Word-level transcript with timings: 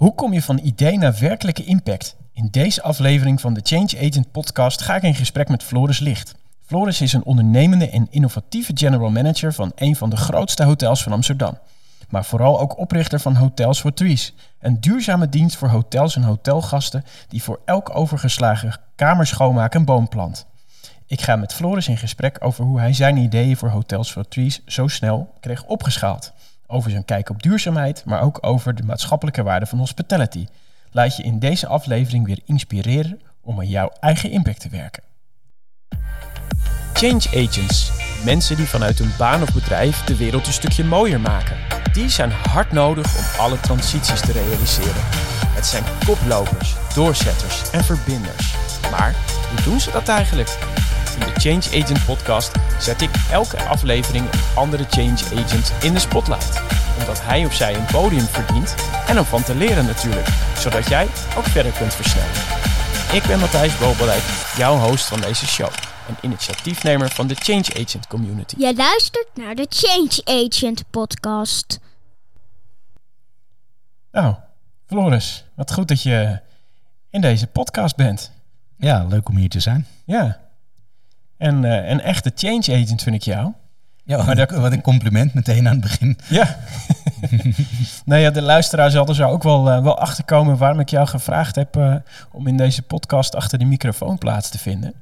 Hoe 0.00 0.14
kom 0.14 0.32
je 0.32 0.42
van 0.42 0.58
idee 0.62 0.98
naar 0.98 1.16
werkelijke 1.20 1.64
impact? 1.64 2.16
In 2.32 2.48
deze 2.50 2.82
aflevering 2.82 3.40
van 3.40 3.54
de 3.54 3.60
Change 3.62 4.08
Agent 4.08 4.32
podcast 4.32 4.82
ga 4.82 4.96
ik 4.96 5.02
in 5.02 5.14
gesprek 5.14 5.48
met 5.48 5.62
Floris 5.62 5.98
Licht. 5.98 6.34
Floris 6.64 7.00
is 7.00 7.12
een 7.12 7.24
ondernemende 7.24 7.90
en 7.90 8.06
innovatieve 8.10 8.72
general 8.74 9.10
manager 9.10 9.52
van 9.52 9.72
een 9.74 9.96
van 9.96 10.10
de 10.10 10.16
grootste 10.16 10.64
hotels 10.64 11.02
van 11.02 11.12
Amsterdam. 11.12 11.58
Maar 12.08 12.24
vooral 12.24 12.60
ook 12.60 12.78
oprichter 12.78 13.20
van 13.20 13.34
Hotels 13.34 13.80
for 13.80 13.94
Trees, 13.94 14.34
een 14.60 14.80
duurzame 14.80 15.28
dienst 15.28 15.56
voor 15.56 15.68
hotels 15.68 16.16
en 16.16 16.22
hotelgasten 16.22 17.04
die 17.28 17.42
voor 17.42 17.60
elk 17.64 17.96
overgeslagen 17.96 18.80
kamer 18.94 19.26
schoonmaak 19.26 19.74
een 19.74 19.84
boom 19.84 20.08
plant. 20.08 20.46
Ik 21.06 21.20
ga 21.20 21.36
met 21.36 21.54
Floris 21.54 21.88
in 21.88 21.96
gesprek 21.96 22.36
over 22.40 22.64
hoe 22.64 22.78
hij 22.78 22.92
zijn 22.92 23.16
ideeën 23.16 23.56
voor 23.56 23.68
Hotels 23.68 24.12
for 24.12 24.28
Trees 24.28 24.60
zo 24.66 24.88
snel 24.88 25.34
kreeg 25.40 25.64
opgeschaald. 25.64 26.32
Over 26.72 26.90
zijn 26.90 27.04
kijk 27.04 27.30
op 27.30 27.42
duurzaamheid, 27.42 28.04
maar 28.04 28.22
ook 28.22 28.38
over 28.40 28.74
de 28.74 28.82
maatschappelijke 28.82 29.42
waarde 29.42 29.66
van 29.66 29.78
hospitality. 29.78 30.46
Laat 30.90 31.16
je 31.16 31.22
in 31.22 31.38
deze 31.38 31.66
aflevering 31.66 32.26
weer 32.26 32.38
inspireren 32.44 33.20
om 33.40 33.58
aan 33.58 33.68
jouw 33.68 33.90
eigen 34.00 34.30
impact 34.30 34.60
te 34.60 34.68
werken. 34.68 35.02
Change 36.92 37.46
agents, 37.46 37.92
mensen 38.24 38.56
die 38.56 38.66
vanuit 38.66 38.98
hun 38.98 39.12
baan 39.18 39.42
of 39.42 39.52
bedrijf 39.54 40.04
de 40.04 40.16
wereld 40.16 40.46
een 40.46 40.52
stukje 40.52 40.84
mooier 40.84 41.20
maken. 41.20 41.56
Die 41.92 42.08
zijn 42.08 42.30
hard 42.30 42.72
nodig 42.72 43.18
om 43.18 43.40
alle 43.40 43.60
transities 43.60 44.20
te 44.20 44.32
realiseren. 44.32 45.02
Het 45.54 45.66
zijn 45.66 45.84
koplopers, 46.06 46.74
doorzetters 46.94 47.70
en 47.70 47.84
verbinders. 47.84 48.54
Maar 48.90 49.14
hoe 49.48 49.62
doen 49.64 49.80
ze 49.80 49.90
dat 49.90 50.08
eigenlijk? 50.08 50.58
In 51.14 51.20
de 51.20 51.40
Change 51.40 51.82
Agent 51.82 52.04
podcast 52.04 52.52
zet 52.78 53.00
ik 53.00 53.10
elke 53.30 53.62
aflevering 53.62 54.32
een 54.32 54.40
andere 54.54 54.84
change 54.88 55.42
agent 55.44 55.72
in 55.82 55.92
de 55.92 55.98
spotlight. 55.98 56.62
Omdat 56.98 57.22
hij 57.22 57.44
of 57.44 57.54
zij 57.54 57.74
een 57.74 57.84
podium 57.84 58.24
verdient 58.24 58.74
en 59.06 59.18
om 59.18 59.24
van 59.24 59.42
te 59.42 59.54
leren 59.54 59.84
natuurlijk. 59.84 60.28
Zodat 60.56 60.88
jij 60.88 61.04
ook 61.36 61.44
verder 61.44 61.72
kunt 61.72 61.94
versnellen. 61.94 62.34
Ik 63.12 63.22
ben 63.26 63.38
Matthijs 63.38 63.78
Bobelijk, 63.78 64.22
jouw 64.56 64.76
host 64.76 65.04
van 65.04 65.20
deze 65.20 65.46
show. 65.46 65.70
En 66.08 66.16
initiatiefnemer 66.20 67.08
van 67.10 67.26
de 67.26 67.34
Change 67.34 67.84
Agent 67.84 68.06
Community. 68.06 68.54
Je 68.58 68.74
luistert 68.76 69.28
naar 69.34 69.54
de 69.54 69.66
Change 69.68 70.46
Agent 70.46 70.84
podcast. 70.90 71.80
Nou, 74.12 74.34
Floris, 74.86 75.44
wat 75.54 75.72
goed 75.72 75.88
dat 75.88 76.02
je 76.02 76.40
in 77.10 77.20
deze 77.20 77.46
podcast 77.46 77.96
bent. 77.96 78.32
Ja, 78.76 79.04
leuk 79.04 79.28
om 79.28 79.36
hier 79.36 79.48
te 79.48 79.60
zijn. 79.60 79.86
Ja. 80.04 80.49
En 81.40 81.62
uh, 81.62 81.88
een 81.88 82.00
echte 82.00 82.32
change 82.34 82.82
agent 82.82 83.02
vind 83.02 83.14
ik 83.14 83.22
jou. 83.22 83.52
Ja, 84.04 84.22
maar 84.22 84.34
dat, 84.34 84.50
wat 84.50 84.72
een 84.72 84.80
compliment 84.80 85.34
meteen 85.34 85.66
aan 85.66 85.72
het 85.72 85.80
begin. 85.80 86.18
Ja. 86.28 86.56
nou 88.04 88.20
ja, 88.20 88.30
de 88.30 88.42
luisteraar 88.42 88.90
zal 88.90 89.06
er 89.06 89.14
zo 89.14 89.28
ook 89.28 89.42
wel, 89.42 89.68
uh, 89.68 89.82
wel 89.82 89.98
achterkomen 89.98 90.56
waarom 90.56 90.80
ik 90.80 90.88
jou 90.88 91.06
gevraagd 91.06 91.54
heb 91.54 91.76
uh, 91.76 91.94
om 92.30 92.46
in 92.46 92.56
deze 92.56 92.82
podcast 92.82 93.34
achter 93.34 93.58
de 93.58 93.64
microfoon 93.64 94.18
plaats 94.18 94.48
te 94.48 94.58
vinden. 94.58 94.94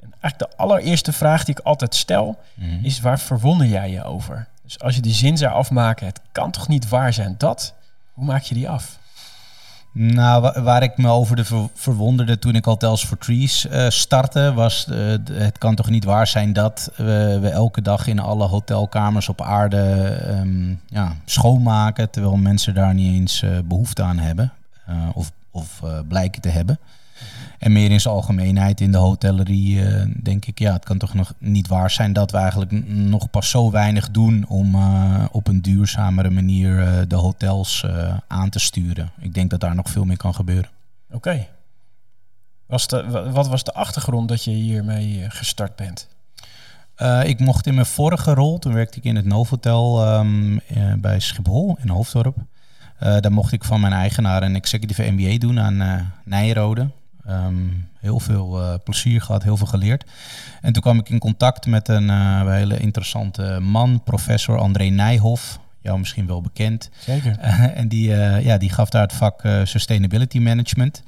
En 0.00 0.14
eigenlijk 0.20 0.52
de 0.52 0.56
allereerste 0.56 1.12
vraag 1.12 1.44
die 1.44 1.58
ik 1.58 1.64
altijd 1.64 1.94
stel 1.94 2.38
mm. 2.54 2.78
is 2.82 3.00
waar 3.00 3.20
verwonder 3.20 3.66
jij 3.66 3.90
je 3.90 4.04
over? 4.04 4.48
Dus 4.62 4.80
als 4.80 4.94
je 4.94 5.00
die 5.00 5.14
zin 5.14 5.36
zou 5.36 5.52
afmaken, 5.52 6.06
het 6.06 6.20
kan 6.32 6.50
toch 6.50 6.68
niet 6.68 6.88
waar 6.88 7.12
zijn 7.12 7.34
dat? 7.38 7.74
Hoe 8.12 8.24
maak 8.24 8.42
je 8.42 8.54
die 8.54 8.68
af? 8.68 8.98
Nou, 9.96 10.62
waar 10.62 10.82
ik 10.82 10.96
me 10.96 11.08
over 11.08 11.36
de 11.36 11.44
ver 11.44 11.68
verwonderde 11.74 12.38
toen 12.38 12.54
ik 12.54 12.64
Hotels 12.64 13.04
for 13.04 13.18
Trees 13.18 13.66
uh, 13.66 13.88
startte, 13.88 14.52
was 14.54 14.86
uh, 14.90 15.14
het 15.32 15.58
kan 15.58 15.74
toch 15.74 15.90
niet 15.90 16.04
waar 16.04 16.26
zijn 16.26 16.52
dat 16.52 16.90
we, 16.96 17.38
we 17.40 17.48
elke 17.48 17.82
dag 17.82 18.06
in 18.06 18.18
alle 18.18 18.46
hotelkamers 18.46 19.28
op 19.28 19.42
aarde 19.42 20.16
um, 20.28 20.80
ja, 20.86 21.16
schoonmaken, 21.24 22.10
terwijl 22.10 22.36
mensen 22.36 22.74
daar 22.74 22.94
niet 22.94 23.14
eens 23.14 23.42
uh, 23.42 23.50
behoefte 23.64 24.02
aan 24.02 24.18
hebben 24.18 24.52
of, 25.12 25.32
of 25.50 25.82
blijken 26.08 26.42
te 26.42 26.48
hebben. 26.48 26.78
En 27.58 27.72
meer 27.72 27.90
in 27.90 28.00
zijn 28.00 28.14
algemeenheid 28.14 28.80
in 28.80 28.92
de 28.92 28.98
hotellerie 28.98 29.74
uh, 29.76 30.04
denk 30.22 30.44
ik, 30.44 30.58
ja, 30.58 30.72
het 30.72 30.84
kan 30.84 30.98
toch 30.98 31.14
nog 31.14 31.32
niet 31.38 31.68
waar 31.68 31.90
zijn 31.90 32.12
dat 32.12 32.30
we 32.30 32.36
eigenlijk 32.36 32.86
nog 32.86 33.30
pas 33.30 33.50
zo 33.50 33.70
weinig 33.70 34.10
doen 34.10 34.44
om 34.48 34.74
uh, 34.74 35.24
op 35.32 35.46
een 35.46 35.62
duurzamere 35.62 36.30
manier 36.30 36.78
uh, 36.78 36.98
de 37.08 37.16
hotels 37.16 37.86
aan 38.28 38.50
te 38.50 38.58
sturen. 38.58 39.10
Ik 39.20 39.34
denk 39.34 39.50
dat 39.50 39.60
daar 39.60 39.74
nog 39.74 39.90
veel 39.90 40.04
meer 40.04 40.16
kan 40.16 40.34
gebeuren. 40.34 40.70
Oké. 41.06 41.16
Okay. 41.16 41.48
Wat 43.32 43.48
was 43.48 43.64
de 43.64 43.72
achtergrond 43.72 44.28
dat 44.28 44.44
je 44.44 44.50
hiermee 44.50 45.30
gestart 45.30 45.76
bent? 45.76 46.08
ik 47.24 47.40
mocht 47.40 47.66
in 47.66 47.74
mijn 47.74 47.86
vorige 47.86 48.34
rol, 48.34 48.58
toen 48.58 48.72
werkte 48.72 48.98
ik 48.98 49.04
in 49.04 49.16
het 49.16 49.24
Novotel 49.24 50.14
um, 50.18 50.60
bij 50.98 51.20
Schiphol 51.20 51.78
in 51.82 51.88
Hoofddorp. 51.88 52.36
daar 52.98 53.32
mocht 53.32 53.52
ik 53.52 53.64
van 53.64 53.80
mijn 53.80 53.92
eigenaar 53.92 54.42
een 54.42 54.54
executive 54.54 55.10
MBA 55.10 55.38
doen 55.38 55.60
aan 55.60 56.12
Nijrode. 56.24 56.90
Um, 57.28 57.88
heel 58.00 58.20
veel 58.20 58.60
uh, 58.60 58.74
plezier 58.84 59.20
gehad, 59.20 59.42
heel 59.42 59.56
veel 59.56 59.66
geleerd. 59.66 60.04
En 60.60 60.72
toen 60.72 60.82
kwam 60.82 60.98
ik 60.98 61.08
in 61.08 61.18
contact 61.18 61.66
met 61.66 61.88
een 61.88 62.08
uh, 62.08 62.50
hele 62.50 62.78
interessante 62.78 63.58
man, 63.60 64.02
professor 64.02 64.58
André 64.58 64.84
Nijhoff. 64.84 65.58
Jou 65.80 65.98
misschien 65.98 66.26
wel 66.26 66.40
bekend. 66.40 66.90
Zeker. 66.98 67.38
Uh, 67.40 67.76
en 67.80 67.88
die, 67.88 68.08
ja, 68.40 68.58
die 68.58 68.70
gaf 68.70 68.90
daar 68.90 69.02
het 69.02 69.12
vak 69.12 69.42
Sustainability 69.64 70.38
Management. 70.38 71.02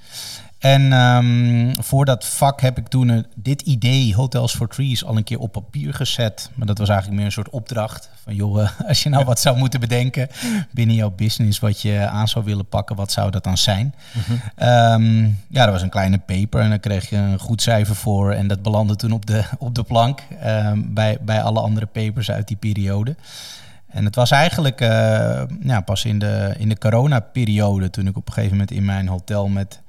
En 0.58 0.92
um, 0.92 1.82
voor 1.82 2.04
dat 2.04 2.26
vak 2.26 2.60
heb 2.60 2.78
ik 2.78 2.88
toen 2.88 3.08
een, 3.08 3.26
dit 3.34 3.62
idee, 3.62 4.14
Hotels 4.14 4.54
for 4.54 4.68
Trees, 4.68 5.04
al 5.04 5.16
een 5.16 5.24
keer 5.24 5.38
op 5.38 5.52
papier 5.52 5.94
gezet. 5.94 6.50
Maar 6.54 6.66
dat 6.66 6.78
was 6.78 6.88
eigenlijk 6.88 7.18
meer 7.18 7.26
een 7.26 7.32
soort 7.32 7.50
opdracht. 7.50 8.10
Van 8.22 8.34
joh, 8.34 8.68
als 8.88 9.02
je 9.02 9.08
nou 9.08 9.24
wat 9.24 9.40
zou 9.40 9.56
moeten 9.56 9.80
bedenken 9.80 10.28
binnen 10.70 10.96
jouw 10.96 11.10
business, 11.10 11.58
wat 11.58 11.82
je 11.82 12.08
aan 12.08 12.28
zou 12.28 12.44
willen 12.44 12.68
pakken, 12.68 12.96
wat 12.96 13.12
zou 13.12 13.30
dat 13.30 13.44
dan 13.44 13.58
zijn? 13.58 13.94
Mm-hmm. 14.12 15.04
Um, 15.16 15.38
ja, 15.48 15.64
dat 15.64 15.72
was 15.72 15.82
een 15.82 15.88
kleine 15.88 16.18
paper 16.18 16.60
en 16.60 16.68
daar 16.68 16.78
kreeg 16.78 17.10
je 17.10 17.16
een 17.16 17.38
goed 17.38 17.62
cijfer 17.62 17.96
voor. 17.96 18.32
En 18.32 18.46
dat 18.46 18.62
belandde 18.62 18.96
toen 18.96 19.12
op 19.12 19.26
de, 19.26 19.44
op 19.58 19.74
de 19.74 19.82
plank 19.82 20.20
um, 20.46 20.94
bij, 20.94 21.18
bij 21.20 21.42
alle 21.42 21.60
andere 21.60 21.86
papers 21.86 22.30
uit 22.30 22.48
die 22.48 22.56
periode. 22.56 23.16
En 23.86 24.04
het 24.04 24.14
was 24.14 24.30
eigenlijk 24.30 24.80
uh, 24.80 24.88
ja, 25.60 25.80
pas 25.84 26.04
in 26.04 26.18
de, 26.18 26.54
in 26.58 26.68
de 26.68 26.78
coronaperiode, 26.78 27.90
toen 27.90 28.06
ik 28.06 28.16
op 28.16 28.26
een 28.26 28.32
gegeven 28.32 28.56
moment 28.56 28.70
in 28.70 28.84
mijn 28.84 29.08
hotel 29.08 29.48
met 29.48 29.80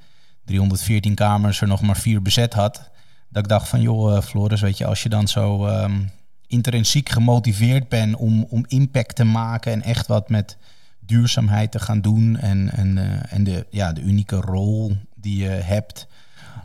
314 0.47 1.15
kamers 1.15 1.61
er 1.61 1.67
nog 1.67 1.81
maar 1.81 1.97
vier 1.97 2.21
bezet 2.21 2.53
had. 2.53 2.89
Dat 3.29 3.43
ik 3.43 3.49
dacht 3.49 3.67
van, 3.67 3.81
joh, 3.81 4.21
Floris, 4.21 4.61
weet 4.61 4.77
je, 4.77 4.85
als 4.85 5.03
je 5.03 5.09
dan 5.09 5.27
zo 5.27 5.67
um, 5.67 6.11
intrinsiek 6.47 7.09
gemotiveerd 7.09 7.89
bent 7.89 8.15
om, 8.15 8.45
om 8.49 8.63
impact 8.67 9.15
te 9.15 9.23
maken 9.23 9.71
en 9.71 9.81
echt 9.81 10.07
wat 10.07 10.29
met 10.29 10.57
duurzaamheid 10.99 11.71
te 11.71 11.79
gaan 11.79 12.01
doen 12.01 12.37
en, 12.37 12.71
en, 12.71 12.97
uh, 12.97 13.33
en 13.33 13.43
de, 13.43 13.65
ja, 13.69 13.93
de 13.93 14.01
unieke 14.01 14.35
rol 14.35 14.97
die 15.15 15.43
je 15.43 15.49
hebt 15.49 16.07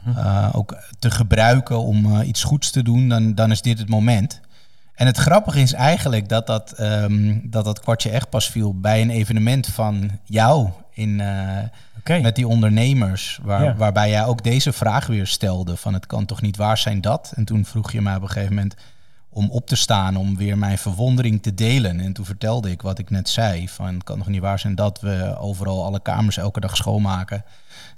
uh, 0.09 0.48
ook 0.53 0.76
te 0.98 1.10
gebruiken 1.10 1.78
om 1.78 2.06
uh, 2.06 2.28
iets 2.28 2.42
goeds 2.42 2.71
te 2.71 2.82
doen, 2.82 3.09
dan, 3.09 3.34
dan 3.34 3.50
is 3.50 3.62
dit 3.62 3.78
het 3.78 3.88
moment. 3.88 4.41
En 4.94 5.06
het 5.06 5.16
grappige 5.16 5.60
is 5.60 5.72
eigenlijk 5.72 6.28
dat 6.28 6.47
dat, 6.47 6.81
um, 6.81 7.50
dat, 7.50 7.65
dat 7.65 7.81
kwartje 7.81 8.10
echt 8.10 8.28
pas 8.28 8.50
viel 8.50 8.81
bij 8.81 9.03
een 9.03 9.10
evenement 9.10 9.66
van 9.66 10.10
jou 10.25 10.71
in, 10.92 11.19
uh, 11.19 11.58
okay. 11.98 12.20
met 12.20 12.36
die 12.36 12.48
ondernemers. 12.48 13.38
Waar, 13.42 13.64
ja. 13.64 13.75
Waarbij 13.75 14.10
jij 14.10 14.25
ook 14.25 14.42
deze 14.42 14.72
vraag 14.72 15.06
weer 15.06 15.26
stelde: 15.26 15.76
van 15.76 15.94
het 15.94 16.06
kan 16.06 16.25
toch 16.25 16.42
niet 16.42 16.56
waar 16.56 16.78
zijn 16.78 17.00
dat? 17.00 17.32
En 17.34 17.44
toen 17.44 17.64
vroeg 17.64 17.92
je 17.92 18.00
mij 18.00 18.16
op 18.16 18.22
een 18.22 18.28
gegeven 18.28 18.54
moment 18.54 18.75
om 19.28 19.50
op 19.50 19.66
te 19.66 19.76
staan, 19.76 20.16
om 20.16 20.36
weer 20.36 20.58
mijn 20.58 20.78
verwondering 20.78 21.42
te 21.42 21.54
delen. 21.54 22.00
En 22.00 22.12
toen 22.12 22.25
vertelde 22.25 22.70
ik 22.70 22.82
wat 22.82 22.98
ik 22.98 23.10
net 23.10 23.28
zei: 23.28 23.69
van 23.69 23.94
het 23.94 24.04
kan 24.04 24.19
toch 24.19 24.28
niet 24.28 24.41
waar 24.41 24.58
zijn 24.58 24.75
dat 24.75 25.00
we 25.00 25.36
overal 25.38 25.84
alle 25.84 26.00
kamers 26.00 26.36
elke 26.36 26.60
dag 26.60 26.76
schoonmaken. 26.76 27.44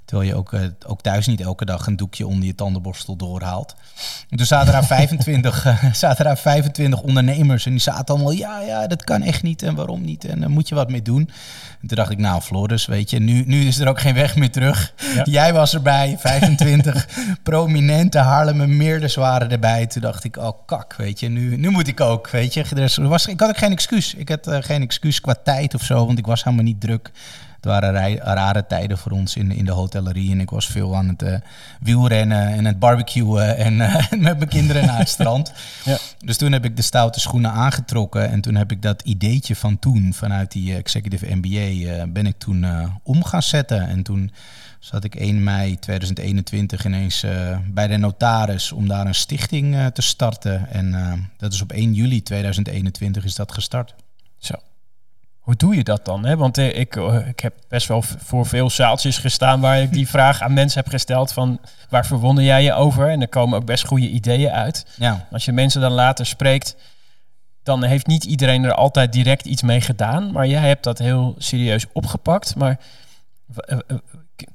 Terwijl 0.05 0.29
je 0.29 0.35
ook, 0.35 0.51
uh, 0.51 0.61
ook 0.87 1.01
thuis 1.01 1.27
niet 1.27 1.41
elke 1.41 1.65
dag 1.65 1.87
een 1.87 1.95
doekje 1.95 2.27
onder 2.27 2.45
je 2.45 2.55
tandenborstel 2.55 3.15
doorhaalt. 3.15 3.75
En 4.29 4.37
toen 4.37 4.45
zaten 4.45 4.73
er 4.73 4.85
25, 4.85 5.65
uh, 5.65 5.93
zaten 5.93 6.25
er 6.25 6.37
25 6.37 7.01
ondernemers 7.01 7.65
en 7.65 7.71
die 7.71 7.79
zaten 7.79 8.15
allemaal, 8.15 8.31
ja, 8.31 8.59
ja, 8.59 8.87
dat 8.87 9.03
kan 9.03 9.21
echt 9.21 9.43
niet 9.43 9.61
en 9.61 9.75
waarom 9.75 10.01
niet 10.01 10.25
en 10.25 10.39
daar 10.39 10.49
moet 10.49 10.69
je 10.69 10.75
wat 10.75 10.89
mee 10.89 11.01
doen. 11.01 11.29
En 11.81 11.87
toen 11.87 11.97
dacht 11.97 12.11
ik, 12.11 12.17
nou 12.17 12.41
Floris, 12.41 12.85
weet 12.85 13.09
je, 13.09 13.19
nu, 13.19 13.43
nu 13.45 13.67
is 13.67 13.79
er 13.79 13.87
ook 13.87 13.99
geen 13.99 14.13
weg 14.13 14.35
meer 14.35 14.51
terug. 14.51 14.93
Ja. 15.15 15.23
Jij 15.39 15.53
was 15.53 15.73
erbij, 15.73 16.15
25 16.19 17.07
prominente 17.43 18.17
Haarlemmermeerders 18.17 19.15
waren 19.15 19.51
erbij. 19.51 19.85
Toen 19.85 20.01
dacht 20.01 20.23
ik, 20.23 20.37
oh 20.37 20.51
kak, 20.65 20.95
weet 20.95 21.19
je, 21.19 21.29
nu, 21.29 21.57
nu 21.57 21.69
moet 21.69 21.87
ik 21.87 21.99
ook, 21.99 22.29
weet 22.29 22.53
je. 22.53 22.63
Er 22.75 23.07
was, 23.07 23.27
ik 23.27 23.39
had 23.39 23.49
ook 23.49 23.57
geen 23.57 23.71
excuus. 23.71 24.13
Ik 24.13 24.29
had 24.29 24.47
uh, 24.47 24.57
geen 24.59 24.81
excuus 24.81 25.21
qua 25.21 25.35
tijd 25.43 25.73
of 25.73 25.83
zo, 25.83 26.05
want 26.05 26.17
ik 26.17 26.25
was 26.25 26.43
helemaal 26.43 26.65
niet 26.65 26.81
druk. 26.81 27.11
Het 27.65 27.73
waren 27.73 27.91
rij, 27.91 28.15
rare 28.15 28.65
tijden 28.65 28.97
voor 28.97 29.11
ons 29.11 29.35
in, 29.35 29.51
in 29.51 29.65
de 29.65 29.71
hotellerie. 29.71 30.31
En 30.31 30.39
ik 30.39 30.49
was 30.49 30.67
veel 30.67 30.95
aan 30.95 31.07
het 31.07 31.21
uh, 31.21 31.35
wielrennen 31.79 32.47
en 32.47 32.65
het 32.65 32.79
barbecuen 32.79 33.57
en 33.57 33.73
uh, 33.73 33.95
met 34.27 34.37
mijn 34.37 34.47
kinderen 34.47 34.85
naar 34.85 34.97
het 34.97 35.09
strand. 35.09 35.53
Ja. 35.85 35.97
Dus 36.25 36.37
toen 36.37 36.51
heb 36.51 36.65
ik 36.65 36.75
de 36.75 36.81
stoute 36.81 37.19
schoenen 37.19 37.51
aangetrokken. 37.51 38.29
En 38.29 38.41
toen 38.41 38.55
heb 38.55 38.71
ik 38.71 38.81
dat 38.81 39.01
ideetje 39.01 39.55
van 39.55 39.79
toen, 39.79 40.13
vanuit 40.13 40.51
die 40.51 40.75
executive 40.75 41.35
MBA, 41.35 42.05
ben 42.07 42.25
ik 42.25 42.37
toen 42.37 42.65
om 43.03 43.23
gaan 43.23 43.43
zetten. 43.43 43.87
En 43.87 44.03
toen 44.03 44.31
zat 44.79 45.03
ik 45.03 45.15
1 45.15 45.43
mei 45.43 45.79
2021 45.79 46.85
ineens 46.85 47.25
bij 47.67 47.87
de 47.87 47.97
notaris 47.97 48.71
om 48.71 48.87
daar 48.87 49.05
een 49.05 49.15
stichting 49.15 49.91
te 49.93 50.01
starten. 50.01 50.69
En 50.69 51.29
dat 51.37 51.53
is 51.53 51.61
op 51.61 51.71
1 51.71 51.93
juli 51.93 52.23
2021 52.23 53.25
is 53.25 53.35
dat 53.35 53.51
gestart. 53.51 53.95
Zo. 54.37 54.55
Hoe 55.45 55.55
doe 55.55 55.75
je 55.75 55.83
dat 55.83 56.05
dan? 56.05 56.25
Hè? 56.25 56.37
Want 56.37 56.57
eh, 56.57 56.79
ik, 56.79 56.95
eh, 56.95 57.27
ik 57.27 57.39
heb 57.39 57.53
best 57.67 57.87
wel 57.87 58.01
voor 58.01 58.45
veel 58.45 58.69
zaaltjes 58.69 59.17
gestaan 59.17 59.61
waar 59.61 59.81
ik 59.81 59.93
die 59.93 60.07
vraag 60.15 60.41
aan 60.41 60.53
mensen 60.53 60.81
heb 60.83 60.91
gesteld 60.91 61.33
van 61.33 61.59
waar 61.89 62.05
verwonder 62.05 62.43
jij 62.43 62.63
je 62.63 62.73
over? 62.73 63.09
En 63.09 63.21
er 63.21 63.27
komen 63.27 63.57
ook 63.57 63.65
best 63.65 63.85
goede 63.85 64.09
ideeën 64.09 64.51
uit. 64.51 64.85
Ja. 64.95 65.27
Als 65.31 65.45
je 65.45 65.51
mensen 65.51 65.81
dan 65.81 65.91
later 65.91 66.25
spreekt, 66.25 66.75
dan 67.63 67.83
heeft 67.83 68.07
niet 68.07 68.23
iedereen 68.23 68.63
er 68.63 68.73
altijd 68.73 69.13
direct 69.13 69.45
iets 69.45 69.61
mee 69.61 69.81
gedaan. 69.81 70.31
Maar 70.31 70.47
jij 70.47 70.67
hebt 70.67 70.83
dat 70.83 70.97
heel 70.97 71.35
serieus 71.37 71.85
opgepakt. 71.93 72.55
Maar 72.55 72.79
eh, 73.55 73.77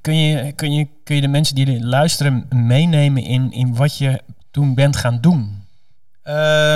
kun 0.01 0.17
je, 0.17 0.53
kun 0.53 0.73
je, 0.73 0.89
kun 1.05 1.15
je 1.15 1.21
de 1.21 1.29
mensen 1.29 1.55
die 1.55 1.85
luisteren 1.85 2.47
meenemen 2.49 3.23
in, 3.23 3.53
in 3.53 3.75
wat 3.75 3.99
je 3.99 4.21
toen 4.51 4.75
bent 4.75 4.97
gaan 4.97 5.21
doen? 5.21 5.65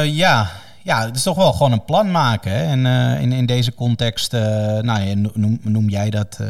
Ja. 0.05 0.51
Ja, 0.85 1.05
het 1.05 1.17
is 1.17 1.23
toch 1.23 1.37
wel 1.37 1.53
gewoon 1.53 1.73
een 1.73 1.85
plan 1.85 2.11
maken. 2.11 2.53
En 2.53 2.87
eh, 2.87 3.21
in, 3.21 3.33
in 3.33 3.47
deze 3.47 3.75
context, 3.75 4.35
eh, 4.35 4.43
nou, 4.79 5.15
noem, 5.15 5.59
noem 5.63 5.89
jij 5.89 6.11
dat 6.11 6.39
eh, 6.41 6.49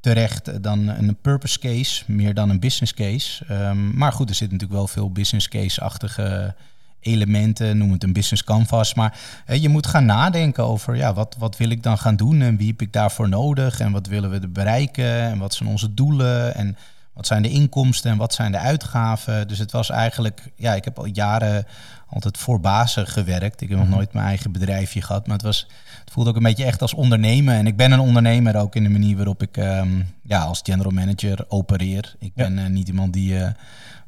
terecht 0.00 0.62
dan 0.62 0.88
een 0.88 1.16
purpose 1.22 1.58
case, 1.58 2.04
meer 2.06 2.34
dan 2.34 2.50
een 2.50 2.60
business 2.60 2.94
case. 2.94 3.44
Ehm, 3.48 3.96
maar 3.96 4.12
goed, 4.12 4.28
er 4.28 4.34
zit 4.34 4.50
natuurlijk 4.50 4.78
wel 4.78 4.88
veel 4.88 5.10
business 5.10 5.48
case-achtige 5.48 6.54
elementen, 7.00 7.78
noem 7.78 7.92
het 7.92 8.02
een 8.02 8.12
business 8.12 8.44
canvas. 8.44 8.94
Maar 8.94 9.18
je 9.46 9.68
moet 9.68 9.86
gaan 9.86 10.04
nadenken 10.04 10.64
over, 10.64 10.96
ja, 10.96 11.14
wat, 11.14 11.36
wat 11.38 11.56
wil 11.56 11.70
ik 11.70 11.82
dan 11.82 11.98
gaan 11.98 12.16
doen 12.16 12.42
en 12.42 12.56
wie 12.56 12.70
heb 12.70 12.80
ik 12.80 12.92
daarvoor 12.92 13.28
nodig 13.28 13.80
en 13.80 13.92
wat 13.92 14.06
willen 14.06 14.30
we 14.30 14.38
er 14.38 14.52
bereiken 14.52 15.20
en 15.20 15.38
wat 15.38 15.54
zijn 15.54 15.68
onze 15.68 15.94
doelen 15.94 16.54
en 16.54 16.76
wat 17.12 17.26
zijn 17.26 17.42
de 17.42 17.50
inkomsten 17.50 18.10
en 18.10 18.16
wat 18.16 18.34
zijn 18.34 18.52
de 18.52 18.58
uitgaven. 18.58 19.48
Dus 19.48 19.58
het 19.58 19.72
was 19.72 19.90
eigenlijk, 19.90 20.52
ja, 20.56 20.74
ik 20.74 20.84
heb 20.84 20.98
al 20.98 21.06
jaren 21.06 21.66
altijd 22.12 22.38
voor 22.38 22.60
bazen 22.60 23.06
gewerkt. 23.06 23.60
Ik 23.60 23.68
heb 23.68 23.78
nog 23.78 23.88
nooit 23.88 24.12
mijn 24.12 24.26
eigen 24.26 24.52
bedrijfje 24.52 25.02
gehad, 25.02 25.26
maar 25.26 25.36
het 25.36 25.44
was, 25.44 25.66
het 26.00 26.12
voelde 26.12 26.30
ook 26.30 26.36
een 26.36 26.42
beetje 26.42 26.64
echt 26.64 26.82
als 26.82 26.94
ondernemen. 26.94 27.54
En 27.54 27.66
ik 27.66 27.76
ben 27.76 27.92
een 27.92 28.00
ondernemer 28.00 28.56
ook 28.56 28.76
in 28.76 28.82
de 28.82 28.88
manier 28.88 29.16
waarop 29.16 29.42
ik 29.42 29.56
ehm, 29.56 29.88
ja, 30.22 30.42
als 30.42 30.60
general 30.62 30.92
manager 30.92 31.44
opereer. 31.48 32.14
Ik 32.18 32.32
Ja. 32.34 32.44
ben 32.44 32.58
eh, 32.58 32.66
niet 32.66 32.88
iemand 32.88 33.12
die 33.12 33.38
eh, 33.38 33.50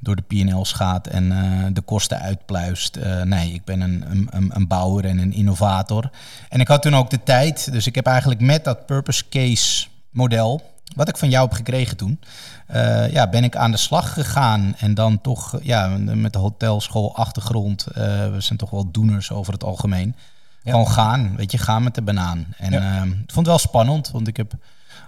door 0.01 0.17
de 0.17 0.23
P&L's 0.23 0.73
gaat 0.73 1.07
en 1.07 1.33
eh, 1.33 1.67
de 1.73 1.81
kosten 1.81 2.21
uitpluist. 2.21 2.99
Nee, 3.25 3.53
ik 3.53 3.65
ben 3.65 3.81
een, 3.81 4.05
een, 4.31 4.51
een 4.55 4.67
bouwer 4.67 5.05
en 5.05 5.19
een 5.19 5.33
innovator. 5.33 6.11
En 6.49 6.61
ik 6.61 6.69
had 6.69 6.83
toen 6.83 6.95
ook 6.97 7.11
de 7.11 7.23
tijd, 7.23 7.73
dus 7.73 7.87
ik 7.87 7.95
heb 7.95 8.07
eigenlijk 8.07 8.41
met 8.41 8.65
dat 8.65 8.87
purpose 8.87 9.29
case 9.29 9.87
model, 10.11 10.74
wat 10.95 11.09
ik 11.09 11.17
van 11.17 11.31
jou 11.31 11.45
heb 11.49 11.57
gekregen 11.57 11.97
toen, 11.97 12.21
eh, 12.67 13.13
ja, 13.13 13.29
ben 13.29 13.45
ik 13.45 13.57
aan 13.57 13.71
de 13.71 13.77
slag 13.77 14.13
gegaan. 14.13 14.75
En 14.79 14.95
dan 14.95 15.21
toch, 15.21 15.59
ja, 15.63 15.87
met 15.99 16.33
de 16.33 16.39
hotelschool 16.39 17.17
achtergrond, 17.17 17.87
eh, 17.87 18.03
we 18.31 18.37
zijn 18.41 18.59
toch 18.59 18.71
wel 18.71 18.91
doeners 18.91 19.31
over 19.33 19.53
het 19.53 19.65
algemeen. 19.65 20.15
Ja. 20.63 20.71
Gewoon 20.71 20.89
gaan, 20.89 21.37
weet 21.37 21.53
je, 21.53 21.59
gaan 21.59 21.83
met 21.83 21.95
de 21.95 22.03
banaan. 22.03 22.47
En 22.59 22.73
Ja. 22.73 22.81
ehm, 22.97 23.09
ik 23.09 23.15
vond 23.33 23.37
het 23.37 23.47
wel 23.47 23.59
spannend, 23.59 24.11
want 24.11 24.29
ik 24.29 24.37
heb 24.37 24.53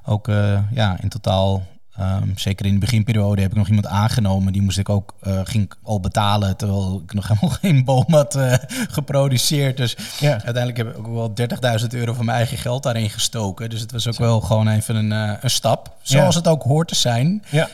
ook 0.05 0.29
eh, 0.29 0.59
ja, 0.71 0.97
in 1.01 1.09
totaal, 1.09 1.63
ehm, 1.99 2.29
zeker 2.35 2.67
in 2.67 2.73
de 2.73 2.79
beginperiode, 2.79 3.43
heb 3.43 3.51
ik 3.51 3.57
nog 3.57 3.69
iemand 3.69 3.87
aangenomen. 3.87 4.53
Die 4.53 4.63
moest 4.63 4.79
ik 4.79 4.89
ook, 4.89 5.15
eh, 5.21 5.41
ging 5.45 5.71
al 5.83 6.01
betalen, 6.01 6.57
terwijl 6.57 7.03
ik 7.07 7.13
nog 7.15 7.29
helemaal 7.29 7.51
geen 7.61 7.85
boom 7.85 8.05
had 8.09 8.35
eh, 8.35 8.55
geproduceerd. 8.91 9.77
Dus 9.77 9.97
Ja. 10.21 10.31
uiteindelijk 10.31 10.77
heb 10.77 10.89
ik 10.89 10.99
ook 10.99 11.07
wel 11.15 11.35
30.000 11.35 11.95
euro 11.95 12.13
van 12.13 12.25
mijn 12.25 12.37
eigen 12.39 12.59
geld 12.59 12.83
daarin 12.83 13.11
gestoken. 13.11 13.71
Dus 13.71 13.81
het 13.81 13.93
was 13.93 14.07
ook 14.09 14.19
wel 14.19 14.41
gewoon 14.41 14.69
even 14.69 14.97
een, 14.97 15.13
eh, 15.13 15.37
een 15.41 15.51
stap, 15.51 15.97
zoals 16.03 16.35
Ja. 16.35 16.41
het 16.41 16.49
ook 16.49 16.63
hoort 16.63 16.89
te 16.89 16.95
zijn. 16.95 17.43
Ja. 17.51 17.69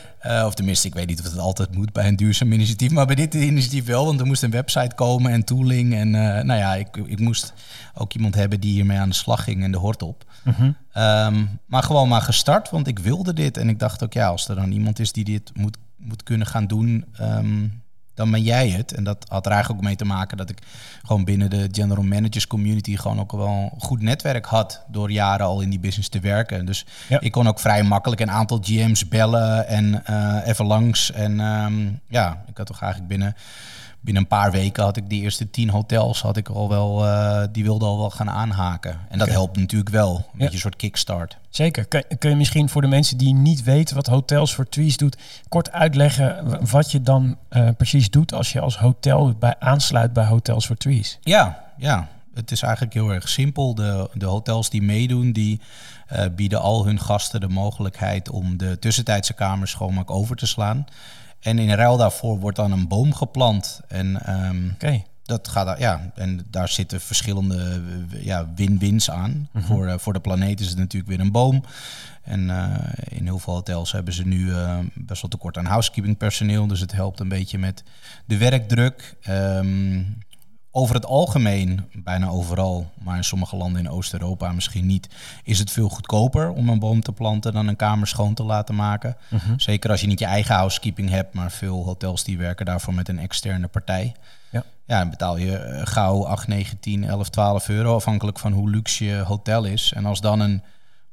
Of 0.45 0.53
tenminste, 0.53 0.87
ik 0.87 0.93
weet 0.93 1.07
niet 1.07 1.19
of 1.19 1.25
het 1.25 1.37
altijd 1.39 1.75
moet 1.75 1.93
bij 1.93 2.07
een 2.07 2.15
duurzaam 2.15 2.51
initiatief. 2.51 2.91
Maar 2.91 3.05
bij 3.05 3.15
dit 3.15 3.33
initiatief 3.33 3.85
wel, 3.85 4.05
want 4.05 4.19
er 4.19 4.25
moest 4.25 4.43
een 4.43 4.51
website 4.51 4.95
komen 4.95 5.31
en 5.31 5.43
tooling. 5.43 5.93
En 5.95 6.11
nou 6.45 6.53
ja, 6.53 6.75
ik, 6.75 6.87
ik 7.05 7.19
moest 7.19 7.53
ook 7.95 8.13
iemand 8.13 8.35
hebben 8.35 8.59
die 8.59 8.71
hiermee 8.73 8.97
aan 8.97 9.09
de 9.09 9.15
slag 9.15 9.43
ging 9.43 9.63
en 9.63 9.71
de 9.71 9.77
hort 9.77 10.01
op. 10.03 10.25
Mhm. 10.43 10.71
Ehm, 10.93 11.45
maar 11.65 11.83
gewoon 11.83 12.07
maar 12.09 12.21
gestart, 12.21 12.69
want 12.69 12.87
ik 12.87 12.99
wilde 12.99 13.33
dit. 13.33 13.57
En 13.57 13.69
ik 13.69 13.79
dacht 13.79 14.03
ook, 14.03 14.13
ja, 14.13 14.27
als 14.27 14.47
er 14.47 14.55
dan 14.55 14.71
iemand 14.71 14.99
is 14.99 15.11
die 15.11 15.23
dit 15.23 15.51
moet, 15.53 15.77
moet 15.97 16.23
kunnen 16.23 16.47
gaan 16.47 16.67
doen, 16.67 17.05
ehm, 17.17 17.67
dan 18.13 18.31
ben 18.31 18.41
jij 18.43 18.69
het. 18.69 18.93
En 18.93 19.03
dat 19.03 19.25
had 19.29 19.45
er 19.45 19.51
eigenlijk 19.51 19.81
ook 19.81 19.87
mee 19.87 19.95
te 19.97 20.05
maken 20.05 20.37
dat 20.37 20.49
ik 20.49 20.57
gewoon 21.05 21.23
binnen 21.23 21.49
de 21.49 21.67
general 21.71 22.03
managers 22.03 22.47
community 22.47 22.97
gewoon 22.97 23.19
ook 23.19 23.31
wel 23.31 23.47
een 23.73 23.81
goed 23.81 24.01
netwerk 24.01 24.45
had 24.45 24.83
door 24.87 25.11
jaren 25.11 25.45
al 25.45 25.61
in 25.61 25.69
die 25.69 25.79
business 25.79 26.09
te 26.09 26.19
werken. 26.19 26.65
Dus 26.65 26.85
Ja. 27.09 27.19
ik 27.19 27.31
kon 27.31 27.47
ook 27.47 27.59
vrij 27.59 27.83
makkelijk 27.83 28.21
een 28.21 28.31
aantal 28.31 28.59
GM's 28.61 29.07
bellen 29.07 29.67
en 29.67 30.05
eh, 30.05 30.47
even 30.47 30.65
langs. 30.65 31.11
En 31.11 31.39
ehm, 31.39 31.87
ja, 32.07 32.43
ik 32.47 32.57
had 32.57 32.65
toch 32.65 32.81
eigenlijk 32.81 33.09
binnen, 33.11 33.35
binnen 34.03 34.23
een 34.23 34.29
paar 34.29 34.51
weken 34.51 34.83
had 34.83 34.97
ik 34.97 35.09
die 35.09 35.21
eerste 35.21 35.49
tien 35.49 35.69
hotels 35.69 36.21
had 36.21 36.37
ik 36.37 36.49
al 36.49 36.69
wel, 36.69 37.05
eh, 37.05 37.43
die 37.51 37.63
wilden 37.63 37.87
al 37.87 37.97
wel 37.97 38.09
gaan 38.09 38.29
aanhaken. 38.29 38.99
En 39.09 39.17
dat 39.17 39.29
helpt 39.29 39.57
natuurlijk 39.57 39.89
wel, 39.89 40.15
een 40.15 40.23
Ja. 40.23 40.37
beetje 40.37 40.53
een 40.53 40.59
soort 40.59 40.75
kickstart. 40.75 41.37
Zeker. 41.49 41.85
Kun, 41.85 42.03
kun 42.19 42.29
je 42.29 42.35
misschien 42.35 42.69
voor 42.69 42.81
de 42.81 42.87
mensen 42.87 43.17
die 43.17 43.33
niet 43.33 43.63
weten 43.63 43.95
wat 43.95 44.07
Hotels 44.07 44.53
voor 44.55 44.69
Trees 44.69 44.97
doet, 44.97 45.17
kort 45.49 45.71
uitleggen 45.71 46.57
wat 46.69 46.91
je 46.91 47.01
dan 47.01 47.37
eh, 47.49 47.69
precies 47.77 48.09
doet 48.09 48.33
als 48.33 48.51
je 48.51 48.59
als 48.59 48.77
hotel 48.77 49.33
bij, 49.39 49.55
aansluit 49.59 50.13
bij 50.13 50.25
Hotels 50.25 50.67
voor 50.67 50.77
Trees? 50.77 51.17
Ja, 51.21 51.63
ja. 51.77 52.07
Het 52.33 52.51
is 52.51 52.61
eigenlijk 52.61 52.93
heel 52.93 53.09
erg 53.09 53.29
simpel. 53.29 53.75
De, 53.75 54.09
de 54.13 54.25
hotels 54.25 54.69
die 54.69 54.81
meedoen, 54.81 55.31
die 55.31 55.59
eh, 56.07 56.25
bieden 56.35 56.61
al 56.61 56.85
hun 56.85 56.99
gasten 56.99 57.39
de 57.39 57.47
mogelijkheid 57.47 58.29
om 58.29 58.57
de 58.57 58.79
tussentijdse 58.79 59.33
kamers 59.33 59.71
schoonmaak 59.71 60.11
over 60.11 60.35
te 60.35 60.45
slaan. 60.47 60.85
En 61.43 61.59
in 61.59 61.73
ruil 61.73 61.97
daarvoor 61.97 62.39
wordt 62.39 62.57
dan 62.57 62.71
een 62.71 62.87
boom 62.87 63.13
geplant. 63.13 63.81
En 63.87 64.15
Oké. 64.73 65.03
dat 65.23 65.47
gaat, 65.47 65.79
ja, 65.79 66.11
en 66.15 66.45
daar 66.49 66.69
zitten 66.69 67.01
verschillende 67.01 67.81
eh, 68.11 68.25
ja, 68.25 68.47
win-wins 68.55 69.11
aan. 69.11 69.49
voor, 69.55 69.87
eh, 69.87 69.97
voor 69.97 70.13
de 70.13 70.19
planeet 70.19 70.59
is 70.59 70.69
het 70.69 70.77
natuurlijk 70.77 71.11
weer 71.11 71.19
een 71.19 71.31
boom. 71.31 71.63
En 72.23 72.49
eh, 72.49 73.17
in 73.17 73.25
heel 73.25 73.39
veel 73.39 73.53
hotels 73.53 73.91
hebben 73.91 74.13
ze 74.13 74.27
nu 74.27 74.51
best 74.93 75.21
wel 75.21 75.31
tekort 75.31 75.57
aan 75.57 75.65
housekeeping 75.65 76.17
personeel. 76.17 76.67
Dus 76.67 76.79
het 76.79 76.91
helpt 76.91 77.19
een 77.19 77.29
beetje 77.29 77.57
met 77.57 77.83
de 78.25 78.37
werkdruk. 78.37 79.15
Ehm, 79.21 80.01
over 80.75 80.95
het 80.95 81.05
algemeen, 81.05 81.85
bijna 81.95 82.27
overal, 82.27 82.91
maar 83.03 83.17
in 83.17 83.23
sommige 83.23 83.55
landen 83.55 83.81
in 83.81 83.89
Oost-Europa 83.89 84.51
misschien 84.51 84.85
niet, 84.85 85.09
is 85.43 85.59
het 85.59 85.71
veel 85.71 85.89
goedkoper 85.89 86.49
om 86.49 86.69
een 86.69 86.79
boom 86.79 87.01
te 87.01 87.11
planten 87.11 87.53
dan 87.53 87.67
een 87.67 87.75
kamer 87.75 88.07
schoon 88.07 88.33
te 88.33 88.43
laten 88.43 88.75
maken. 88.75 89.17
Zeker 89.57 89.89
als 89.89 90.01
je 90.01 90.07
niet 90.07 90.19
je 90.19 90.25
eigen 90.25 90.55
housekeeping 90.55 91.09
hebt, 91.09 91.33
maar 91.33 91.51
veel 91.51 91.83
hotels 91.83 92.23
die 92.23 92.37
werken 92.37 92.65
daarvoor 92.65 92.93
met 92.93 93.09
een 93.09 93.19
externe 93.19 93.67
partij. 93.67 94.15
Ja. 94.49 94.63
Ja, 94.85 94.99
dan 94.99 95.09
betaal 95.09 95.37
je 95.37 95.57
eh, 95.57 95.81
gauw 95.85 96.25
8, 96.25 96.47
9, 96.47 96.79
10, 96.79 97.03
11, 97.03 97.29
12 97.29 97.69
euro, 97.69 97.95
afhankelijk 97.95 98.39
van 98.39 98.51
hoe 98.51 98.69
luxe 98.69 99.05
je 99.05 99.15
hotel 99.15 99.63
is. 99.63 99.91
En 99.95 100.05
als 100.05 100.21
dan 100.21 100.39
een 100.39 100.61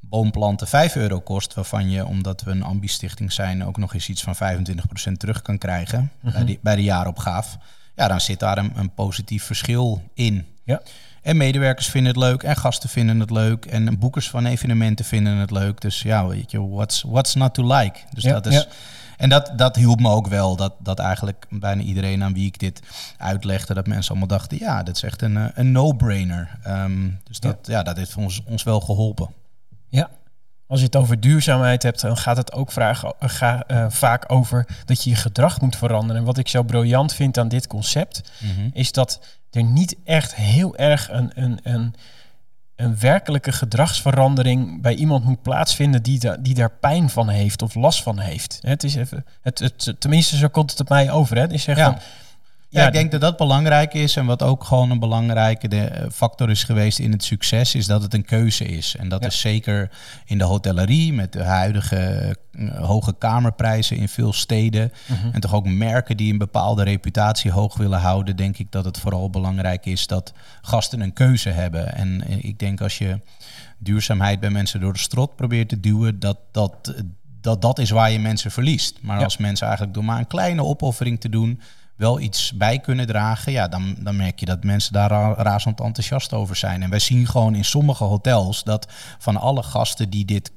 boomplanten 0.00 0.66
5 0.66 0.96
euro 0.96 1.20
kost, 1.20 1.54
waarvan 1.54 1.90
je, 1.90 2.06
omdat 2.06 2.42
we 2.42 2.50
een 2.50 2.62
ambistichting 2.62 3.32
zijn, 3.32 3.64
ook 3.64 3.76
nog 3.76 3.94
eens 3.94 4.08
iets 4.08 4.22
van 4.22 4.34
25% 4.34 5.12
terug 5.16 5.42
kan 5.42 5.58
krijgen 5.58 6.10
bij, 6.20 6.44
de, 6.44 6.58
bij 6.62 6.76
de 6.76 6.82
jaaropgave. 6.82 7.58
Ja, 8.00 8.08
dan 8.08 8.20
zit 8.20 8.38
daar 8.38 8.58
een, 8.58 8.72
een 8.74 8.94
positief 8.94 9.44
verschil 9.44 10.02
in. 10.14 10.46
Ja. 10.64 10.80
En 11.22 11.36
medewerkers 11.36 11.88
vinden 11.88 12.12
het 12.12 12.22
leuk 12.22 12.42
en 12.42 12.56
gasten 12.56 12.88
vinden 12.88 13.20
het 13.20 13.30
leuk 13.30 13.64
en 13.64 13.98
boekers 13.98 14.30
van 14.30 14.46
evenementen 14.46 15.04
vinden 15.04 15.36
het 15.36 15.50
leuk. 15.50 15.80
Dus 15.80 16.02
ja, 16.02 16.26
weet 16.26 16.50
je, 16.50 16.68
what's, 16.68 17.02
what's 17.02 17.34
not 17.34 17.54
to 17.54 17.76
like? 17.76 17.98
Dus 18.12 18.22
Ja, 18.22 18.32
dat 18.32 18.46
is... 18.46 18.54
ja. 18.54 18.66
En 19.16 19.28
dat, 19.28 19.52
dat 19.56 19.76
hielp 19.76 20.00
me 20.00 20.08
ook 20.08 20.26
wel. 20.26 20.56
Dat, 20.56 20.74
dat 20.78 20.98
eigenlijk 20.98 21.46
bijna 21.50 21.82
iedereen 21.82 22.22
aan 22.22 22.32
wie 22.32 22.46
ik 22.46 22.58
dit 22.58 22.80
uitlegde, 23.16 23.74
dat 23.74 23.86
mensen 23.86 24.10
allemaal 24.10 24.28
dachten, 24.38 24.58
ja, 24.58 24.82
dat 24.82 24.96
is 24.96 25.02
echt 25.02 25.22
een, 25.22 25.36
eh, 25.36 25.44
een 25.54 25.72
no-brainer. 25.72 26.58
Ehm, 26.62 27.08
dus 27.24 27.40
dat, 27.40 27.56
ja. 27.62 27.82
dat 27.82 27.96
heeft 27.96 28.16
ons, 28.16 28.42
ons 28.46 28.62
wel 28.62 28.80
geholpen. 28.80 29.28
Ja. 29.88 30.10
Als 30.70 30.80
je 30.80 30.86
het 30.86 30.96
over 30.96 31.20
duurzaamheid 31.20 31.82
hebt, 31.82 32.00
dan 32.00 32.16
gaat 32.16 32.36
het 32.36 32.52
ook 32.52 32.70
eh, 32.72 32.94
ga, 33.18 33.64
eh, 33.66 33.86
vaak 33.88 34.32
over 34.32 34.66
dat 34.84 35.04
je 35.04 35.10
je 35.10 35.16
gedrag 35.16 35.60
moet 35.60 35.76
veranderen. 35.76 36.20
En 36.20 36.26
wat 36.26 36.38
ik 36.38 36.48
zo 36.48 36.62
briljant 36.62 37.12
vind 37.14 37.38
aan 37.38 37.48
dit 37.48 37.66
concept, 37.66 38.30
is 38.72 38.92
dat 38.92 39.20
er 39.50 39.62
niet 39.62 39.96
echt 40.04 40.34
heel 40.34 40.76
erg 40.76 41.10
een, 41.10 41.30
een, 41.34 41.58
een, 41.62 41.94
een 42.76 42.98
werkelijke 42.98 43.52
gedragsverandering 43.52 44.82
bij 44.82 44.94
iemand 44.94 45.24
moet 45.24 45.42
plaatsvinden 45.42 46.02
die, 46.02 46.18
da, 46.18 46.36
die 46.36 46.54
daar 46.54 46.70
pijn 46.70 47.10
van 47.10 47.28
heeft 47.28 47.62
of 47.62 47.74
last 47.74 48.02
van 48.02 48.18
heeft. 48.18 48.58
Het 48.62 48.84
is 48.84 48.94
even, 48.94 49.26
het, 49.42 49.58
het, 49.58 49.94
tenminste, 49.98 50.36
zo 50.36 50.48
komt 50.48 50.70
het 50.70 50.80
op 50.80 50.88
mij 50.88 51.10
over. 51.10 51.36
Hè? 51.36 51.42
Het 51.42 51.52
is 51.52 51.62
zeggen 51.62 51.84
Ja. 51.84 51.98
Ja, 52.72 52.80
Ja, 52.80 52.86
ik 52.86 52.92
denk 52.92 53.10
dat 53.10 53.20
dat 53.20 53.36
belangrijk 53.36 53.94
is. 53.94 54.16
En 54.16 54.26
wat 54.26 54.42
ook 54.42 54.64
gewoon 54.64 54.90
een 54.90 54.98
belangrijke 54.98 55.68
eh, 55.68 56.10
factor 56.12 56.50
is 56.50 56.64
geweest 56.64 56.98
in 56.98 57.12
het 57.12 57.24
succes, 57.24 57.74
is 57.74 57.86
dat 57.86 58.02
het 58.02 58.14
een 58.14 58.24
keuze 58.24 58.64
is. 58.64 58.96
En 58.96 59.08
dat 59.08 59.20
Ja. 59.20 59.26
is 59.26 59.40
zeker 59.40 59.90
in 60.24 60.38
de 60.38 60.44
hotellerie, 60.44 61.12
met 61.12 61.32
de 61.32 61.42
huidige 61.42 62.36
eh, 62.52 62.84
hoge 62.86 63.14
kamerprijzen 63.18 63.96
in 63.96 64.08
veel 64.08 64.32
steden. 64.32 64.92
Mhm. 65.08 65.28
En 65.32 65.40
toch 65.40 65.54
ook 65.54 65.66
merken 65.68 66.16
die 66.16 66.32
een 66.32 66.38
bepaalde 66.38 66.82
reputatie 66.82 67.50
hoog 67.50 67.76
willen 67.76 68.00
houden, 68.00 68.36
denk 68.36 68.58
ik 68.58 68.72
dat 68.72 68.84
het 68.84 68.98
vooral 68.98 69.30
belangrijk 69.30 69.86
is 69.86 70.06
dat 70.06 70.32
gasten 70.62 71.00
een 71.00 71.12
keuze 71.12 71.48
hebben. 71.50 71.94
En 71.94 72.24
eh, 72.26 72.44
ik 72.44 72.58
denk 72.58 72.80
als 72.80 72.98
je 72.98 73.20
duurzaamheid 73.78 74.40
bij 74.40 74.50
mensen 74.50 74.80
door 74.80 74.92
de 74.92 74.98
strot 74.98 75.36
probeert 75.36 75.68
te 75.68 75.80
duwen, 75.80 76.18
dat 76.20 76.38
dat, 76.52 76.94
dat, 77.40 77.62
dat 77.62 77.78
is 77.78 77.90
waar 77.90 78.10
je 78.10 78.18
mensen 78.18 78.50
verliest. 78.50 78.98
Maar 79.02 79.18
Ja. 79.18 79.24
als 79.24 79.36
mensen 79.36 79.66
eigenlijk 79.66 79.94
door 79.96 80.04
maar 80.04 80.18
een 80.18 80.26
kleine 80.26 80.64
opoffering 80.64 81.20
te 81.20 81.28
doen, 81.28 81.60
wel 82.00 82.20
iets 82.20 82.52
bij 82.52 82.78
kunnen 82.78 83.06
dragen, 83.06 83.52
ja, 83.52 83.68
dan, 83.68 83.96
dan 83.98 84.16
merk 84.16 84.40
je 84.40 84.46
dat 84.46 84.64
mensen 84.64 84.92
daar 84.92 85.10
ra- 85.10 85.34
razend 85.34 85.80
enthousiast 85.80 86.32
over 86.32 86.56
zijn. 86.56 86.82
En 86.82 86.90
wij 86.90 86.98
zien 86.98 87.26
gewoon 87.26 87.54
in 87.54 87.64
sommige 87.64 88.04
hotels 88.04 88.62
dat 88.62 88.86
van 89.18 89.36
alle 89.36 89.62
gasten 89.62 90.10
die 90.10 90.24
dit 90.24 90.50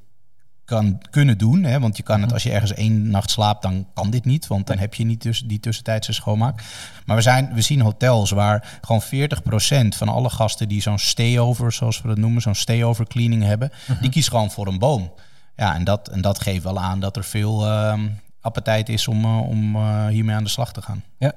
kan 0.65 1.01
kunnen 1.09 1.38
doen, 1.38 1.63
hè, 1.63 1.79
want 1.79 1.97
je 1.97 2.03
kan 2.03 2.21
het 2.21 2.33
als 2.33 2.43
je 2.43 2.51
ergens 2.51 2.73
één 2.73 3.09
nacht 3.09 3.29
slaapt, 3.29 3.62
dan 3.62 3.88
kan 3.93 4.09
dit 4.09 4.25
niet, 4.25 4.47
want 4.47 4.67
dan 4.67 4.77
heb 4.77 4.93
je 4.93 5.05
niet 5.05 5.21
dus 5.21 5.39
die 5.45 5.59
tussentijdse 5.59 6.13
schoonmaak. 6.13 6.63
Maar 7.05 7.15
we, 7.15 7.21
zijn, 7.21 7.53
we 7.53 7.62
zien 7.62 7.81
hotels 7.81 8.31
waar 8.31 8.79
gewoon 8.81 9.03
40% 9.03 9.97
van 9.97 10.09
alle 10.09 10.29
gasten 10.29 10.67
die 10.67 10.81
zo'n 10.81 11.00
stay-over, 11.00 11.71
zoals 11.71 12.01
we 12.01 12.07
dat 12.07 12.17
noemen, 12.17 12.41
zo'n 12.41 12.55
stay-over 12.55 13.07
cleaning 13.07 13.43
hebben, 13.43 13.71
die 14.01 14.09
kiezen 14.09 14.31
gewoon 14.31 14.51
voor 14.51 14.67
een 14.67 14.79
boom. 14.79 15.13
Ja, 15.55 15.75
en 15.75 15.83
dat, 15.83 16.07
en 16.07 16.21
dat 16.21 16.39
geeft 16.39 16.63
wel 16.63 16.79
aan 16.79 17.00
dat 17.00 17.15
er 17.15 17.23
veel 17.23 17.65
ehm 17.65 18.07
appetijt 18.43 18.89
is 18.89 19.07
om, 19.07 19.23
eh, 19.23 19.39
om 19.50 19.75
eh, 19.75 20.07
hiermee 20.07 20.35
aan 20.35 20.43
de 20.43 20.50
slag 20.50 20.73
te 20.73 20.81
gaan. 20.81 21.03
Ja. 21.17 21.31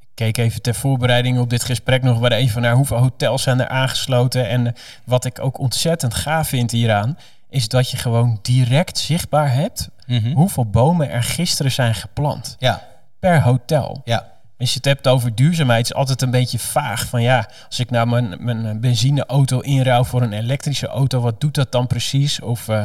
Ik 0.00 0.08
keek 0.14 0.36
even 0.36 0.62
ter 0.62 0.74
voorbereiding 0.74 1.38
op 1.38 1.50
dit 1.50 1.64
gesprek 1.64 2.02
nog 2.02 2.18
weer 2.18 2.32
even 2.32 2.62
naar 2.62 2.74
hoeveel 2.74 2.96
hotels 2.96 3.42
zijn 3.42 3.60
er 3.60 3.68
aangesloten. 3.68 4.48
En 4.48 4.74
wat 5.04 5.24
ik 5.24 5.38
ook 5.40 5.58
ontzettend 5.58 6.14
gaaf 6.14 6.48
vind 6.48 6.70
hieraan, 6.70 7.18
is 7.50 7.68
dat 7.68 7.90
je 7.90 7.96
gewoon 7.96 8.38
direct 8.42 8.98
zichtbaar 8.98 9.52
hebt 9.52 9.88
hoeveel 10.34 10.66
bomen 10.66 11.10
er 11.10 11.22
gisteren 11.22 11.72
zijn 11.72 11.94
geplant. 11.94 12.56
Ja, 12.58 12.82
Per 13.18 13.42
hotel. 13.42 14.00
ja, 14.04 14.30
Als 14.58 14.70
je 14.70 14.76
het 14.76 14.84
hebt 14.84 15.08
over 15.08 15.34
duurzaamheid, 15.34 15.84
is 15.84 15.94
altijd 15.94 16.22
een 16.22 16.30
beetje 16.30 16.58
vaag. 16.58 17.06
Van 17.06 17.22
ja, 17.22 17.48
als 17.66 17.78
ik 17.80 17.90
nou 17.90 18.06
mijn, 18.06 18.36
mijn 18.38 18.80
benzineauto 18.80 19.60
inruil 19.60 20.04
voor 20.04 20.22
een 20.22 20.32
elektrische 20.32 20.86
auto, 20.86 21.20
wat 21.20 21.40
doet 21.40 21.54
dat 21.54 21.72
dan 21.72 21.86
precies? 21.86 22.40
Of 22.40 22.68
eh, 22.68 22.84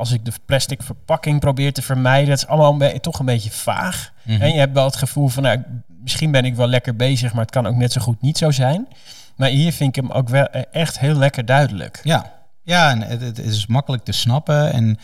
als 0.00 0.12
ik 0.12 0.24
de 0.24 0.32
plastic 0.46 0.82
verpakking 0.82 1.40
probeer 1.40 1.72
te 1.72 1.82
vermijden, 1.82 2.28
dat 2.28 2.38
is 2.38 2.46
allemaal 2.46 2.72
een 2.72 2.78
be- 2.78 3.00
toch 3.00 3.18
een 3.18 3.26
beetje 3.26 3.50
vaag. 3.50 4.12
Mhm. 4.22 4.40
En 4.42 4.52
je 4.52 4.58
hebt 4.58 4.74
wel 4.74 4.84
het 4.84 4.96
gevoel 4.96 5.28
van, 5.28 5.42
nou, 5.42 5.62
misschien 6.02 6.30
ben 6.30 6.44
ik 6.44 6.54
wel 6.54 6.66
lekker 6.66 6.96
bezig, 6.96 7.32
maar 7.32 7.42
het 7.42 7.50
kan 7.50 7.66
ook 7.66 7.74
net 7.76 7.92
zo 7.92 8.00
goed 8.00 8.22
niet 8.22 8.38
zo 8.38 8.50
zijn. 8.50 8.88
Maar 9.36 9.48
hier 9.48 9.72
vind 9.72 9.96
ik 9.96 10.02
hem 10.02 10.12
ook 10.12 10.28
wel 10.28 10.44
eh, 10.46 10.62
echt 10.70 10.98
heel 10.98 11.14
lekker 11.14 11.44
duidelijk. 11.44 12.00
ja. 12.02 12.38
Ja, 12.62 12.90
en 12.90 13.02
het, 13.02 13.20
het 13.20 13.38
is 13.38 13.66
makkelijk 13.66 14.04
te 14.04 14.12
snappen 14.12 14.72
en 14.72 14.98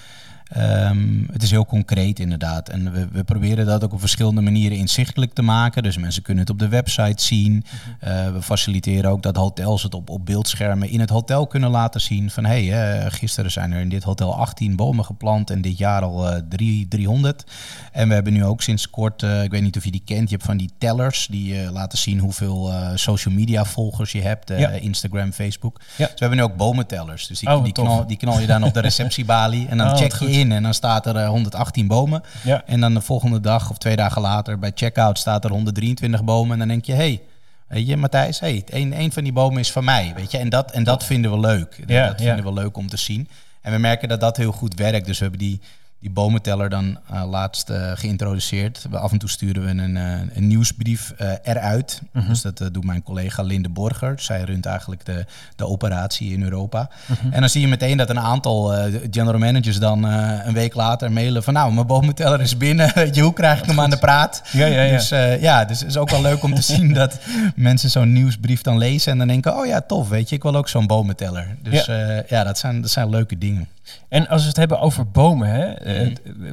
ehm, 0.48 1.22
het 1.32 1.42
is 1.42 1.50
heel 1.50 1.66
concreet 1.66 2.18
inderdaad. 2.18 2.68
En 2.68 2.92
we, 2.92 3.08
we 3.12 3.24
proberen 3.24 3.66
dat 3.66 3.84
ook 3.84 3.92
op 3.92 4.00
verschillende 4.00 4.40
manieren 4.40 4.78
inzichtelijk 4.78 5.32
te 5.32 5.42
maken. 5.42 5.82
Dus 5.82 5.96
mensen 5.98 6.22
kunnen 6.22 6.42
het 6.42 6.52
op 6.52 6.58
de 6.58 6.68
website 6.68 7.22
zien. 7.22 7.64
Eh, 8.00 8.32
we 8.32 8.42
faciliteren 8.42 9.10
ook 9.10 9.22
dat 9.22 9.36
hotels 9.36 9.82
het 9.82 9.94
op, 9.94 10.10
op 10.10 10.26
beeldschermen 10.26 10.90
in 10.90 11.00
het 11.00 11.10
hotel 11.10 11.46
kunnen 11.46 11.70
laten 11.70 12.00
zien. 12.00 12.30
Van 12.30 12.44
hé, 12.44 12.66
hey, 12.66 12.98
eh, 13.04 13.06
gisteren 13.12 13.50
zijn 13.50 13.72
er 13.72 13.80
in 13.80 13.88
dit 13.88 14.02
hotel 14.02 14.34
18 14.36 14.76
bomen 14.76 15.04
geplant 15.04 15.50
en 15.50 15.60
dit 15.60 15.78
jaar 15.78 16.02
al 16.02 16.28
eh, 16.30 16.40
drie- 16.48 16.88
300. 16.88 17.44
En 17.92 18.08
we 18.08 18.14
hebben 18.14 18.32
nu 18.32 18.44
ook 18.44 18.62
sinds 18.62 18.90
kort, 18.90 19.22
eh, 19.22 19.42
ik 19.42 19.50
weet 19.50 19.62
niet 19.62 19.76
of 19.76 19.84
je 19.84 19.90
die 19.90 20.02
kent, 20.04 20.28
je 20.28 20.34
hebt 20.34 20.46
van 20.46 20.56
die 20.56 20.70
tellers 20.78 21.26
die 21.30 21.60
eh, 21.62 21.70
laten 21.72 21.98
zien 21.98 22.18
hoeveel 22.18 22.72
eh, 22.72 22.90
social 22.94 23.34
media 23.34 23.64
volgers 23.64 24.12
je 24.12 24.22
hebt. 24.22 24.50
eh, 24.50 24.58
Ja. 24.58 24.68
Instagram, 24.70 25.32
Facebook. 25.32 25.80
Ja. 25.96 26.04
Dus 26.06 26.08
we 26.14 26.14
hebben 26.18 26.38
nu 26.38 26.44
ook 26.44 26.56
bomentellers. 26.56 27.26
Dus 27.26 27.38
die, 27.38 27.48
Oh, 27.50 27.64
die, 27.64 27.72
knal, 27.72 28.06
die 28.06 28.16
knal 28.16 28.40
je 28.40 28.46
dan 28.46 28.62
op 28.62 28.74
de 28.74 28.80
receptiebalie 28.80 29.66
en 29.68 29.78
dan 29.78 29.86
Oh, 29.90 29.96
check 29.96 30.12
je. 30.12 30.26
In 30.36 30.52
en 30.52 30.62
dan 30.62 30.74
staat 30.74 31.06
er 31.06 31.16
eh, 31.16 31.28
118 31.28 31.86
bomen. 31.86 32.22
Ja. 32.42 32.62
En 32.66 32.80
dan 32.80 32.94
de 32.94 33.00
volgende 33.00 33.40
dag 33.40 33.70
of 33.70 33.78
twee 33.78 33.96
dagen 33.96 34.22
later 34.22 34.58
bij 34.58 34.72
checkout 34.74 35.18
staat 35.18 35.44
er 35.44 35.50
123 35.50 36.24
bomen. 36.24 36.52
En 36.52 36.58
dan 36.58 36.68
denk 36.68 36.84
je, 36.84 36.92
hé, 36.92 36.98
hey, 36.98 37.22
weet 37.68 37.86
je, 37.86 37.96
Matthijs, 37.96 38.40
hey, 38.40 38.62
een, 38.66 39.00
een 39.00 39.12
van 39.12 39.22
die 39.22 39.32
bomen 39.32 39.60
is 39.60 39.72
van 39.72 39.84
mij. 39.84 40.12
Weet 40.16 40.30
je? 40.30 40.38
En, 40.38 40.48
dat, 40.48 40.70
en 40.70 40.84
dat 40.84 41.04
vinden 41.04 41.30
we 41.30 41.38
leuk. 41.38 41.82
Ja, 41.86 42.06
dat 42.06 42.20
ja. 42.20 42.34
vinden 42.34 42.54
we 42.54 42.60
leuk 42.60 42.76
om 42.76 42.88
te 42.88 42.96
zien. 42.96 43.28
En 43.60 43.72
we 43.72 43.78
merken 43.78 44.08
dat 44.08 44.20
dat 44.20 44.36
heel 44.36 44.52
goed 44.52 44.74
werkt. 44.74 45.06
Dus 45.06 45.18
we 45.18 45.22
hebben 45.22 45.40
die, 45.42 45.60
die 46.00 46.10
bomenteller 46.10 46.68
dan 46.68 46.98
eh, 47.10 47.28
laatst 47.30 47.70
eh, 47.70 47.90
geïntroduceerd. 47.94 48.86
We, 48.90 48.98
af 48.98 49.12
en 49.12 49.18
toe 49.18 49.28
sturen 49.28 49.64
we 49.64 49.70
een, 49.82 49.96
eh, 49.96 50.36
een 50.36 50.46
nieuwsbrief 50.46 51.14
eruit. 51.42 52.02
Mhm. 52.12 52.28
Dus 52.28 52.42
dat 52.42 52.68
doet 52.72 52.84
mijn 52.84 53.02
collega 53.02 53.42
Linde 53.42 53.68
Borger. 53.68 54.20
Zij 54.20 54.42
runt 54.42 54.66
eigenlijk 54.66 55.04
de, 55.04 55.24
de 55.56 55.66
operatie 55.66 56.32
in 56.32 56.42
Europa. 56.42 56.90
Mhm. 57.06 57.32
En 57.32 57.40
dan 57.40 57.48
zie 57.48 57.60
je 57.60 57.68
meteen 57.68 57.96
dat 57.96 58.10
een 58.10 58.20
aantal 58.20 58.72
general 59.10 59.38
managers 59.38 59.78
dan 59.78 60.02
een 60.02 60.52
week 60.52 60.74
later 60.74 61.12
mailen 61.12 61.42
van... 61.42 61.54
nou, 61.54 61.72
mijn 61.72 61.86
bomenteller 61.86 62.40
is 62.40 62.56
binnen. 62.56 62.92
Weet 62.94 63.14
je, 63.14 63.22
hoe 63.22 63.32
krijg 63.32 63.58
ik 63.58 63.64
hem 63.64 63.80
aan 63.80 63.90
de 63.90 63.98
praat? 63.98 64.42
Ja, 64.52 64.66
ja, 64.66 64.82
ja. 64.82 64.96
Dus 64.96 65.08
ja, 65.40 65.64
dus 65.64 65.80
het 65.80 65.88
is 65.88 65.96
ook 65.96 66.10
wel 66.10 66.22
leuk 66.22 66.42
om 66.42 66.54
te 66.54 66.62
zien 66.74 66.92
dat 66.92 67.18
mensen 67.54 67.90
zo'n 67.90 68.12
nieuwsbrief 68.12 68.62
dan 68.62 68.78
lezen... 68.78 69.12
en 69.12 69.18
dan 69.18 69.26
denken, 69.26 69.56
oh 69.56 69.66
ja, 69.66 69.80
tof, 69.80 70.08
weet 70.08 70.28
je, 70.28 70.36
ik 70.36 70.42
wil 70.42 70.56
ook 70.56 70.68
zo'n 70.68 70.86
bomenteller. 70.86 71.56
Dus 71.62 71.84
ja, 71.84 72.22
ja 72.28 72.44
dat, 72.44 72.58
zijn, 72.58 72.80
dat 72.80 72.90
zijn 72.90 73.10
leuke 73.10 73.38
dingen. 73.38 73.68
En 74.08 74.28
als 74.28 74.42
we 74.42 74.48
het 74.48 74.56
hebben 74.56 74.80
over 74.80 75.10
bomen, 75.10 75.48
hè, 75.48 75.64
eh, 75.72 76.06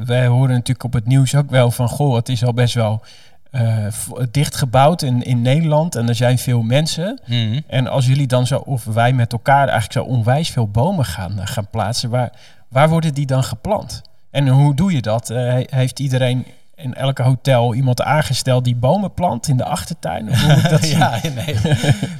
wij 0.06 0.28
horen 0.28 0.50
natuurlijk 0.54 0.84
op 0.84 0.94
het 0.94 1.06
nieuws 1.08 1.36
ook 1.36 1.50
wel 1.50 1.72
van, 1.72 1.90
goh, 1.90 2.16
het 2.16 2.30
is 2.30 2.44
al 2.46 2.54
best 2.54 2.74
wel 2.74 3.02
eh, 3.52 3.78
v- 3.90 4.10
dicht 4.32 4.56
gebouwd 4.56 5.02
in, 5.02 5.24
in 5.24 5.42
Nederland 5.42 5.96
en 5.96 6.08
er 6.08 6.16
zijn 6.16 6.38
veel 6.38 6.62
mensen. 6.62 7.20
En 7.68 7.88
als 7.88 8.06
jullie 8.06 8.28
dan 8.28 8.48
zo, 8.48 8.58
of 8.58 8.84
wij 8.84 9.14
met 9.14 9.32
elkaar 9.32 9.68
eigenlijk 9.68 9.92
zo 10.08 10.14
onwijs 10.14 10.50
veel 10.50 10.68
bomen 10.68 11.06
gaan, 11.06 11.40
eh, 11.40 11.48
gaan 11.48 11.68
plaatsen, 11.70 12.10
waar, 12.10 12.32
waar 12.68 12.90
worden 12.90 13.14
die 13.14 13.26
dan 13.26 13.44
geplant? 13.44 14.02
En 14.32 14.48
hoe 14.48 14.76
doe 14.76 14.92
je 14.94 15.02
dat? 15.02 15.28
He- 15.28 15.66
heeft 15.70 16.00
iedereen 16.00 16.46
in 16.76 16.94
elke 16.94 17.22
hotel 17.24 17.74
iemand 17.74 18.02
aangesteld 18.02 18.64
die 18.64 18.76
bomen 18.76 19.14
plant 19.14 19.48
in 19.48 19.58
de 19.58 19.66
achtertuin? 19.66 20.30
Of 20.30 20.42
hoe 20.42 20.54
moet 20.54 20.64
ik 20.64 20.70
dat 20.70 20.90
ja, 20.98 21.20
nee. 21.36 21.56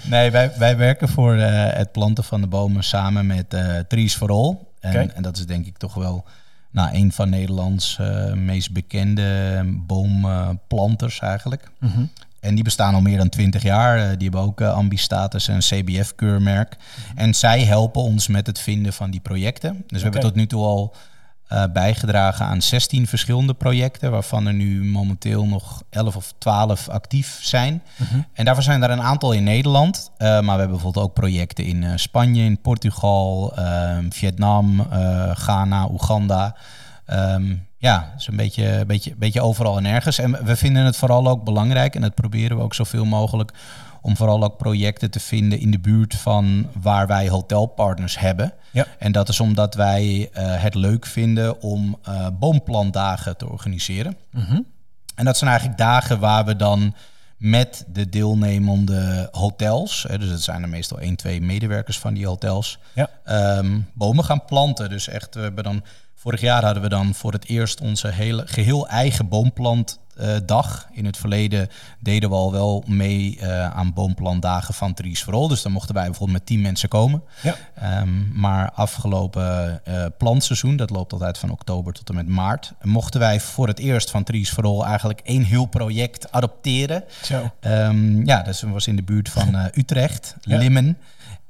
nee 0.10 0.32
wij, 0.32 0.52
wij 0.58 0.78
werken 0.78 1.10
voor 1.10 1.36
het 1.36 1.92
planten 1.92 2.24
van 2.24 2.42
de 2.42 2.48
bomen 2.48 2.84
samen 2.84 3.26
met 3.26 3.54
eh 3.54 3.62
Trees 3.88 4.16
for 4.16 4.30
All. 4.32 4.56
En, 4.92 5.16
en 5.16 5.22
dat 5.22 5.38
is 5.38 5.46
denk 5.46 5.66
ik 5.66 5.78
toch 5.78 5.94
wel 5.94 6.26
nou, 6.72 6.96
een 6.96 7.12
van 7.12 7.30
Nederlands 7.30 7.98
eh, 8.00 8.34
meest 8.34 8.72
bekende 8.72 9.62
boomplanters 9.88 11.20
eigenlijk. 11.20 11.72
Mhm. 11.80 12.06
En 12.40 12.56
die 12.56 12.64
bestaan 12.64 12.94
al 12.94 13.02
meer 13.02 13.18
dan 13.18 13.30
20 13.30 13.64
jaar. 13.64 13.98
Eh, 13.98 14.04
die 14.18 14.30
hebben 14.30 14.42
ook 14.42 14.62
eh, 14.62 14.74
Ambi-status 14.74 15.48
en 15.48 15.60
CBF-keurmerk. 15.60 16.78
En 17.16 17.34
zij 17.34 17.64
helpen 17.64 18.02
ons 18.02 18.28
met 18.28 18.48
het 18.48 18.60
vinden 18.60 18.94
van 18.94 19.12
die 19.12 19.20
projecten. 19.20 19.84
Dus 19.88 19.98
we 19.98 20.04
hebben 20.04 20.22
tot 20.22 20.36
nu 20.36 20.48
toe 20.48 20.64
al 20.64 20.96
eh, 21.48 21.64
bijgedragen 21.74 22.46
aan 22.46 22.62
16 22.62 23.08
verschillende 23.08 23.54
projecten, 23.54 24.12
waarvan 24.12 24.48
er 24.48 24.54
nu 24.54 24.84
momenteel 24.84 25.46
nog 25.46 25.84
11 25.90 26.16
of 26.16 26.34
12 26.38 26.90
actief 26.90 27.40
zijn. 27.42 27.84
Mhm. 27.98 28.20
En 28.34 28.46
daarvan 28.46 28.64
zijn 28.64 28.84
er 28.84 28.90
een 28.90 29.02
aantal 29.02 29.32
in 29.32 29.44
Nederland. 29.44 30.12
eh, 30.18 30.28
maar 30.28 30.42
we 30.42 30.50
hebben 30.50 30.70
bijvoorbeeld 30.70 31.06
ook 31.06 31.14
projecten 31.14 31.66
in 31.66 31.84
eh, 31.84 31.92
Spanje, 31.96 32.44
in 32.44 32.62
Portugal, 32.62 33.54
ehm, 33.56 34.10
Vietnam, 34.10 34.88
Ghana, 35.34 35.88
Oeganda. 35.90 36.56
Ehm, 37.06 37.56
ja, 37.84 38.12
dus 38.16 38.28
een 38.28 38.36
beetje, 38.36 38.84
beetje, 38.88 39.16
beetje 39.16 39.42
overal 39.42 39.78
en 39.78 39.86
ergens. 39.86 40.18
En 40.20 40.46
we 40.46 40.56
vinden 40.56 40.86
het 40.86 40.96
vooral 40.98 41.28
ook 41.28 41.44
belangrijk, 41.44 41.96
en 41.96 42.02
dat 42.02 42.14
proberen 42.16 42.58
we 42.58 42.64
ook 42.64 42.74
zoveel 42.74 43.06
mogelijk, 43.06 43.52
om 44.02 44.18
vooral 44.18 44.44
ook 44.44 44.58
projecten 44.58 45.12
te 45.12 45.20
vinden 45.20 45.60
in 45.60 45.72
de 45.72 45.80
buurt 45.80 46.16
van 46.16 46.68
waar 46.82 47.08
wij 47.08 47.30
hotelpartners 47.30 48.20
hebben. 48.20 48.54
Ja. 48.72 48.86
En 49.00 49.12
dat 49.12 49.30
is 49.30 49.40
omdat 49.40 49.76
wij 49.76 50.30
eh, 50.34 50.62
het 50.62 50.76
leuk 50.76 51.06
vinden 51.06 51.62
om 51.62 51.98
eh 52.04 52.28
boomplantdagen 52.40 53.38
te 53.38 53.50
organiseren. 53.50 54.18
Mhm. 54.32 54.60
En 55.16 55.26
dat 55.26 55.38
zijn 55.38 55.50
eigenlijk 55.50 55.80
dagen 55.80 56.20
waar 56.20 56.46
we 56.46 56.56
dan 56.56 56.96
met 57.38 57.86
de 57.88 58.10
deelnemende 58.10 59.30
hotels, 59.32 60.06
hè, 60.08 60.18
dus 60.18 60.30
het 60.30 60.42
zijn 60.42 60.62
er 60.62 60.70
meestal 60.70 61.00
één, 61.00 61.16
twee 61.16 61.42
medewerkers 61.42 62.00
van 62.00 62.14
die 62.14 62.28
hotels, 62.28 62.80
Ja. 62.94 63.10
ehm, 63.24 63.80
bomen 63.94 64.24
gaan 64.24 64.46
planten. 64.46 64.90
Dus 64.90 65.08
echt, 65.08 65.36
we 65.36 65.42
hebben 65.42 65.64
dan, 65.64 65.84
vorig 66.24 66.42
jaar 66.42 66.64
hadden 66.64 66.84
we 66.84 66.90
dan 66.90 67.14
voor 67.14 67.32
het 67.32 67.46
eerst 67.46 67.82
onze 67.82 68.08
hele, 68.08 68.44
geheel 68.46 68.88
eigen 68.88 69.28
boomplantdag. 69.28 70.88
In 70.92 71.06
het 71.06 71.18
verleden 71.18 71.70
deden 72.00 72.30
we 72.30 72.36
al 72.36 72.52
wel 72.52 72.84
mee 72.88 73.38
eh, 73.40 73.70
aan 73.72 73.94
boomplantdagen 73.94 74.74
van 74.74 74.94
Tries 74.94 75.24
for 75.24 75.34
All. 75.34 75.48
Dus 75.48 75.62
dan 75.62 75.72
mochten 75.72 75.96
wij 75.96 76.06
bijvoorbeeld 76.06 76.38
met 76.38 76.48
tien 76.48 76.62
mensen 76.62 76.90
komen. 76.90 77.24
Ja. 77.42 77.56
Ehm, 77.76 78.40
maar 78.40 78.72
afgelopen 78.72 79.82
eh 79.86 80.06
plantseizoen, 80.18 80.76
dat 80.76 80.90
loopt 80.90 81.14
altijd 81.14 81.38
van 81.38 81.50
oktober 81.50 81.94
tot 81.94 82.10
en 82.10 82.16
met 82.16 82.28
maart, 82.28 82.74
mochten 82.82 83.20
wij 83.20 83.40
voor 83.40 83.68
het 83.68 83.80
eerst 83.80 84.12
van 84.12 84.24
Tries 84.24 84.50
for 84.50 84.64
All 84.64 84.82
eigenlijk 84.82 85.20
één 85.24 85.44
heel 85.44 85.66
project 85.66 86.32
adopteren. 86.32 87.04
Zo. 87.24 87.52
Ehm, 87.60 88.26
ja, 88.26 88.42
dus 88.42 88.60
dat 88.60 88.70
was 88.70 88.88
in 88.88 88.96
de 88.96 89.04
buurt 89.04 89.30
van 89.30 89.56
eh, 89.56 89.66
Utrecht, 89.74 90.36
Ja. 90.42 90.58
Limmen. 90.58 90.98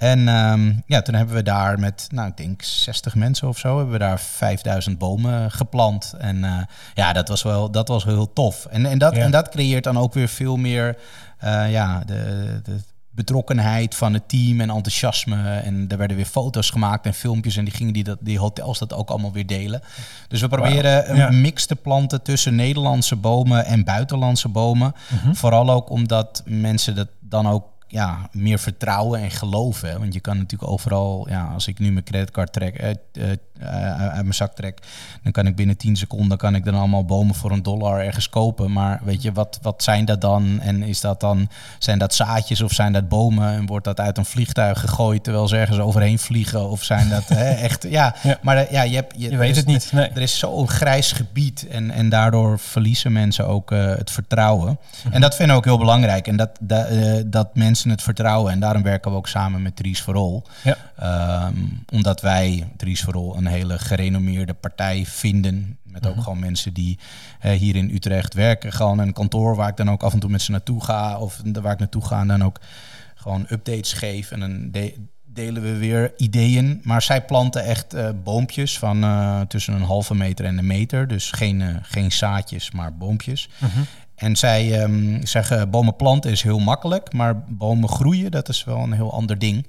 En 0.03 0.27
ehm, 0.27 0.73
ja, 0.85 1.01
toen 1.01 1.15
hebben 1.15 1.35
we 1.35 1.43
daar 1.43 1.79
met, 1.79 2.07
nou 2.11 2.27
ik 2.27 2.37
denk 2.37 2.61
60 2.61 3.15
mensen 3.15 3.47
of 3.47 3.57
zo, 3.57 3.75
hebben 3.75 3.93
we 3.93 3.99
daar 3.99 4.19
5000 4.19 4.97
bomen 4.97 5.51
geplant. 5.51 6.13
En 6.17 6.43
eh, 6.43 6.57
ja, 6.93 7.13
dat 7.13 7.27
was 7.27 7.43
wel, 7.43 7.71
dat 7.71 7.87
was 7.87 8.03
heel 8.03 8.33
tof. 8.33 8.65
En, 8.65 8.85
en, 8.85 8.97
dat, 8.97 9.15
Ja. 9.15 9.21
en 9.21 9.31
dat 9.31 9.49
creëert 9.49 9.83
dan 9.83 9.97
ook 9.97 10.13
weer 10.13 10.27
veel 10.27 10.57
meer, 10.57 10.97
eh, 11.37 11.71
ja, 11.71 12.03
de, 12.05 12.59
de 12.63 12.75
betrokkenheid 13.09 13.95
van 13.95 14.13
het 14.13 14.29
team 14.29 14.61
en 14.61 14.69
enthousiasme. 14.69 15.57
En 15.59 15.85
er 15.89 15.97
werden 15.97 16.17
weer 16.17 16.25
foto's 16.25 16.69
gemaakt 16.69 17.05
en 17.05 17.13
filmpjes 17.13 17.57
en 17.57 17.63
die 17.65 17.73
gingen 17.73 17.93
die, 17.93 18.03
dat, 18.03 18.17
die 18.21 18.39
hotels 18.39 18.79
dat 18.79 18.93
ook 18.93 19.09
allemaal 19.09 19.31
weer 19.31 19.47
delen. 19.47 19.81
Dus 20.27 20.41
we 20.41 20.47
proberen 20.47 21.09
een 21.09 21.15
Ja. 21.15 21.29
mix 21.31 21.65
te 21.65 21.75
planten 21.75 22.21
tussen 22.21 22.55
Nederlandse 22.55 23.15
bomen 23.15 23.65
en 23.65 23.83
buitenlandse 23.83 24.47
bomen. 24.49 24.93
Mhm. 25.21 25.33
Vooral 25.33 25.69
ook 25.69 25.89
omdat 25.89 26.41
mensen 26.45 26.95
dat 26.95 27.07
dan 27.19 27.47
ook 27.47 27.65
ja, 27.93 28.29
meer 28.31 28.59
vertrouwen 28.59 29.19
en 29.19 29.31
geloven. 29.31 29.89
Hè. 29.89 29.99
Want 29.99 30.13
je 30.13 30.19
kan 30.19 30.37
natuurlijk 30.37 30.71
overal, 30.71 31.27
ja, 31.29 31.43
als 31.53 31.67
ik 31.67 31.79
nu 31.79 31.91
mijn 31.91 32.05
creditcard 32.05 32.53
trek, 32.53 32.81
uit, 32.81 32.99
uit, 33.19 33.39
uit 33.99 34.13
mijn 34.13 34.33
zak 34.33 34.55
trek, 34.55 34.79
dan 35.23 35.31
kan 35.31 35.47
ik 35.47 35.55
binnen 35.55 35.77
10 35.77 35.95
seconden 35.95 36.37
kan 36.37 36.55
ik 36.55 36.65
dan 36.65 36.73
allemaal 36.75 37.05
bomen 37.05 37.35
voor 37.35 37.51
een 37.51 37.63
dollar 37.63 37.99
ergens 37.99 38.29
kopen. 38.29 38.71
Maar 38.71 38.99
weet 39.03 39.21
je, 39.21 39.31
wat, 39.31 39.59
wat 39.61 39.83
zijn 39.83 40.05
dat 40.05 40.21
dan? 40.21 40.59
En 40.61 40.83
is 40.83 41.01
dat 41.01 41.19
dan, 41.19 41.49
zijn 41.79 41.99
dat 41.99 42.13
zaadjes 42.13 42.61
of 42.61 42.71
zijn 42.71 42.93
dat 42.93 43.09
bomen? 43.09 43.53
En 43.53 43.65
wordt 43.65 43.85
dat 43.85 43.99
uit 43.99 44.17
een 44.17 44.25
vliegtuig 44.25 44.79
gegooid 44.79 45.23
terwijl 45.23 45.47
ze 45.47 45.57
ergens 45.57 45.79
overheen 45.79 46.19
vliegen? 46.19 46.69
Of 46.69 46.83
zijn 46.83 47.09
dat 47.09 47.27
hè, 47.27 47.51
echt, 47.67 47.83
ja, 47.89 48.15
Ja. 48.23 48.37
maar 48.41 48.57
eh, 48.57 48.71
ja, 48.71 48.81
je, 48.81 48.95
hebt, 48.95 49.13
Je 49.17 49.37
weet 49.37 49.55
het 49.55 49.65
niet. 49.65 49.91
Nee. 49.91 50.09
er 50.09 50.21
is 50.21 50.39
zo'n 50.39 50.67
grijs 50.67 51.11
gebied 51.11 51.67
en, 51.67 51.91
en 51.91 52.09
daardoor 52.09 52.59
verliezen 52.59 53.11
mensen 53.11 53.47
ook 53.47 53.71
eh, 53.71 53.85
het 53.85 54.11
vertrouwen. 54.11 54.79
Mhm. 55.03 55.13
En 55.13 55.21
dat 55.21 55.35
vinden 55.35 55.55
we 55.55 55.61
ook 55.61 55.67
heel 55.67 55.77
belangrijk. 55.77 56.27
En 56.27 56.35
dat, 56.35 56.49
eh, 56.67 57.21
dat 57.25 57.55
mensen 57.55 57.82
het 57.89 58.01
vertrouwen. 58.01 58.51
En 58.51 58.59
daarom 58.59 58.83
werken 58.83 59.11
we 59.11 59.17
ook 59.17 59.27
samen 59.27 59.61
met 59.61 59.75
Dries 59.75 60.01
Verrol. 60.01 60.43
Ja. 60.63 60.77
Ehm, 60.97 61.55
omdat 61.91 62.21
wij 62.21 62.67
Dries 62.77 63.01
Verrol 63.01 63.35
een 63.37 63.45
hele 63.47 63.79
gerenommeerde 63.79 64.53
partij 64.53 65.05
vinden. 65.05 65.77
Met 65.83 66.07
ook 66.07 66.21
gewoon 66.23 66.39
mensen 66.39 66.73
die 66.73 66.99
hier 67.41 67.75
in 67.75 67.89
Utrecht 67.93 68.33
werken. 68.33 68.71
Gewoon 68.73 68.99
een 68.99 69.13
kantoor 69.13 69.55
waar 69.55 69.69
ik 69.69 69.77
dan 69.77 69.89
ook 69.91 70.03
af 70.03 70.13
en 70.13 70.19
toe 70.19 70.29
met 70.29 70.41
ze 70.41 70.51
naartoe 70.51 70.83
ga. 70.83 71.17
Of 71.19 71.41
waar 71.61 71.73
ik 71.73 71.79
naartoe 71.79 72.05
ga 72.05 72.19
en 72.19 72.27
dan 72.27 72.43
ook 72.43 72.59
gewoon 73.15 73.45
updates 73.49 73.93
geef. 73.93 74.31
En 74.31 74.39
dan 74.39 74.71
de- 74.71 74.95
delen 75.25 75.61
we 75.63 75.77
weer 75.77 76.13
ideeën. 76.17 76.79
Maar 76.83 77.01
zij 77.01 77.21
planten 77.25 77.63
echt 77.63 77.93
eh, 77.93 78.09
boompjes 78.23 78.79
van 78.79 79.03
eh, 79.03 79.41
tussen 79.41 79.73
een 79.73 79.81
halve 79.81 80.15
meter 80.15 80.45
en 80.45 80.57
een 80.57 80.67
meter. 80.67 81.07
Dus 81.07 81.31
geen, 81.31 81.61
eh, 81.61 81.67
geen 81.81 82.11
zaadjes, 82.11 82.71
maar 82.71 82.93
boompjes. 82.97 83.49
En 84.23 84.35
zij 84.35 84.81
ehm, 84.81 85.25
zeggen, 85.25 85.69
bomen 85.69 85.95
planten 85.95 86.31
is 86.31 86.41
heel 86.41 86.59
makkelijk, 86.59 87.13
maar 87.13 87.43
bomen 87.47 87.89
groeien, 87.89 88.31
dat 88.31 88.49
is 88.49 88.63
wel 88.63 88.77
een 88.77 88.91
heel 88.91 89.13
ander 89.13 89.39
ding. 89.39 89.65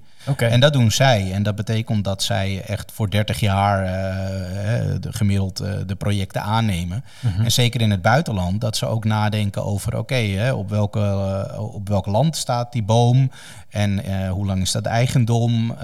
En 0.51 0.61
dat 0.61 0.73
doen 0.73 0.91
zij. 0.91 1.33
En 1.33 1.43
dat 1.43 1.55
betekent 1.57 2.05
dat 2.05 2.23
zij 2.23 2.63
echt 2.67 2.93
voor 2.95 3.11
30 3.11 3.41
jaar 3.41 3.85
eh, 3.85 4.95
de, 5.01 5.13
gemiddeld 5.13 5.61
eh, 5.61 5.73
de 5.87 5.95
projecten 5.95 6.43
aannemen. 6.43 7.05
En 7.45 7.53
zeker 7.53 7.81
in 7.81 7.91
het 7.91 8.03
buitenland, 8.03 8.61
dat 8.61 8.77
ze 8.77 8.87
ook 8.87 9.05
nadenken 9.05 9.65
over, 9.65 9.99
oké, 9.99 10.53
op, 10.55 10.71
welke, 10.71 11.01
eh, 11.01 11.75
op 11.75 11.89
welk 11.89 12.07
land 12.07 12.37
staat 12.37 12.73
die 12.73 12.83
boom? 12.83 13.31
En 13.69 14.29
hoe 14.29 14.47
lang 14.47 14.63
is 14.63 14.73
dat 14.73 14.87
eigendom? 14.87 15.75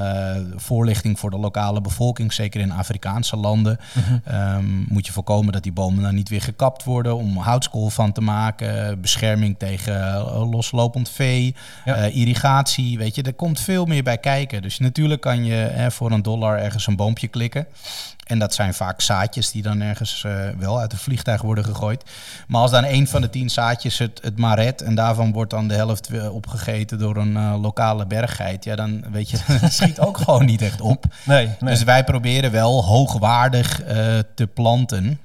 Voorlichting 0.57 1.19
voor 1.19 1.31
de 1.31 1.39
lokale 1.39 1.81
bevolking, 1.81 2.33
zeker 2.33 2.61
in 2.61 2.73
Afrikaanse 2.73 3.37
landen. 3.37 3.79
Ehm, 4.25 4.65
moet 4.89 5.07
je 5.07 5.13
voorkomen 5.13 5.53
dat 5.53 5.63
die 5.63 5.73
bomen 5.73 6.03
dan 6.03 6.15
niet 6.15 6.29
weer 6.29 6.43
gekapt 6.43 6.85
worden 6.85 7.17
om 7.17 7.37
houtskool 7.37 7.91
van 7.91 8.13
te 8.13 8.21
maken. 8.21 9.01
Bescherming 9.01 9.59
tegen 9.59 10.21
loslopend 10.51 11.09
vee, 11.09 11.55
Ja. 11.85 11.95
irrigatie. 11.97 12.99
Weet 12.99 13.15
je, 13.15 13.23
er 13.23 13.35
komt 13.35 13.61
veel 13.61 13.85
meer 13.85 14.03
bij 14.03 14.19
kijken. 14.19 14.30
Dus 14.39 14.79
natuurlijk 14.79 15.21
kan 15.21 15.45
je 15.45 15.55
hè, 15.55 15.91
voor 15.91 16.11
een 16.11 16.23
dollar 16.23 16.59
ergens 16.59 16.87
een 16.87 16.97
boompje 16.97 17.29
klikken. 17.29 17.67
En 18.31 18.39
dat 18.39 18.55
zijn 18.55 18.75
vaak 18.75 19.01
zaadjes 19.01 19.51
die 19.51 19.63
dan 19.63 19.81
ergens 19.81 20.25
eh, 20.25 20.49
wel 20.59 20.79
uit 20.79 20.93
een 20.93 20.99
vliegtuig 20.99 21.43
worden 21.43 21.65
gegooid. 21.65 22.05
Maar 22.47 22.61
als 22.61 22.71
dan 22.71 22.85
een 22.85 23.09
van 23.09 23.21
de 23.21 23.31
tien 23.31 23.51
zaadjes 23.51 23.99
het, 23.99 24.21
het 24.23 24.39
maar 24.39 24.59
redt 24.59 24.83
en 24.83 24.95
daarvan 24.95 25.33
wordt 25.33 25.51
dan 25.51 25.69
de 25.69 25.75
helft 25.75 26.09
weer 26.09 26.33
opgegeten 26.33 26.99
door 26.99 27.17
een 27.17 27.37
eh, 27.37 27.61
lokale 27.61 28.07
berggeit, 28.07 28.65
ja, 28.65 28.77
dan 28.77 29.05
weet 29.13 29.31
je, 29.31 29.39
dat 29.61 29.73
schiet 29.73 30.01
ook 30.01 30.19
gewoon 30.19 30.45
niet 30.45 30.63
echt 30.63 30.81
op. 30.81 31.05
Nee, 31.25 31.47
nee. 31.47 31.75
Dus 31.75 31.83
wij 31.83 32.05
proberen 32.05 32.51
wel 32.51 32.85
hoogwaardig 32.85 33.83
eh, 33.83 34.19
te 34.35 34.47
planten. 34.47 35.19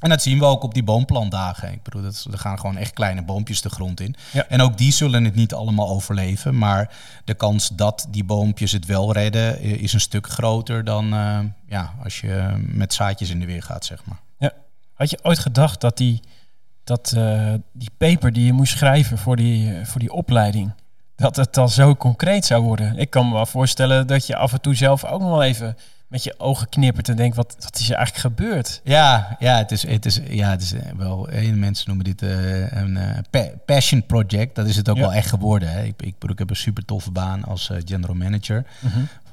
En 0.00 0.08
dat 0.08 0.22
zien 0.22 0.38
we 0.38 0.44
ook 0.44 0.62
op 0.62 0.74
die 0.74 0.82
boomplantdagen. 0.82 1.72
Ik 1.72 1.82
bedoel, 1.82 2.02
dat, 2.02 2.26
er 2.32 2.38
gaan 2.38 2.58
gewoon 2.58 2.76
echt 2.76 2.92
kleine 2.92 3.22
boompjes 3.22 3.60
de 3.60 3.68
grond 3.68 4.00
in. 4.00 4.14
Ja. 4.32 4.46
En 4.48 4.60
ook 4.60 4.78
die 4.78 4.92
zullen 4.92 5.24
het 5.24 5.34
niet 5.34 5.54
allemaal 5.54 5.88
overleven. 5.88 6.58
Maar 6.58 6.94
de 7.24 7.34
kans 7.34 7.68
dat 7.68 8.06
die 8.10 8.24
boompjes 8.24 8.72
het 8.72 8.86
wel 8.86 9.12
redden 9.12 9.60
is 9.60 9.92
een 9.92 10.00
stuk 10.00 10.26
groter 10.26 10.84
dan 10.84 11.12
eh, 11.12 11.38
ja, 11.66 11.94
als 12.02 12.20
je 12.20 12.64
met 12.66 12.94
zaadjes 12.94 13.30
in 13.30 13.40
de 13.40 13.46
weer 13.46 13.62
gaat, 13.62 13.84
zeg 13.84 14.04
maar. 14.04 14.20
Ja. 14.38 14.52
Had 14.94 15.10
je 15.10 15.18
ooit 15.22 15.38
gedacht 15.38 15.80
dat 15.80 15.96
die, 15.96 16.20
dat, 16.84 17.12
eh, 17.16 17.54
die 17.72 17.90
paper 17.96 18.32
die 18.32 18.44
je 18.44 18.52
moest 18.52 18.76
schrijven 18.76 19.18
voor 19.18 19.36
die, 19.36 19.74
eh, 19.74 19.86
voor 19.86 20.00
die 20.00 20.12
opleiding, 20.12 20.72
dat 21.16 21.36
het 21.36 21.54
dan 21.54 21.68
zo 21.68 21.96
concreet 21.96 22.44
zou 22.44 22.62
worden? 22.62 22.98
Ik 22.98 23.10
kan 23.10 23.28
me 23.28 23.34
wel 23.34 23.46
voorstellen 23.46 24.06
dat 24.06 24.26
je 24.26 24.36
af 24.36 24.52
en 24.52 24.60
toe 24.60 24.74
zelf 24.74 25.04
ook 25.04 25.20
nog 25.20 25.30
wel 25.30 25.42
even 25.42 25.76
met 26.10 26.24
je 26.24 26.34
ogen 26.38 26.68
knippert 26.68 27.08
en 27.08 27.16
denkt, 27.16 27.36
wat, 27.36 27.56
wat 27.60 27.78
is 27.78 27.90
er 27.90 27.96
eigenlijk 27.96 28.26
gebeurd? 28.36 28.80
Ja, 28.84 29.36
ja, 29.38 29.56
het 29.56 29.70
is, 29.70 29.86
het 29.86 30.06
is, 30.06 30.20
ja, 30.28 30.50
het 30.50 30.62
is 30.62 30.72
eh, 30.72 30.80
wel. 30.96 31.28
eh, 31.28 31.52
Mensen 31.52 31.84
noemen 31.86 32.04
dit 32.04 32.22
eh, 32.22 32.72
een 32.72 32.98
pa- 33.30 33.50
passion 33.66 34.06
project. 34.06 34.54
Dat 34.54 34.66
is 34.66 34.76
het 34.76 34.88
ook 34.88 34.96
Ja. 34.96 35.02
wel 35.02 35.12
echt 35.12 35.28
geworden. 35.28 35.70
Hè. 35.72 35.82
Ik, 35.82 36.02
ik, 36.02 36.14
bedoel, 36.18 36.30
ik 36.32 36.38
heb 36.38 36.50
een 36.50 36.56
super 36.56 36.84
toffe 36.84 37.10
baan 37.10 37.44
als 37.44 37.70
general 37.84 38.14
manager 38.14 38.64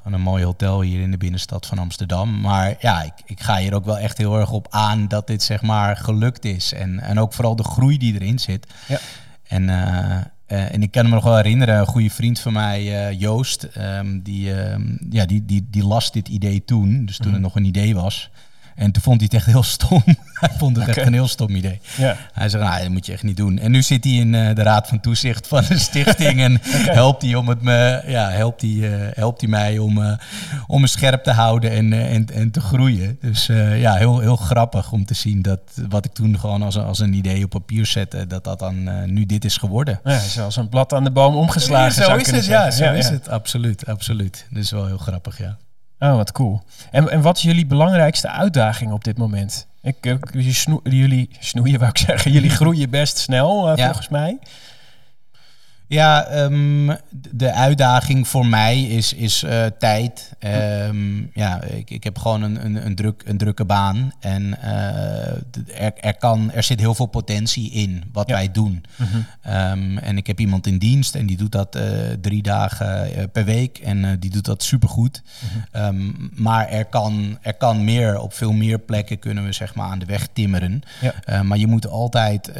van 0.02 0.12
een 0.12 0.20
mooi 0.20 0.44
hotel 0.44 0.80
hier 0.80 1.00
in 1.00 1.10
de 1.10 1.16
binnenstad 1.16 1.66
van 1.66 1.78
Amsterdam. 1.78 2.40
Maar 2.40 2.74
ja, 2.80 3.02
ik, 3.02 3.12
ik 3.24 3.40
ga 3.42 3.56
hier 3.56 3.74
ook 3.74 3.84
wel 3.84 3.98
echt 3.98 4.18
heel 4.18 4.38
erg 4.38 4.50
op 4.50 4.66
aan 4.70 5.08
dat 5.08 5.26
dit 5.26 5.42
zeg 5.42 5.62
maar 5.62 5.96
gelukt 5.96 6.44
is 6.44 6.72
en 6.72 7.00
en 7.00 7.18
ook 7.20 7.32
vooral 7.32 7.56
de 7.56 7.64
groei 7.64 7.98
die 7.98 8.14
erin 8.14 8.38
zit. 8.38 8.66
Ja. 8.86 8.98
En, 9.48 9.68
eh, 10.48 10.74
en 10.74 10.82
ik 10.82 10.90
kan 10.90 11.04
me 11.04 11.10
nog 11.10 11.24
wel 11.24 11.36
herinneren, 11.36 11.78
een 11.78 11.86
goede 11.86 12.10
vriend 12.10 12.40
van 12.40 12.52
mij, 12.52 13.08
eh, 13.08 13.20
Joost, 13.20 13.62
ehm, 13.62 14.20
die, 14.22 14.54
ehm, 14.54 14.82
ja, 15.10 15.26
die, 15.26 15.44
die, 15.44 15.66
die 15.70 15.84
las 15.84 16.12
dit 16.12 16.28
idee 16.28 16.64
toen, 16.64 17.04
dus 17.04 17.16
toen 17.16 17.32
het 17.32 17.42
nog 17.42 17.56
een 17.56 17.64
idee 17.64 17.94
was. 17.94 18.30
En 18.78 18.92
toen 18.92 19.02
vond 19.02 19.16
hij 19.20 19.24
het 19.32 19.34
echt 19.34 19.46
heel 19.46 19.62
stom. 19.76 20.02
hij 20.32 20.50
vond 20.58 20.76
het 20.76 20.88
echt 20.88 21.06
een 21.06 21.12
heel 21.12 21.28
stom 21.28 21.54
idee. 21.54 21.80
Ja. 21.96 22.16
Hij 22.32 22.48
zei, 22.48 22.62
nou, 22.64 22.80
dat 22.82 22.90
moet 22.90 23.06
je 23.06 23.12
echt 23.12 23.22
niet 23.22 23.36
doen. 23.36 23.58
En 23.58 23.70
nu 23.70 23.82
zit 23.82 24.04
hij 24.04 24.12
in 24.12 24.34
eh, 24.34 24.54
de 24.54 24.62
raad 24.62 24.88
van 24.88 25.00
toezicht 25.00 25.46
van 25.46 25.64
de 25.68 25.78
stichting 25.78 26.40
en 26.40 26.60
helpt 27.02 27.22
hij 27.22 27.34
om 27.34 27.48
het 27.48 27.62
me, 27.62 28.02
ja, 28.06 28.30
helpt 28.30 28.60
hij, 28.62 28.70
eh, 28.92 29.16
helpt 29.16 29.40
hij 29.40 29.50
mij 29.50 29.78
om, 29.78 30.02
eh, 30.02 30.12
om 30.66 30.80
me 30.80 30.86
scherp 30.86 31.22
te 31.24 31.30
houden 31.32 31.70
en, 31.70 31.92
en, 31.92 32.26
en 32.34 32.50
te 32.50 32.60
groeien. 32.60 33.18
Dus 33.20 33.46
ja, 33.76 33.94
heel, 33.94 34.18
heel 34.18 34.36
grappig 34.36 34.92
om 34.92 35.04
te 35.04 35.14
zien 35.14 35.42
dat 35.42 35.60
wat 35.88 36.04
ik 36.04 36.12
toen 36.12 36.38
gewoon 36.38 36.62
als, 36.62 36.74
een- 36.74 36.84
als 36.84 36.98
een 36.98 37.12
idee 37.14 37.44
op 37.44 37.50
papier 37.50 37.86
zette, 37.86 38.26
dat 38.26 38.44
dat 38.44 38.58
dan 38.58 39.12
nu 39.12 39.26
dit 39.26 39.44
is 39.44 39.56
geworden. 39.56 40.00
Ja, 40.04 40.18
zoals 40.18 40.56
een 40.56 40.68
blad 40.68 40.92
aan 40.92 41.04
de 41.04 41.10
boom 41.10 41.34
omgeslagen. 41.36 41.92
zo 41.92 42.16
is 42.16 42.30
het, 42.30 42.44
ja, 42.46 42.70
zo 42.70 42.92
is 42.92 43.08
het. 43.08 43.28
Absoluut, 43.28 43.86
absoluut. 43.86 44.46
Dat 44.50 44.62
is 44.62 44.70
wel 44.70 44.86
heel 44.86 44.98
grappig, 44.98 45.38
ja. 45.38 45.56
Oh, 46.00 46.16
wat 46.16 46.32
cool. 46.32 46.60
En, 46.90 47.10
en 47.10 47.20
wat 47.20 47.36
is 47.36 47.42
jullie 47.42 47.66
belangrijkste 47.66 48.28
uitdaging 48.28 48.92
op 48.92 49.04
dit 49.04 49.18
moment? 49.18 49.66
Ik, 49.82 49.96
jullie, 50.32 50.54
snoe- 50.54 50.80
jullie 50.82 51.30
snoeien, 51.40 51.78
wou 51.78 51.90
ik 51.90 51.98
zeggen. 51.98 52.32
Jullie 52.32 52.50
groeien 52.60 52.90
best 52.90 53.18
snel, 53.18 53.68
eh, 53.70 53.76
Ja. 53.76 53.84
volgens 53.84 54.08
mij. 54.08 54.38
Ja, 55.88 56.24
ehm, 56.26 56.96
de 57.30 57.52
uitdaging 57.52 58.28
voor 58.28 58.46
mij 58.46 58.82
is, 58.82 59.12
is 59.12 59.42
eh, 59.42 59.64
tijd. 59.78 60.32
Ehm, 60.38 61.16
ja, 61.32 61.62
ik, 61.62 61.90
ik 61.90 62.04
heb 62.04 62.18
gewoon 62.18 62.42
een, 62.42 62.64
een, 62.64 62.86
een, 62.86 62.94
druk, 62.94 63.22
een 63.26 63.36
drukke 63.38 63.64
baan. 63.64 64.12
En 64.20 64.62
eh, 64.62 65.82
er, 65.84 65.92
er, 66.00 66.16
kan, 66.16 66.52
er 66.52 66.62
zit 66.62 66.80
heel 66.80 66.94
veel 66.94 67.06
potentie 67.06 67.70
in 67.70 68.02
wat 68.12 68.28
Ja. 68.28 68.34
wij 68.34 68.50
doen. 68.52 68.84
Ehm, 69.42 69.98
en 69.98 70.16
ik 70.16 70.26
heb 70.26 70.40
iemand 70.40 70.66
in 70.66 70.78
dienst 70.78 71.14
en 71.14 71.26
die 71.26 71.36
doet 71.36 71.52
dat 71.52 71.74
eh, 71.74 71.82
drie 72.20 72.42
dagen 72.42 73.30
per 73.32 73.44
week. 73.44 73.78
En 73.78 74.18
die 74.20 74.30
doet 74.30 74.44
dat 74.44 74.62
supergoed. 74.62 75.22
Ehm, 75.72 76.10
maar 76.34 76.68
er 76.68 76.84
kan, 76.84 77.38
er 77.42 77.54
kan 77.54 77.84
meer, 77.84 78.18
op 78.20 78.32
veel 78.32 78.52
meer 78.52 78.78
plekken 78.78 79.18
kunnen 79.18 79.44
we 79.44 79.52
zeg 79.52 79.74
maar 79.74 79.90
aan 79.90 79.98
de 79.98 80.06
weg 80.06 80.28
timmeren. 80.32 80.82
Ja. 81.26 81.42
Maar 81.42 81.58
je 81.58 81.66
moet 81.66 81.88
altijd 81.88 82.50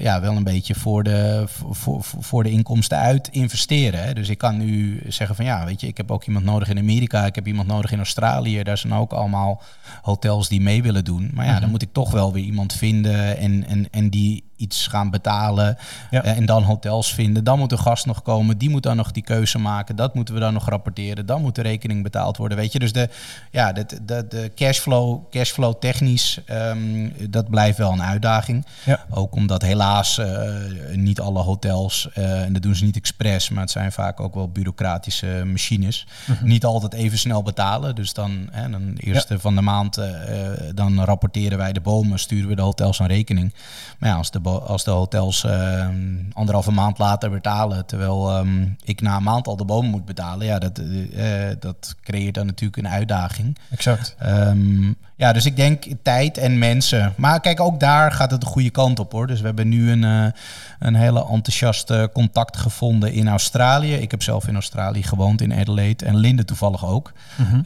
ja, 0.00 0.20
wel 0.20 0.36
een 0.36 0.44
beetje 0.44 0.74
voor 0.74 1.02
de, 1.02 1.44
voor, 1.46 1.74
voor, 1.74 2.04
voor 2.24 2.42
de 2.42 2.50
inkomsten 2.50 2.74
uit 2.88 3.28
investeren. 3.28 4.02
Hè. 4.02 4.12
Dus 4.12 4.28
ik 4.28 4.38
kan 4.38 4.56
nu 4.56 5.02
zeggen 5.08 5.36
van 5.36 5.44
ja, 5.44 5.64
weet 5.64 5.80
je, 5.80 5.86
ik 5.86 5.96
heb 5.96 6.10
ook 6.10 6.24
iemand 6.24 6.44
nodig 6.44 6.68
in 6.68 6.78
Amerika, 6.78 7.26
ik 7.26 7.34
heb 7.34 7.46
iemand 7.46 7.68
nodig 7.68 7.92
in 7.92 7.98
Australië. 7.98 8.62
Daar 8.62 8.78
zijn 8.78 8.94
ook 8.94 9.12
allemaal 9.12 9.62
hotels 10.02 10.48
die 10.48 10.60
mee 10.60 10.82
willen 10.82 11.04
doen. 11.04 11.30
Maar 11.34 11.46
ja, 11.46 11.60
dan 11.60 11.70
moet 11.70 11.82
ik 11.82 11.92
toch 11.92 12.10
wel 12.10 12.32
weer 12.32 12.44
iemand 12.44 12.72
vinden 12.72 13.38
en, 13.38 13.66
en, 13.66 13.88
en 13.90 14.10
die 14.10 14.44
iets 14.56 14.86
gaan 14.86 15.10
betalen. 15.10 15.76
Ja. 16.10 16.22
Eh, 16.22 16.36
en 16.36 16.46
dan 16.46 16.62
hotels 16.62 17.14
vinden. 17.14 17.44
Dan 17.44 17.58
moet 17.58 17.70
de 17.70 17.76
gast 17.76 18.06
nog 18.06 18.22
komen. 18.22 18.58
Die 18.58 18.70
moet 18.70 18.82
dan 18.82 18.96
nog 18.96 19.12
die 19.12 19.22
keuze 19.22 19.58
maken. 19.58 19.96
Dat 19.96 20.14
moeten 20.14 20.34
we 20.34 20.40
dan 20.40 20.52
nog 20.52 20.68
rapporteren. 20.68 21.26
Dan 21.26 21.42
moet 21.42 21.54
de 21.54 21.62
rekening 21.62 22.02
betaald 22.02 22.36
worden. 22.36 22.58
Weet 22.58 22.72
je, 22.72 22.78
dus 22.78 22.92
de, 22.92 23.08
ja, 23.50 23.72
de, 23.72 23.86
de, 24.02 24.26
de 24.28 24.52
cashflow, 24.54 25.30
cashflow 25.30 25.74
technisch, 25.74 26.40
ehm, 26.44 27.08
dat 27.30 27.50
blijft 27.50 27.78
wel 27.78 27.92
een 27.92 28.02
uitdaging. 28.02 28.66
Ja. 28.84 29.04
Ook 29.10 29.34
omdat 29.34 29.62
helaas 29.62 30.18
eh, 30.18 30.50
niet 30.92 31.20
alle 31.20 31.40
hotels, 31.40 32.08
eh, 32.14 32.42
en 32.42 32.52
dat 32.52 32.62
doen 32.62 32.74
ze 32.74 32.84
niet 32.84 32.96
expres, 32.96 33.48
maar 33.48 33.62
het 33.62 33.70
zijn 33.70 33.92
vaak 33.92 34.20
ook 34.20 34.34
wel 34.34 34.48
bureaucratische 34.48 35.42
machines, 35.46 36.06
niet 36.42 36.64
altijd 36.64 36.92
even 36.92 37.18
snel 37.18 37.42
betalen. 37.42 37.94
Dus 37.94 38.12
dan, 38.12 38.48
hè, 38.50 38.70
dan 38.70 38.94
eerste 38.96 39.38
van 39.38 39.54
de 39.54 39.60
maand, 39.60 40.00
dan 40.74 41.04
rapporteren 41.04 41.58
wij 41.58 41.72
de 41.72 41.80
bomen, 41.80 42.18
sturen 42.18 42.48
we 42.48 42.54
de 42.54 42.62
hotels 42.62 42.98
een 42.98 43.06
rekening. 43.06 43.54
Maar 43.98 44.08
ja, 44.10 44.16
als 44.16 44.30
de 44.30 44.40
als 44.48 44.84
de 44.84 44.90
hotels 44.90 45.44
eh, 45.44 45.86
anderhalve 46.32 46.70
maand 46.70 46.98
later 46.98 47.30
betalen, 47.30 47.86
terwijl 47.86 48.30
ehm, 48.30 48.66
ik 48.84 49.00
na 49.00 49.16
een 49.16 49.22
maand 49.22 49.46
al 49.46 49.56
de 49.56 49.64
boom 49.64 49.86
moet 49.86 50.04
betalen, 50.04 50.46
ja, 50.46 50.58
dat, 50.58 50.78
eh, 50.78 51.26
dat 51.60 51.94
creëert 52.02 52.34
dan 52.34 52.46
natuurlijk 52.46 52.76
een 52.76 52.88
uitdaging. 52.88 53.58
Exact. 53.70 54.14
Ehm, 54.18 54.92
ja, 55.18 55.32
dus 55.32 55.44
ik 55.44 55.56
denk 55.56 55.84
tijd 56.02 56.38
en 56.38 56.58
mensen. 56.58 57.12
Maar 57.16 57.40
kijk, 57.40 57.60
ook 57.60 57.80
daar 57.80 58.12
gaat 58.12 58.30
het 58.30 58.40
de 58.40 58.46
goede 58.46 58.70
kant 58.70 58.98
op 58.98 59.12
hoor. 59.12 59.26
Dus 59.26 59.40
we 59.40 59.46
hebben 59.46 59.68
nu 59.68 59.90
een, 59.90 60.04
eh, 60.04 60.26
een 60.78 60.94
hele 60.94 61.26
enthousiaste 61.28 62.10
contact 62.12 62.56
gevonden 62.56 63.12
in 63.12 63.28
Australië. 63.28 63.94
Ik 63.94 64.10
heb 64.10 64.22
zelf 64.22 64.48
in 64.48 64.54
Australië 64.54 65.02
gewoond, 65.02 65.40
in 65.40 65.54
Adelaide. 65.54 66.04
En 66.04 66.16
Linde 66.16 66.44
toevallig 66.44 66.86
ook. 66.86 67.12
Mhm. 67.36 67.60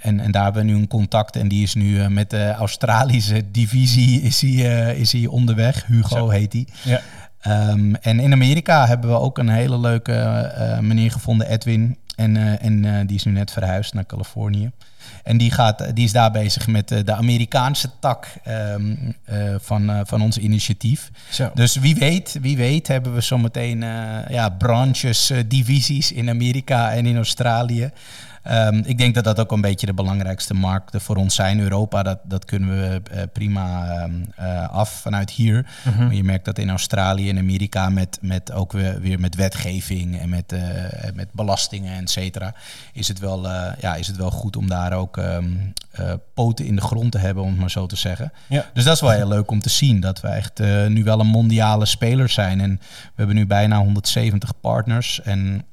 En, 0.00 0.20
en 0.20 0.30
daar 0.30 0.44
hebben 0.44 0.64
we 0.64 0.70
nu 0.70 0.76
een 0.76 0.88
contact. 0.88 1.36
En 1.36 1.48
die 1.48 1.62
is 1.62 1.74
nu 1.74 2.00
eh, 2.00 2.06
met 2.06 2.30
de 2.30 2.50
Australische 2.50 3.42
divisie 3.50 4.22
is 4.22 4.40
hij, 4.40 4.96
is 4.96 5.12
hij 5.12 5.26
onderweg. 5.26 5.85
Hugo 5.86 6.28
heet 6.28 6.52
hij. 6.52 6.66
Ja. 6.82 7.00
Ehm, 7.40 7.94
en 7.94 8.20
in 8.20 8.32
Amerika 8.32 8.86
hebben 8.86 9.10
we 9.10 9.18
ook 9.18 9.38
een 9.38 9.48
hele 9.48 9.78
leuke 9.78 10.12
eh 10.12 10.78
meneer 10.78 11.10
gevonden, 11.10 11.48
Edwin. 11.48 11.96
En, 12.16 12.36
eh, 12.36 12.64
en 12.64 12.84
eh, 12.84 13.06
die 13.06 13.16
is 13.16 13.24
nu 13.24 13.32
net 13.32 13.50
verhuisd 13.50 13.94
naar 13.94 14.06
Californië. 14.06 14.70
En 15.22 15.36
die, 15.36 15.50
gaat, 15.50 15.94
die 15.94 16.04
is 16.04 16.12
daar 16.12 16.30
bezig 16.30 16.66
met 16.66 16.88
de 16.88 17.12
Amerikaanse 17.14 17.90
tak 18.00 18.28
ehm, 18.44 18.94
eh, 19.24 19.54
van, 19.58 20.06
van 20.06 20.22
ons 20.22 20.38
initiatief. 20.38 21.10
Zo. 21.30 21.50
Dus 21.54 21.76
wie 21.76 21.94
weet, 21.94 22.38
wie 22.40 22.56
weet 22.56 22.88
hebben 22.88 23.14
we 23.14 23.20
zometeen 23.20 23.80
ja, 24.28 24.48
branches, 24.48 25.32
divisies 25.46 26.12
in 26.12 26.28
Amerika 26.28 26.92
en 26.92 27.06
in 27.06 27.16
Australië. 27.16 27.90
Ehm, 28.46 28.82
ik 28.84 28.98
denk 28.98 29.14
dat 29.14 29.24
dat 29.24 29.40
ook 29.40 29.52
een 29.52 29.60
beetje 29.60 29.86
de 29.86 29.94
belangrijkste 29.94 30.54
markten 30.54 31.00
voor 31.00 31.16
ons 31.16 31.34
zijn. 31.34 31.60
Europa, 31.60 32.02
dat, 32.02 32.18
dat 32.24 32.44
kunnen 32.44 32.68
we 32.68 33.00
eh, 33.10 33.22
prima 33.32 33.88
ehm, 33.88 34.12
eh, 34.36 34.68
af 34.68 34.90
vanuit 34.90 35.30
hier. 35.30 35.66
Mhm. 35.84 36.04
Maar 36.04 36.14
je 36.14 36.24
merkt 36.24 36.44
dat 36.44 36.58
in 36.58 36.70
Australië 36.70 37.30
en 37.30 37.38
Amerika 37.38 37.88
met, 37.88 38.18
met 38.20 38.52
ook 38.52 38.72
weer, 38.72 39.00
weer 39.00 39.20
met 39.20 39.34
wetgeving 39.34 40.18
en 40.20 40.28
met, 40.28 40.52
eh, 40.52 40.60
met 41.14 41.28
belastingen, 41.32 42.02
et 42.02 42.10
cetera, 42.10 42.54
is 42.92 43.08
het 43.08 43.18
wel, 43.18 43.48
ja, 43.80 43.94
is 43.94 44.06
het 44.06 44.16
wel 44.16 44.30
goed 44.30 44.56
om 44.56 44.68
daar 44.68 44.92
ook 44.92 45.16
eh, 45.16 46.12
poten 46.34 46.66
in 46.66 46.76
de 46.76 46.82
grond 46.82 47.12
te 47.12 47.18
hebben, 47.18 47.42
om 47.42 47.50
het 47.50 47.58
maar 47.58 47.70
zo 47.70 47.86
te 47.86 47.96
zeggen. 47.96 48.32
Ja. 48.46 48.64
Dus 48.72 48.84
dat 48.84 48.94
is 48.94 49.00
wel 49.00 49.10
heel 49.10 49.28
leuk 49.28 49.50
om 49.50 49.60
te 49.60 49.68
zien, 49.68 50.00
dat 50.00 50.20
we 50.20 50.28
echt 50.28 50.58
nu 50.88 51.04
wel 51.04 51.20
een 51.20 51.26
mondiale 51.26 51.86
speler 51.86 52.28
zijn. 52.28 52.60
En 52.60 52.80
we 52.80 53.12
hebben 53.14 53.36
nu 53.36 53.46
bijna 53.46 53.78
170 53.78 54.60
partners 54.60 55.22
en 55.22 55.64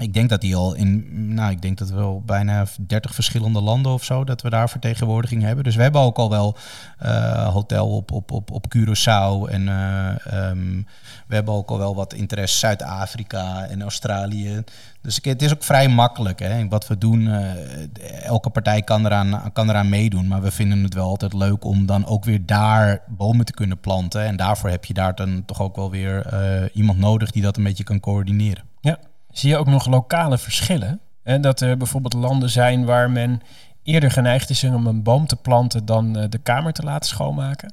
ik 0.00 0.14
denk 0.14 0.28
dat 0.28 0.40
die 0.40 0.56
al 0.56 0.74
in, 0.74 1.06
nou, 1.34 1.50
ik 1.50 1.62
denk 1.62 1.78
dat 1.78 1.88
we 1.88 1.94
wel 1.94 2.22
bijna 2.26 2.66
30 2.86 3.14
verschillende 3.14 3.60
landen 3.60 3.92
of 3.92 4.04
zo, 4.04 4.24
dat 4.24 4.42
we 4.42 4.50
daar 4.50 4.70
vertegenwoordiging 4.70 5.42
hebben. 5.42 5.64
Dus 5.64 5.76
we 5.76 5.82
hebben 5.82 6.00
ook 6.00 6.16
al 6.16 6.30
wel 6.30 6.56
eh, 6.98 7.48
hotel 7.48 7.88
op, 7.88 8.12
op, 8.12 8.30
op, 8.30 8.50
op 8.50 8.66
Curaçao 8.76 9.50
en 9.50 9.68
eh, 9.68 10.26
ehm, 10.26 10.82
we 11.26 11.34
hebben 11.34 11.54
ook 11.54 11.70
al 11.70 11.78
wel 11.78 11.94
wat 11.94 12.12
interesse 12.12 12.58
Zuid-Afrika 12.58 13.64
en 13.64 13.82
Australië. 13.82 14.64
Dus 15.00 15.18
het 15.22 15.42
is 15.42 15.52
ook 15.52 15.62
vrij 15.62 15.88
makkelijk. 15.88 16.38
Hè. 16.38 16.68
Wat 16.68 16.86
we 16.86 16.98
doen, 16.98 17.28
eh, 17.28 18.24
elke 18.24 18.50
partij 18.50 18.82
kan 18.82 19.06
eraan, 19.06 19.52
kan 19.52 19.68
eraan 19.68 19.88
meedoen. 19.88 20.28
Maar 20.28 20.42
we 20.42 20.50
vinden 20.50 20.82
het 20.82 20.94
wel 20.94 21.08
altijd 21.08 21.32
leuk 21.32 21.64
om 21.64 21.86
dan 21.86 22.06
ook 22.06 22.24
weer 22.24 22.46
daar 22.46 23.02
bomen 23.08 23.44
te 23.44 23.52
kunnen 23.52 23.80
planten. 23.80 24.24
En 24.24 24.36
daarvoor 24.36 24.70
heb 24.70 24.84
je 24.84 24.94
daar 24.94 25.14
dan 25.14 25.44
toch 25.44 25.60
ook 25.60 25.76
wel 25.76 25.90
weer 25.90 26.70
iemand 26.72 26.98
nodig 26.98 27.30
die 27.30 27.42
dat 27.42 27.56
een 27.56 27.64
beetje 27.64 27.84
kan 27.84 28.00
coördineren. 28.00 28.64
Ja. 28.80 28.98
Zie 29.32 29.48
je 29.48 29.56
ook 29.56 29.66
nog 29.66 29.86
lokale 29.86 30.38
verschillen? 30.38 31.00
En 31.22 31.40
dat 31.40 31.60
er 31.60 31.76
bijvoorbeeld 31.76 32.14
landen 32.14 32.50
zijn 32.50 32.84
waar 32.84 33.10
men 33.10 33.42
eerder 33.82 34.10
geneigd 34.10 34.50
is 34.50 34.64
om 34.64 34.86
een 34.86 35.02
boom 35.02 35.26
te 35.26 35.36
planten 35.36 35.84
dan 35.84 36.18
eh, 36.18 36.28
de 36.28 36.38
kamer 36.38 36.72
te 36.72 36.82
laten 36.82 37.08
schoonmaken? 37.08 37.72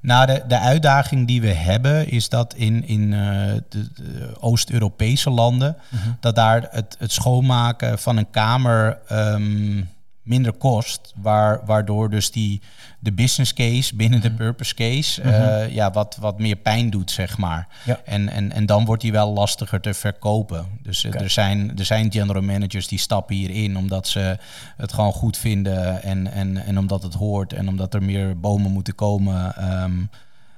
Nou, 0.00 0.26
de, 0.26 0.44
de 0.48 0.58
uitdaging 0.58 1.26
die 1.26 1.40
we 1.40 1.52
hebben 1.52 2.08
is 2.08 2.28
dat 2.28 2.54
in, 2.54 2.86
in 2.86 3.12
eh, 3.12 3.54
de, 3.68 3.88
de 3.94 4.36
Oost-Europese 4.40 5.30
landen, 5.30 5.76
dat 6.20 6.34
daar 6.34 6.68
het, 6.70 6.96
het 6.98 7.12
schoonmaken 7.12 7.98
van 7.98 8.16
een 8.16 8.30
kamer 8.30 8.98
ehm, 9.08 9.82
minder 10.26 10.52
kost, 10.52 11.12
waar, 11.16 11.60
waardoor 11.64 12.10
dus 12.10 12.30
die, 12.30 12.60
de 12.98 13.12
business 13.12 13.52
case 13.52 13.96
binnen 13.96 14.20
de 14.20 14.30
purpose 14.30 14.74
case 14.74 15.22
eh, 15.22 15.74
ja, 15.74 15.90
wat, 15.90 16.16
wat 16.20 16.38
meer 16.38 16.56
pijn 16.56 16.90
doet, 16.90 17.10
zeg 17.10 17.38
maar. 17.38 17.68
Ja. 17.84 18.00
En, 18.04 18.28
en, 18.28 18.52
en 18.52 18.66
dan 18.66 18.84
wordt 18.84 19.02
die 19.02 19.12
wel 19.12 19.32
lastiger 19.32 19.80
te 19.80 19.94
verkopen. 19.94 20.66
Dus 20.82 21.04
eh, 21.04 21.20
er, 21.20 21.30
zijn, 21.30 21.78
er 21.78 21.84
zijn 21.84 22.12
general 22.12 22.42
managers 22.42 22.88
die 22.88 22.98
stappen 22.98 23.36
hierin 23.36 23.76
omdat 23.76 24.08
ze 24.08 24.38
het 24.76 24.92
gewoon 24.92 25.12
goed 25.12 25.36
vinden 25.36 26.02
en, 26.02 26.32
en, 26.32 26.56
en 26.64 26.78
omdat 26.78 27.02
het 27.02 27.14
hoort 27.14 27.52
en 27.52 27.68
omdat 27.68 27.94
er 27.94 28.02
meer 28.02 28.40
bomen 28.40 28.70
moeten 28.70 28.94
komen. 28.94 29.56
ehm, 29.56 29.92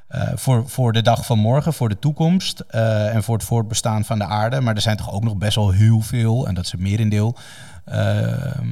eh, 0.08 0.28
voor, 0.34 0.68
voor 0.68 0.92
de 0.92 1.02
dag 1.02 1.26
van 1.26 1.38
morgen, 1.38 1.72
voor 1.72 1.88
de 1.88 1.98
toekomst 1.98 2.60
en 2.60 3.22
voor 3.22 3.34
het 3.34 3.44
voortbestaan 3.44 4.04
van 4.04 4.18
de 4.18 4.24
aarde. 4.24 4.60
Maar 4.60 4.74
er 4.74 4.80
zijn 4.80 4.96
toch 4.96 5.12
ook 5.12 5.24
nog 5.24 5.36
best 5.36 5.54
wel 5.54 5.70
heel 5.70 6.00
veel, 6.00 6.46
en 6.46 6.54
dat 6.54 6.64
is 6.64 6.72
het 6.72 6.80
merendeel, 6.80 7.36
ehm, 7.84 8.66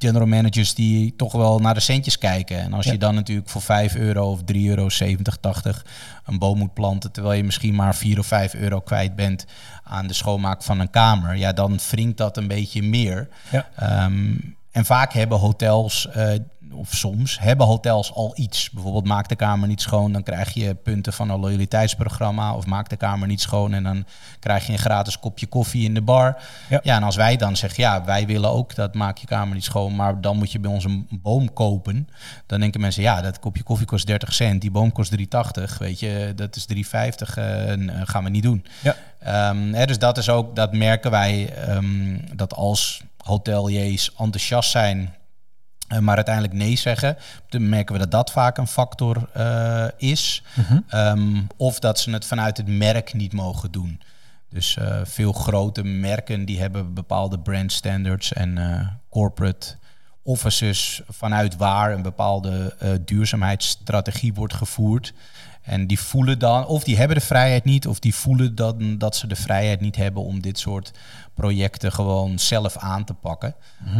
general 0.00 0.26
managers 0.26 0.74
die 0.74 1.16
toch 1.16 1.32
wel 1.32 1.58
naar 1.58 1.74
de 1.74 1.80
centjes 1.80 2.18
kijken. 2.18 2.58
En 2.60 2.72
als 2.72 2.84
Ja. 2.84 2.92
je 2.92 2.98
dan 2.98 3.14
natuurlijk 3.14 3.48
voor 3.48 3.62
5 3.62 3.94
euro 3.94 4.30
of 4.30 4.40
3 4.44 4.68
euro 4.68 4.88
70, 4.88 5.36
80 5.36 5.84
een 6.26 6.38
boom 6.38 6.58
moet 6.58 6.74
planten, 6.74 7.12
terwijl 7.12 7.36
je 7.36 7.44
misschien 7.44 7.74
maar 7.74 7.94
4 7.94 8.18
of 8.18 8.26
5 8.26 8.54
euro 8.54 8.80
kwijt 8.80 9.14
bent 9.16 9.44
aan 9.84 10.06
de 10.06 10.14
schoonmaak 10.14 10.62
van 10.62 10.80
een 10.80 10.90
kamer, 10.90 11.36
ja, 11.36 11.52
dan 11.52 11.78
wringt 11.90 12.16
dat 12.16 12.36
een 12.36 12.48
beetje 12.48 12.82
meer. 12.82 13.28
Ja. 13.50 13.68
Ehm, 13.76 14.34
en 14.70 14.84
vaak 14.84 15.12
hebben 15.12 15.38
hotels, 15.38 16.08
eh, 16.08 16.28
of 16.72 16.88
soms, 16.94 17.38
hebben 17.38 17.66
hotels 17.66 18.12
al 18.14 18.32
iets. 18.34 18.70
Bijvoorbeeld 18.70 19.06
maak 19.06 19.28
de 19.28 19.36
kamer 19.36 19.68
niet 19.68 19.80
schoon, 19.80 20.12
dan 20.12 20.22
krijg 20.22 20.54
je 20.54 20.74
punten 20.74 21.12
van 21.12 21.30
een 21.30 21.40
loyaliteitsprogramma. 21.40 22.54
Of 22.54 22.66
maak 22.66 22.88
de 22.88 22.96
kamer 22.96 23.28
niet 23.28 23.40
schoon 23.40 23.74
en 23.74 23.82
dan 23.82 24.04
krijg 24.38 24.66
je 24.66 24.72
een 24.72 24.78
gratis 24.78 25.18
kopje 25.18 25.46
koffie 25.46 25.84
in 25.84 25.94
de 25.94 26.02
bar. 26.02 26.42
Ja. 26.68 26.80
Ja, 26.82 26.96
en 26.96 27.02
als 27.02 27.16
wij 27.16 27.36
dan 27.36 27.56
zeggen, 27.56 27.82
ja, 27.82 28.04
wij 28.04 28.26
willen 28.26 28.50
ook 28.50 28.74
dat 28.74 28.94
maak 28.94 29.18
je 29.18 29.26
kamer 29.26 29.54
niet 29.54 29.64
schoon, 29.64 29.96
maar 29.96 30.20
dan 30.20 30.36
moet 30.36 30.52
je 30.52 30.58
bij 30.58 30.70
ons 30.70 30.84
een 30.84 31.08
boom 31.10 31.52
kopen. 31.52 32.08
Dan 32.46 32.60
denken 32.60 32.80
mensen, 32.80 33.02
ja, 33.02 33.20
dat 33.20 33.38
kopje 33.38 33.62
koffie 33.62 33.86
kost 33.86 34.06
30 34.06 34.34
cent, 34.34 34.60
die 34.60 34.70
boom 34.70 34.92
kost 34.92 35.10
3,80, 35.10 35.78
weet 35.78 36.00
je, 36.00 36.32
dat 36.36 36.56
is 36.56 36.66
3,50, 36.66 37.36
eh, 37.36 37.70
en, 37.70 37.90
eh, 37.90 38.00
gaan 38.04 38.24
we 38.24 38.30
niet 38.30 38.42
doen. 38.42 38.64
Ja. 38.82 38.96
Ehm, 39.18 39.72
hè, 39.72 39.86
dus 39.86 39.98
dat 39.98 40.18
is 40.18 40.28
ook, 40.28 40.56
dat 40.56 40.72
merken 40.72 41.10
wij, 41.10 41.54
ehm, 41.54 42.18
dat 42.34 42.54
als 42.54 43.02
hoteliers 43.22 44.14
enthousiast 44.18 44.70
zijn, 44.70 45.14
eh, 45.88 45.98
maar 45.98 46.16
uiteindelijk 46.16 46.54
nee 46.54 46.76
zeggen, 46.76 47.16
dan 47.48 47.68
merken 47.68 47.94
we 47.94 48.00
dat 48.00 48.10
dat 48.10 48.30
vaak 48.30 48.58
een 48.58 48.66
factor 48.66 49.28
eh, 49.32 49.86
is. 49.96 50.42
Ehm, 50.88 51.42
of 51.56 51.78
dat 51.78 51.98
ze 51.98 52.10
het 52.10 52.24
vanuit 52.24 52.56
het 52.56 52.68
merk 52.68 53.12
niet 53.14 53.32
mogen 53.32 53.70
doen. 53.70 54.00
Dus 54.48 54.76
eh, 54.76 55.00
veel 55.04 55.32
grote 55.32 55.84
merken 55.84 56.44
die 56.44 56.60
hebben 56.60 56.94
bepaalde 56.94 57.38
brand 57.38 57.72
standards 57.72 58.32
en 58.32 59.00
corporate 59.10 59.76
offices 60.30 61.02
vanuit 61.08 61.56
waar 61.56 61.92
een 61.92 62.02
bepaalde 62.02 62.76
eh, 62.78 62.90
duurzaamheidsstrategie 63.04 64.34
wordt 64.34 64.54
gevoerd. 64.54 65.12
En 65.62 65.86
die 65.86 66.00
voelen 66.00 66.38
dan, 66.38 66.66
of 66.66 66.84
die 66.84 66.96
hebben 66.96 67.16
de 67.16 67.24
vrijheid 67.24 67.64
niet, 67.64 67.86
of 67.86 67.98
die 67.98 68.14
voelen 68.14 68.54
dan 68.54 68.98
dat 68.98 69.16
ze 69.16 69.26
de 69.26 69.36
vrijheid 69.36 69.80
niet 69.80 69.96
hebben 69.96 70.22
om 70.22 70.40
dit 70.40 70.58
soort 70.58 70.92
projecten 71.34 71.92
gewoon 71.92 72.38
zelf 72.38 72.76
aan 72.76 73.04
te 73.04 73.14
pakken. 73.14 73.54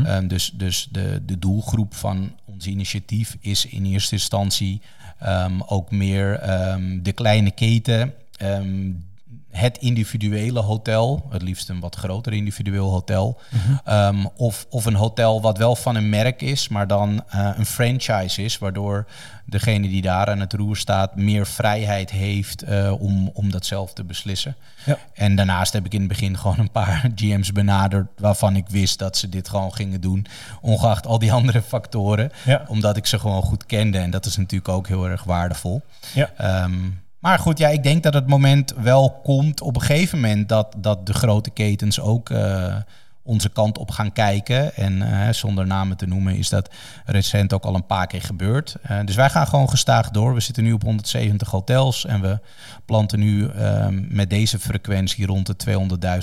Ehm, 0.04 0.26
dus 0.26 0.50
dus 0.54 0.88
de, 0.90 1.22
de 1.24 1.38
doelgroep 1.38 1.94
van 1.94 2.32
ons 2.44 2.66
initiatief 2.66 3.36
is 3.40 3.66
in 3.66 3.84
eerste 3.84 4.14
instantie 4.14 4.80
ehm, 5.18 5.60
ook 5.66 5.90
meer 5.90 6.38
ehm, 6.38 7.02
de 7.02 7.12
kleine 7.12 7.50
keten. 7.50 8.14
Het 9.60 9.78
individuele 9.78 10.60
hotel, 10.60 11.26
het 11.30 11.42
liefst 11.42 11.68
een 11.68 11.80
wat 11.80 11.96
groter 11.96 12.32
individueel 12.32 12.90
hotel. 12.90 13.40
Ehm, 13.84 14.24
of, 14.36 14.66
of 14.70 14.84
een 14.84 14.94
hotel 14.94 15.40
wat 15.40 15.58
wel 15.58 15.76
van 15.76 15.96
een 15.96 16.08
merk 16.08 16.42
is, 16.42 16.68
maar 16.68 16.86
dan 16.86 17.22
eh, 17.28 17.50
een 17.56 17.66
franchise 17.66 18.42
is, 18.42 18.58
waardoor 18.58 19.06
degene 19.44 19.88
die 19.88 20.02
daar 20.02 20.26
aan 20.30 20.40
het 20.40 20.52
roer 20.52 20.76
staat 20.76 21.16
meer 21.16 21.46
vrijheid 21.46 22.10
heeft 22.10 22.62
eh, 22.62 22.92
om, 23.00 23.30
om 23.34 23.50
dat 23.50 23.66
zelf 23.66 23.92
te 23.92 24.04
beslissen. 24.04 24.56
Ja. 24.86 24.98
En 25.14 25.36
daarnaast 25.36 25.72
heb 25.72 25.84
ik 25.84 25.92
in 25.94 25.98
het 26.00 26.08
begin 26.08 26.38
gewoon 26.38 26.58
een 26.58 26.70
paar 26.70 27.10
GM's 27.14 27.52
benaderd 27.52 28.06
waarvan 28.18 28.56
ik 28.56 28.68
wist 28.68 28.98
dat 28.98 29.16
ze 29.16 29.28
dit 29.28 29.48
gewoon 29.48 29.74
gingen 29.74 30.00
doen, 30.00 30.26
ongeacht 30.60 31.06
al 31.06 31.18
die 31.18 31.32
andere 31.32 31.62
factoren, 31.62 32.32
Ja. 32.44 32.64
omdat 32.68 32.96
ik 32.96 33.06
ze 33.06 33.18
gewoon 33.18 33.42
goed 33.42 33.66
kende. 33.66 33.98
En 33.98 34.10
dat 34.10 34.26
is 34.26 34.36
natuurlijk 34.36 34.68
ook 34.68 34.88
heel 34.88 35.08
erg 35.08 35.24
waardevol. 35.24 35.82
Ja. 36.14 36.30
Ehm, 36.36 36.72
maar 37.20 37.38
goed, 37.38 37.58
ja, 37.58 37.68
ik 37.68 37.82
denk 37.82 38.02
dat 38.02 38.14
het 38.14 38.26
moment 38.26 38.74
wel 38.76 39.20
komt 39.22 39.60
op 39.60 39.74
een 39.74 39.82
gegeven 39.82 40.20
moment 40.20 40.48
dat, 40.48 40.74
dat 40.78 41.06
de 41.06 41.14
grote 41.14 41.50
ketens 41.50 42.00
ook, 42.00 42.30
eh, 42.30 42.76
onze 43.22 43.48
kant 43.48 43.78
op 43.78 43.90
gaan 43.90 44.12
kijken. 44.12 44.76
En 44.76 45.02
eh, 45.02 45.32
zonder 45.32 45.66
namen 45.66 45.96
te 45.96 46.06
noemen 46.06 46.36
is 46.36 46.48
dat 46.48 46.70
recent 47.04 47.52
ook 47.52 47.64
al 47.64 47.74
een 47.74 47.86
paar 47.86 48.06
keer 48.06 48.22
gebeurd. 48.22 48.76
Eh, 48.82 48.98
dus 49.04 49.14
wij 49.14 49.30
gaan 49.30 49.46
gewoon 49.46 49.70
gestaag 49.70 50.10
door. 50.10 50.34
We 50.34 50.40
zitten 50.40 50.64
nu 50.64 50.72
op 50.72 50.82
170 50.82 51.50
hotels 51.50 52.06
en 52.06 52.20
we 52.20 52.38
planten 52.84 53.18
nu 53.18 53.48
ehm, 53.48 54.04
met 54.08 54.30
deze 54.30 54.58
frequentie 54.58 55.26
rond 55.26 55.46
de 55.46 55.56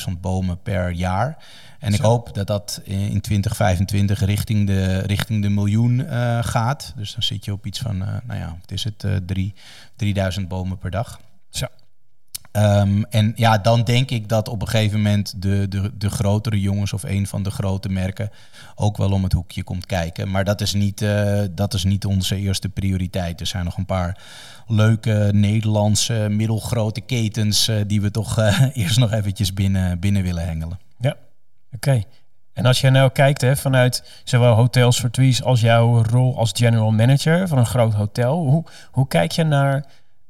200.000 0.10 0.20
bomen 0.22 0.62
per 0.62 0.92
jaar. 0.92 1.38
En 1.80 1.94
ik 1.94 2.02
hoop 2.02 2.34
dat 2.34 2.48
dat 2.48 2.82
in 2.84 3.22
2025 3.22 4.20
richting 4.20 4.68
de, 4.68 5.00
richting 5.00 5.42
de 5.42 5.50
miljoen 5.50 6.06
eh, 6.06 6.44
gaat. 6.44 6.94
Dus 6.96 7.14
dan 7.14 7.24
zit 7.24 7.46
je 7.46 7.52
op 7.52 7.66
iets 7.66 7.80
van, 7.80 7.98
nou 7.98 8.40
ja, 8.40 8.58
het 8.62 8.72
is 8.72 8.84
het 8.84 9.04
eh, 9.04 9.16
drie, 9.26 9.54
3000 9.96 10.48
bomen 10.48 10.78
per 10.78 10.92
dag. 10.92 11.20
Ehm, 12.58 13.04
en 13.10 13.34
ja, 13.36 13.58
dan 13.58 13.84
denk 13.84 14.12
ik 14.12 14.30
dat 14.30 14.48
op 14.48 14.62
een 14.62 14.68
gegeven 14.68 14.98
moment 14.98 15.42
de, 15.42 15.66
de, 15.70 15.92
de 15.98 16.10
grotere 16.10 16.60
jongens 16.60 16.94
of 16.94 17.04
een 17.04 17.28
van 17.28 17.44
de 17.44 17.52
grote 17.52 17.90
merken 17.90 18.30
ook 18.76 18.98
wel 18.98 19.12
om 19.12 19.24
het 19.24 19.34
hoekje 19.34 19.64
komt 19.64 19.86
kijken. 19.86 20.32
Maar 20.32 20.44
dat 20.44 20.62
is 20.62 20.74
niet, 20.74 21.02
eh, 21.02 21.42
dat 21.52 21.74
is 21.74 21.84
niet 21.84 22.06
onze 22.06 22.36
eerste 22.36 22.70
prioriteit. 22.70 23.40
Er 23.40 23.48
zijn 23.48 23.66
nog 23.66 23.78
een 23.78 23.86
paar 23.86 24.20
leuke 24.68 25.30
Nederlandse 25.34 26.28
middelgrote 26.30 27.02
ketens 27.02 27.68
eh, 27.68 27.76
die 27.88 28.02
we 28.02 28.12
toch 28.12 28.38
eh, 28.38 28.62
eerst 28.84 29.00
nog 29.00 29.12
eventjes 29.12 29.54
binnen, 29.54 30.00
binnen 30.00 30.24
willen 30.24 30.46
hengelen. 30.46 30.80
Ja, 31.00 31.16
oké. 31.72 32.04
En 32.54 32.66
als 32.66 32.82
je 32.82 32.90
nou 32.90 33.12
kijkt 33.12 33.42
hè, 33.42 33.56
vanuit 33.56 34.22
zowel 34.24 34.54
Hotels 34.54 35.06
Trees 35.12 35.44
als 35.44 35.62
jouw 35.62 36.04
rol 36.04 36.38
als 36.38 36.52
general 36.54 36.92
manager 36.92 37.48
van 37.48 37.58
een 37.58 37.66
groot 37.66 37.94
hotel, 37.94 38.46
hoe, 38.46 38.64
hoe 38.92 39.08
kijk 39.08 39.32
je 39.32 39.44
naar 39.44 39.86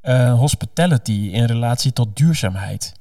eh, 0.08 0.34
hospitality 0.34 1.30
in 1.32 1.46
relatie 1.46 1.93
tot 1.93 2.15
duurzaamheid? 2.15 2.93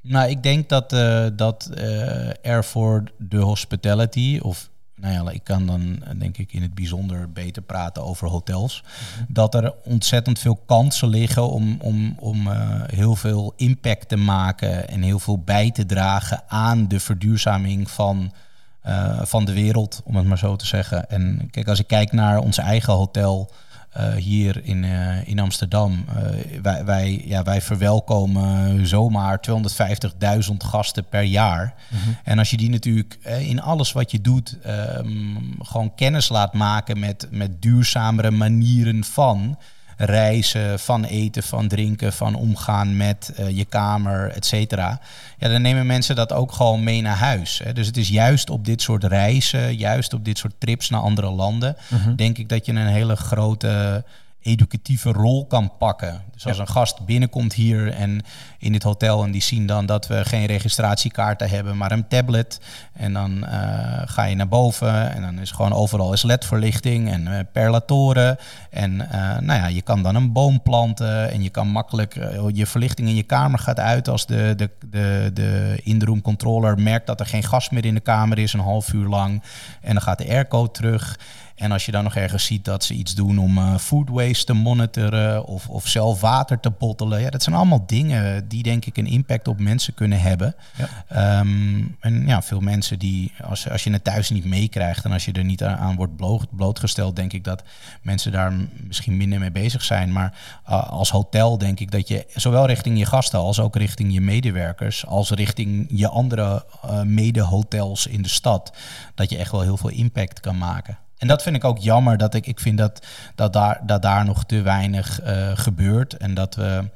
Nou, 0.00 0.30
ik 0.30 0.42
denk 0.42 0.68
dat, 0.68 0.92
eh, 0.92 1.26
dat 1.32 1.70
eh, 1.74 2.46
er 2.46 2.64
voor 2.64 3.02
de 3.16 3.38
hospitality, 3.38 4.38
of 4.42 4.68
nou 4.94 5.14
ja, 5.14 5.30
ik 5.30 5.44
kan 5.44 5.66
dan 5.66 6.02
denk 6.18 6.38
ik 6.38 6.52
in 6.52 6.62
het 6.62 6.74
bijzonder 6.74 7.32
beter 7.32 7.62
praten 7.62 8.04
over 8.04 8.28
hotels, 8.28 8.84
dat 9.28 9.54
er 9.54 9.74
ontzettend 9.84 10.38
veel 10.38 10.60
kansen 10.66 11.08
liggen 11.08 11.48
om, 11.48 11.76
om, 11.80 12.16
om 12.18 12.48
heel 12.86 13.16
veel 13.16 13.52
impact 13.56 14.08
te 14.08 14.16
maken 14.16 14.88
en 14.88 15.02
heel 15.02 15.18
veel 15.18 15.38
bij 15.38 15.70
te 15.70 15.86
dragen 15.86 16.42
aan 16.48 16.88
de 16.88 17.00
verduurzaming 17.00 17.90
van, 17.90 18.32
van 19.22 19.44
de 19.44 19.52
wereld, 19.52 20.00
om 20.04 20.16
het 20.16 20.26
maar 20.26 20.38
zo 20.38 20.56
te 20.56 20.66
zeggen. 20.66 21.10
En 21.10 21.48
kijk, 21.50 21.68
als 21.68 21.78
ik 21.78 21.86
kijk 21.86 22.12
naar 22.12 22.38
ons 22.38 22.58
eigen 22.58 22.92
hotel. 22.92 23.50
Eh, 23.96 24.14
hier 24.14 24.64
in, 24.64 24.84
eh, 24.84 25.28
in 25.28 25.38
Amsterdam. 25.38 26.04
Eh, 26.08 26.60
wij, 26.62 26.84
wij, 26.84 27.22
ja, 27.24 27.42
wij 27.42 27.62
verwelkomen 27.62 28.86
zomaar 28.86 29.40
250.000 29.40 30.64
gasten 30.64 31.08
per 31.08 31.22
jaar. 31.22 31.74
En 32.24 32.38
als 32.38 32.50
je 32.50 32.56
die 32.56 32.70
natuurlijk 32.70 33.18
in 33.38 33.60
alles 33.60 33.92
wat 33.92 34.10
je 34.10 34.20
doet, 34.20 34.58
ehm, 34.62 35.08
gewoon 35.58 35.94
kennis 35.94 36.28
laat 36.28 36.52
maken 36.52 36.98
met, 36.98 37.28
met 37.30 37.62
duurzamere 37.62 38.30
manieren 38.30 39.04
van 39.04 39.58
reizen, 39.96 40.78
van 40.78 41.04
eten, 41.04 41.42
van 41.42 41.68
drinken, 41.68 42.12
van 42.12 42.34
omgaan 42.34 42.96
met 42.96 43.32
eh, 43.36 43.56
je 43.56 43.64
kamer, 43.64 44.30
et 44.30 44.46
cetera. 44.46 45.00
Ja, 45.38 45.48
dan 45.48 45.62
nemen 45.62 45.86
mensen 45.86 46.16
dat 46.16 46.32
ook 46.32 46.52
gewoon 46.52 46.84
mee 46.84 47.02
naar 47.02 47.16
huis. 47.16 47.60
Hè. 47.64 47.72
Dus 47.72 47.86
het 47.86 47.96
is 47.96 48.08
juist 48.08 48.50
op 48.50 48.64
dit 48.64 48.82
soort 48.82 49.04
reizen, 49.04 49.76
juist 49.76 50.12
op 50.12 50.24
dit 50.24 50.38
soort 50.38 50.54
trips 50.58 50.90
naar 50.90 51.00
andere 51.00 51.30
landen, 51.30 51.76
denk 52.16 52.38
ik 52.38 52.48
dat 52.48 52.66
je 52.66 52.72
een 52.72 52.86
hele 52.86 53.16
grote 53.16 54.04
educatieve 54.46 55.12
rol 55.12 55.46
kan 55.46 55.72
pakken. 55.78 56.22
Dus 56.32 56.46
als 56.46 56.56
Ja. 56.56 56.62
een 56.62 56.68
gast 56.68 57.04
binnenkomt 57.04 57.52
hier 57.52 57.92
en 57.92 58.20
in 58.58 58.72
dit 58.72 58.82
hotel 58.82 59.24
en 59.24 59.30
die 59.30 59.42
zien 59.42 59.66
dan 59.66 59.86
dat 59.86 60.06
we 60.06 60.24
geen 60.24 60.46
registratiekaarten 60.46 61.48
hebben, 61.48 61.76
maar 61.76 61.92
een 61.92 62.08
tablet. 62.08 62.60
En 62.92 63.12
dan 63.12 63.44
eh, 63.46 64.02
ga 64.04 64.24
je 64.24 64.34
naar 64.34 64.48
boven 64.48 65.12
en 65.14 65.22
dan 65.22 65.38
is 65.38 65.50
gewoon 65.50 65.72
overal 65.72 66.12
is 66.12 66.22
ledverlichting 66.22 67.10
en 67.10 67.26
eh, 67.26 67.44
perlatoren. 67.52 68.36
En 68.70 69.10
eh, 69.10 69.38
nou 69.38 69.60
ja, 69.60 69.66
je 69.66 69.82
kan 69.82 70.02
dan 70.02 70.14
een 70.14 70.32
boom 70.32 70.62
planten 70.62 71.30
en 71.30 71.42
je 71.42 71.50
kan 71.50 71.68
makkelijk 71.68 72.14
je 72.52 72.66
verlichting 72.66 73.08
in 73.08 73.14
je 73.14 73.22
kamer 73.22 73.58
gaat 73.58 73.80
uit 73.80 74.08
als 74.08 74.26
de, 74.26 74.54
de, 74.56 74.70
de, 74.90 75.30
de 75.34 75.80
in-room 75.82 76.22
controller 76.22 76.78
merkt 76.78 77.06
dat 77.06 77.20
er 77.20 77.26
geen 77.26 77.42
gas 77.42 77.70
meer 77.70 77.84
in 77.84 77.94
de 77.94 78.00
kamer 78.00 78.38
is 78.38 78.52
een 78.52 78.60
half 78.60 78.92
uur 78.92 79.08
lang. 79.08 79.42
En 79.80 79.92
dan 79.92 80.02
gaat 80.02 80.18
de 80.18 80.28
airco 80.28 80.70
terug. 80.70 81.18
En 81.56 81.72
als 81.72 81.86
je 81.86 81.92
dan 81.92 82.04
nog 82.04 82.14
ergens 82.16 82.44
ziet 82.44 82.64
dat 82.64 82.84
ze 82.84 82.94
iets 82.94 83.14
doen 83.14 83.38
om 83.38 83.58
eh, 83.58 83.78
food 83.78 84.08
waste 84.08 84.44
te 84.44 84.52
monitoren 84.52 85.44
of, 85.44 85.68
of 85.68 85.88
zelf 85.88 86.20
water 86.20 86.60
te 86.60 86.70
bottelen. 86.70 87.20
Ja, 87.20 87.30
dat 87.30 87.42
zijn 87.42 87.56
allemaal 87.56 87.86
dingen 87.86 88.48
die 88.48 88.62
denk 88.62 88.84
ik 88.84 88.96
een 88.96 89.06
impact 89.06 89.48
op 89.48 89.60
mensen 89.60 89.94
kunnen 89.94 90.20
hebben. 90.20 90.54
Ja. 90.76 90.88
Ehm, 91.08 91.84
en 92.00 92.26
ja, 92.26 92.42
veel 92.42 92.60
mensen 92.60 92.98
die, 92.98 93.32
als, 93.42 93.70
als 93.70 93.84
je 93.84 93.92
het 93.92 94.04
thuis 94.04 94.30
niet 94.30 94.44
meekrijgt 94.44 95.04
en 95.04 95.12
als 95.12 95.24
je 95.24 95.32
er 95.32 95.44
niet 95.44 95.64
aan, 95.64 95.76
aan 95.76 95.96
wordt 95.96 96.16
bloot, 96.16 96.56
blootgesteld, 96.56 97.16
denk 97.16 97.32
ik 97.32 97.44
dat 97.44 97.62
mensen 98.02 98.32
daar 98.32 98.52
misschien 98.86 99.16
minder 99.16 99.38
mee 99.38 99.50
bezig 99.50 99.84
zijn. 99.84 100.12
Maar 100.12 100.38
uh, 100.68 100.90
als 100.90 101.10
hotel 101.10 101.58
denk 101.58 101.80
ik 101.80 101.90
dat 101.90 102.08
je 102.08 102.26
zowel 102.34 102.66
richting 102.66 102.98
je 102.98 103.06
gasten 103.06 103.38
als 103.38 103.60
ook 103.60 103.76
richting 103.76 104.12
je 104.12 104.20
medewerkers, 104.20 105.06
als 105.06 105.30
richting 105.30 105.86
je 105.90 106.08
andere 106.08 106.64
uh, 106.84 107.02
mede-hotels 107.02 108.06
in 108.06 108.22
de 108.22 108.28
stad, 108.28 108.72
dat 109.14 109.30
je 109.30 109.36
echt 109.36 109.50
wel 109.50 109.60
heel 109.60 109.76
veel 109.76 109.90
impact 109.90 110.40
kan 110.40 110.58
maken. 110.58 110.98
En 111.18 111.28
dat 111.28 111.42
vind 111.42 111.56
ik 111.56 111.64
ook 111.64 111.78
jammer. 111.78 112.16
Dat 112.16 112.34
ik, 112.34 112.46
ik 112.46 112.60
vind 112.60 112.78
dat, 112.78 113.06
dat, 113.34 113.52
daar, 113.52 113.80
dat 113.86 114.02
daar 114.02 114.24
nog 114.24 114.44
te 114.44 114.62
weinig 114.62 115.22
uh, 115.22 115.50
gebeurt. 115.54 116.16
En 116.16 116.34
dat 116.34 116.54
we 116.54 116.90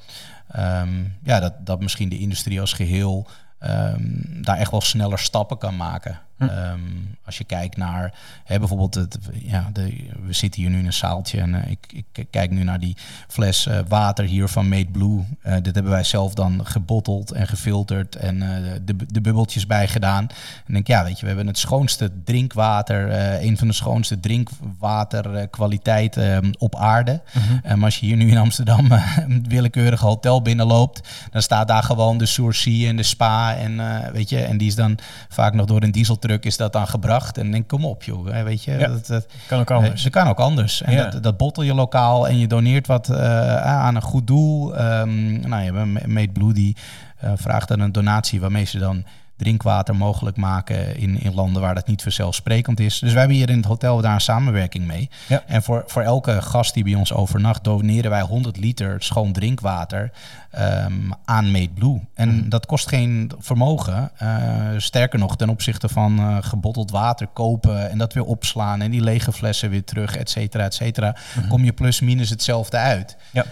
um, 0.56 1.16
ja, 1.22 1.40
dat, 1.40 1.52
dat 1.66 1.80
misschien 1.80 2.08
de 2.08 2.18
industrie 2.18 2.60
als 2.60 2.72
geheel 2.72 3.26
um, 3.60 4.42
daar 4.42 4.56
echt 4.56 4.70
wel 4.70 4.80
sneller 4.80 5.18
stappen 5.18 5.58
kan 5.58 5.76
maken. 5.76 6.18
Hm. 6.40 6.48
Um, 6.48 7.16
als 7.24 7.38
je 7.38 7.44
kijkt 7.44 7.76
naar 7.76 8.14
hè, 8.44 8.58
bijvoorbeeld, 8.58 8.94
het, 8.94 9.18
ja, 9.32 9.70
de, 9.72 10.06
we 10.26 10.32
zitten 10.32 10.60
hier 10.60 10.70
nu 10.70 10.78
in 10.78 10.86
een 10.86 10.92
zaaltje 10.92 11.40
en 11.40 11.54
uh, 11.54 11.70
ik, 11.70 12.04
ik, 12.12 12.26
kijk 12.30 12.50
nu 12.50 12.62
naar 12.62 12.80
die 12.80 12.96
fles 13.28 13.66
uh, 13.66 13.78
water 13.88 14.24
hier 14.24 14.48
van 14.48 14.68
Made 14.68 14.90
Blue. 14.90 15.24
Uh, 15.46 15.54
dit 15.62 15.74
hebben 15.74 15.92
wij 15.92 16.04
zelf 16.04 16.34
dan 16.34 16.66
gebotteld 16.66 17.30
en 17.30 17.46
gefilterd 17.46 18.16
en 18.16 18.42
eh, 18.42 18.48
de, 18.84 18.96
de 19.06 19.20
bubbeltjes 19.20 19.66
bij 19.66 19.88
gedaan. 19.88 20.26
En 20.66 20.72
denk, 20.72 20.86
ja, 20.86 21.04
weet 21.04 21.16
je, 21.16 21.20
we 21.20 21.26
hebben 21.26 21.46
het 21.46 21.58
schoonste 21.58 22.10
drinkwater, 22.24 23.12
een 23.42 23.58
van 23.58 23.68
de 23.68 23.74
schoonste 23.74 24.20
drinkwaterkwaliteiten 24.20 26.44
uh, 26.44 26.50
op 26.58 26.76
aarde. 26.76 27.22
Maar 27.64 27.84
als 27.84 27.98
je 27.98 28.06
hier 28.06 28.16
nu 28.16 28.30
in 28.30 28.36
Amsterdam 28.36 28.92
een 29.28 29.44
willekeurig 29.48 30.00
hotel 30.00 30.42
binnenloopt, 30.42 31.08
dan 31.30 31.42
staat 31.42 31.68
daar 31.68 31.82
gewoon 31.82 32.18
de 32.18 32.26
Sourcy 32.26 32.86
en 32.86 32.96
de 32.96 33.02
Spa 33.02 33.56
en 33.56 33.80
eh, 33.80 34.10
weet 34.12 34.28
je, 34.28 34.38
en 34.38 34.58
die 34.58 34.68
is 34.68 34.74
dan 34.74 34.98
vaak 35.28 35.54
nog 35.54 35.66
door 35.66 35.82
een 35.82 35.90
is 36.38 36.56
dat 36.56 36.72
dan 36.72 36.86
gebracht. 36.86 37.38
En 37.38 37.50
denk, 37.50 37.68
kom 37.68 37.84
op 37.84 38.02
joh, 38.02 38.42
weet 38.42 38.64
je. 38.64 38.72
Ja, 38.72 38.88
dat, 38.88 39.06
dat, 39.06 39.26
kan 39.46 39.60
ook 39.60 39.70
anders. 39.70 40.02
Dat 40.02 40.12
kan 40.12 40.28
ook 40.28 40.38
anders. 40.38 40.82
En 40.82 40.92
ja. 40.92 41.08
dat, 41.08 41.22
dat 41.22 41.36
bottel 41.36 41.62
je 41.62 41.74
lokaal 41.74 42.28
en 42.28 42.38
je 42.38 42.46
doneert 42.46 42.86
wat 42.86 43.08
uh, 43.08 43.56
aan 43.66 43.94
een 43.94 44.02
goed 44.02 44.26
doel. 44.26 44.80
Um, 44.80 45.40
nou, 45.48 45.62
je 45.62 45.72
hebt 45.72 46.06
Made 46.06 46.32
Blue 46.32 46.52
die 46.52 46.76
uh, 47.24 47.32
vraagt 47.34 47.68
dan 47.68 47.80
een 47.80 47.92
donatie 47.92 48.40
waarmee 48.40 48.64
ze 48.64 48.78
dan 48.78 49.04
drinkwater 49.40 49.96
mogelijk 49.96 50.36
maken 50.36 50.96
in, 50.96 51.20
in 51.20 51.34
landen 51.34 51.62
waar 51.62 51.74
dat 51.74 51.86
niet 51.86 52.02
vanzelfsprekend 52.02 52.80
is. 52.80 52.98
Dus 52.98 53.10
wij 53.10 53.18
hebben 53.18 53.36
hier 53.36 53.50
in 53.50 53.56
het 53.56 53.66
hotel 53.66 54.00
daar 54.00 54.14
een 54.14 54.20
samenwerking 54.20 54.86
mee. 54.86 55.10
Ja. 55.26 55.42
En 55.46 55.62
voor, 55.62 55.84
voor 55.86 56.02
elke 56.02 56.42
gast 56.42 56.74
die 56.74 56.84
bij 56.84 56.94
ons 56.94 57.12
overnacht, 57.12 57.64
doneren 57.64 58.10
wij 58.10 58.20
100 58.20 58.56
liter 58.56 59.02
schoon 59.02 59.32
drinkwater 59.32 60.10
um, 60.58 61.12
aan 61.24 61.50
Made 61.50 61.72
Blue. 61.74 62.00
En 62.14 62.28
mm. 62.28 62.48
dat 62.48 62.66
kost 62.66 62.88
geen 62.88 63.32
vermogen. 63.38 64.10
Uh, 64.22 64.28
sterker 64.76 65.18
nog, 65.18 65.36
ten 65.36 65.48
opzichte 65.48 65.88
van 65.88 66.20
uh, 66.20 66.36
gebotteld 66.40 66.90
water 66.90 67.26
kopen 67.26 67.90
en 67.90 67.98
dat 67.98 68.12
weer 68.12 68.24
opslaan 68.24 68.80
en 68.80 68.90
die 68.90 69.00
lege 69.00 69.32
flessen 69.32 69.70
weer 69.70 69.84
terug, 69.84 70.16
et 70.16 70.30
cetera, 70.30 70.64
et 70.64 70.74
cetera, 70.74 71.08
mm 71.08 71.40
-hmm. 71.40 71.50
kom 71.50 71.64
je 71.64 71.72
plus 71.72 72.00
minus 72.00 72.30
hetzelfde 72.30 72.76
uit. 72.76 73.16
Ja. 73.30 73.44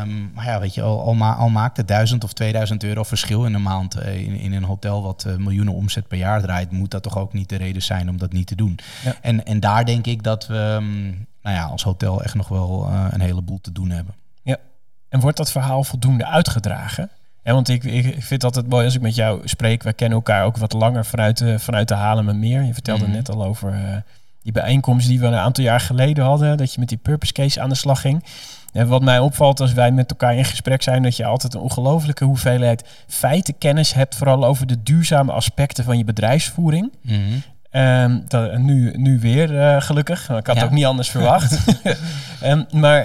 Um, 0.00 0.30
maar 0.34 0.44
ja, 0.44 0.60
weet 0.60 0.74
je, 0.74 0.82
al, 0.82 1.02
al, 1.02 1.14
ma 1.14 1.34
al 1.34 1.48
maakt 1.48 1.76
het 1.76 1.88
1000 1.88 2.24
of 2.24 2.32
2000 2.32 2.84
euro 2.84 3.02
verschil 3.02 3.44
in 3.44 3.54
een 3.54 3.62
maand 3.62 3.96
uh, 3.96 4.14
in, 4.14 4.34
in 4.34 4.52
een 4.52 4.64
hotel 4.64 5.02
wat 5.02 5.26
miljoenen 5.38 5.74
omzet 5.74 6.08
per 6.08 6.18
jaar 6.18 6.42
draait, 6.42 6.70
moet 6.70 6.90
dat 6.90 7.02
toch 7.02 7.18
ook 7.18 7.32
niet 7.32 7.48
de 7.48 7.56
reden 7.56 7.82
zijn 7.82 8.08
om 8.08 8.18
dat 8.18 8.32
niet 8.32 8.46
te 8.46 8.54
doen. 8.54 8.78
Ja. 9.04 9.14
En, 9.20 9.46
en 9.46 9.60
daar 9.60 9.84
denk 9.84 10.06
ik 10.06 10.22
dat 10.22 10.46
we 10.46 10.76
um, 10.80 11.26
nou 11.42 11.56
ja, 11.56 11.64
als 11.64 11.82
hotel 11.82 12.22
echt 12.22 12.34
nog 12.34 12.48
wel 12.48 12.88
uh, 12.88 13.06
een 13.10 13.20
heleboel 13.20 13.60
te 13.60 13.72
doen 13.72 13.90
hebben. 13.90 14.14
Ja, 14.42 14.56
en 15.08 15.20
wordt 15.20 15.36
dat 15.36 15.50
verhaal 15.50 15.84
voldoende 15.84 16.26
uitgedragen? 16.26 17.10
Ja, 17.42 17.52
want 17.52 17.68
ik, 17.68 17.84
ik 17.84 18.04
vind 18.04 18.28
het 18.28 18.44
altijd 18.44 18.68
mooi 18.68 18.84
als 18.84 18.94
ik 18.94 19.00
met 19.00 19.14
jou 19.14 19.48
spreek. 19.48 19.82
Wij 19.82 19.92
kennen 19.92 20.18
elkaar 20.18 20.44
ook 20.44 20.56
wat 20.56 20.72
langer 20.72 21.04
vanuit 21.04 21.38
de, 21.38 21.58
vanuit 21.58 21.88
de 21.88 21.94
Halen 21.94 22.38
meer. 22.38 22.62
Je 22.62 22.72
vertelde 22.72 23.00
mm 23.00 23.06
-hmm. 23.06 23.16
net 23.16 23.30
al 23.30 23.44
over 23.44 23.72
uh, 23.72 23.96
die 24.42 24.52
bijeenkomst 24.52 25.08
die 25.08 25.20
we 25.20 25.26
een 25.26 25.34
aantal 25.34 25.64
jaar 25.64 25.80
geleden 25.80 26.24
hadden. 26.24 26.56
Dat 26.56 26.74
je 26.74 26.80
met 26.80 26.88
die 26.88 26.98
purpose 26.98 27.32
case 27.32 27.60
aan 27.60 27.68
de 27.68 27.74
slag 27.74 28.00
ging. 28.00 28.24
En 28.74 28.88
wat 28.88 29.02
mij 29.02 29.18
opvalt 29.18 29.60
als 29.60 29.72
wij 29.72 29.92
met 29.92 30.10
elkaar 30.10 30.36
in 30.36 30.44
gesprek 30.44 30.82
zijn, 30.82 31.02
dat 31.02 31.16
je 31.16 31.24
altijd 31.24 31.54
een 31.54 31.60
ongelofelijke 31.60 32.24
hoeveelheid 32.24 32.84
feitenkennis 33.06 33.94
hebt, 33.94 34.14
vooral 34.14 34.44
over 34.44 34.66
de 34.66 34.82
duurzame 34.82 35.32
aspecten 35.32 35.84
van 35.84 35.98
je 35.98 36.04
bedrijfsvoering. 36.04 36.92
Mm 37.02 37.12
-hmm. 37.12 37.42
Dat, 38.28 38.58
nu, 38.58 38.92
nu 38.96 39.18
weer, 39.20 39.58
eh, 39.60 39.80
gelukkig. 39.80 40.22
Ik 40.22 40.46
had 40.46 40.46
Ja. 40.46 40.54
het 40.54 40.64
ook 40.64 40.70
niet 40.70 40.84
anders 40.84 41.10
verwacht. 41.10 41.58
Ehm, 42.40 42.62
maar 42.70 43.04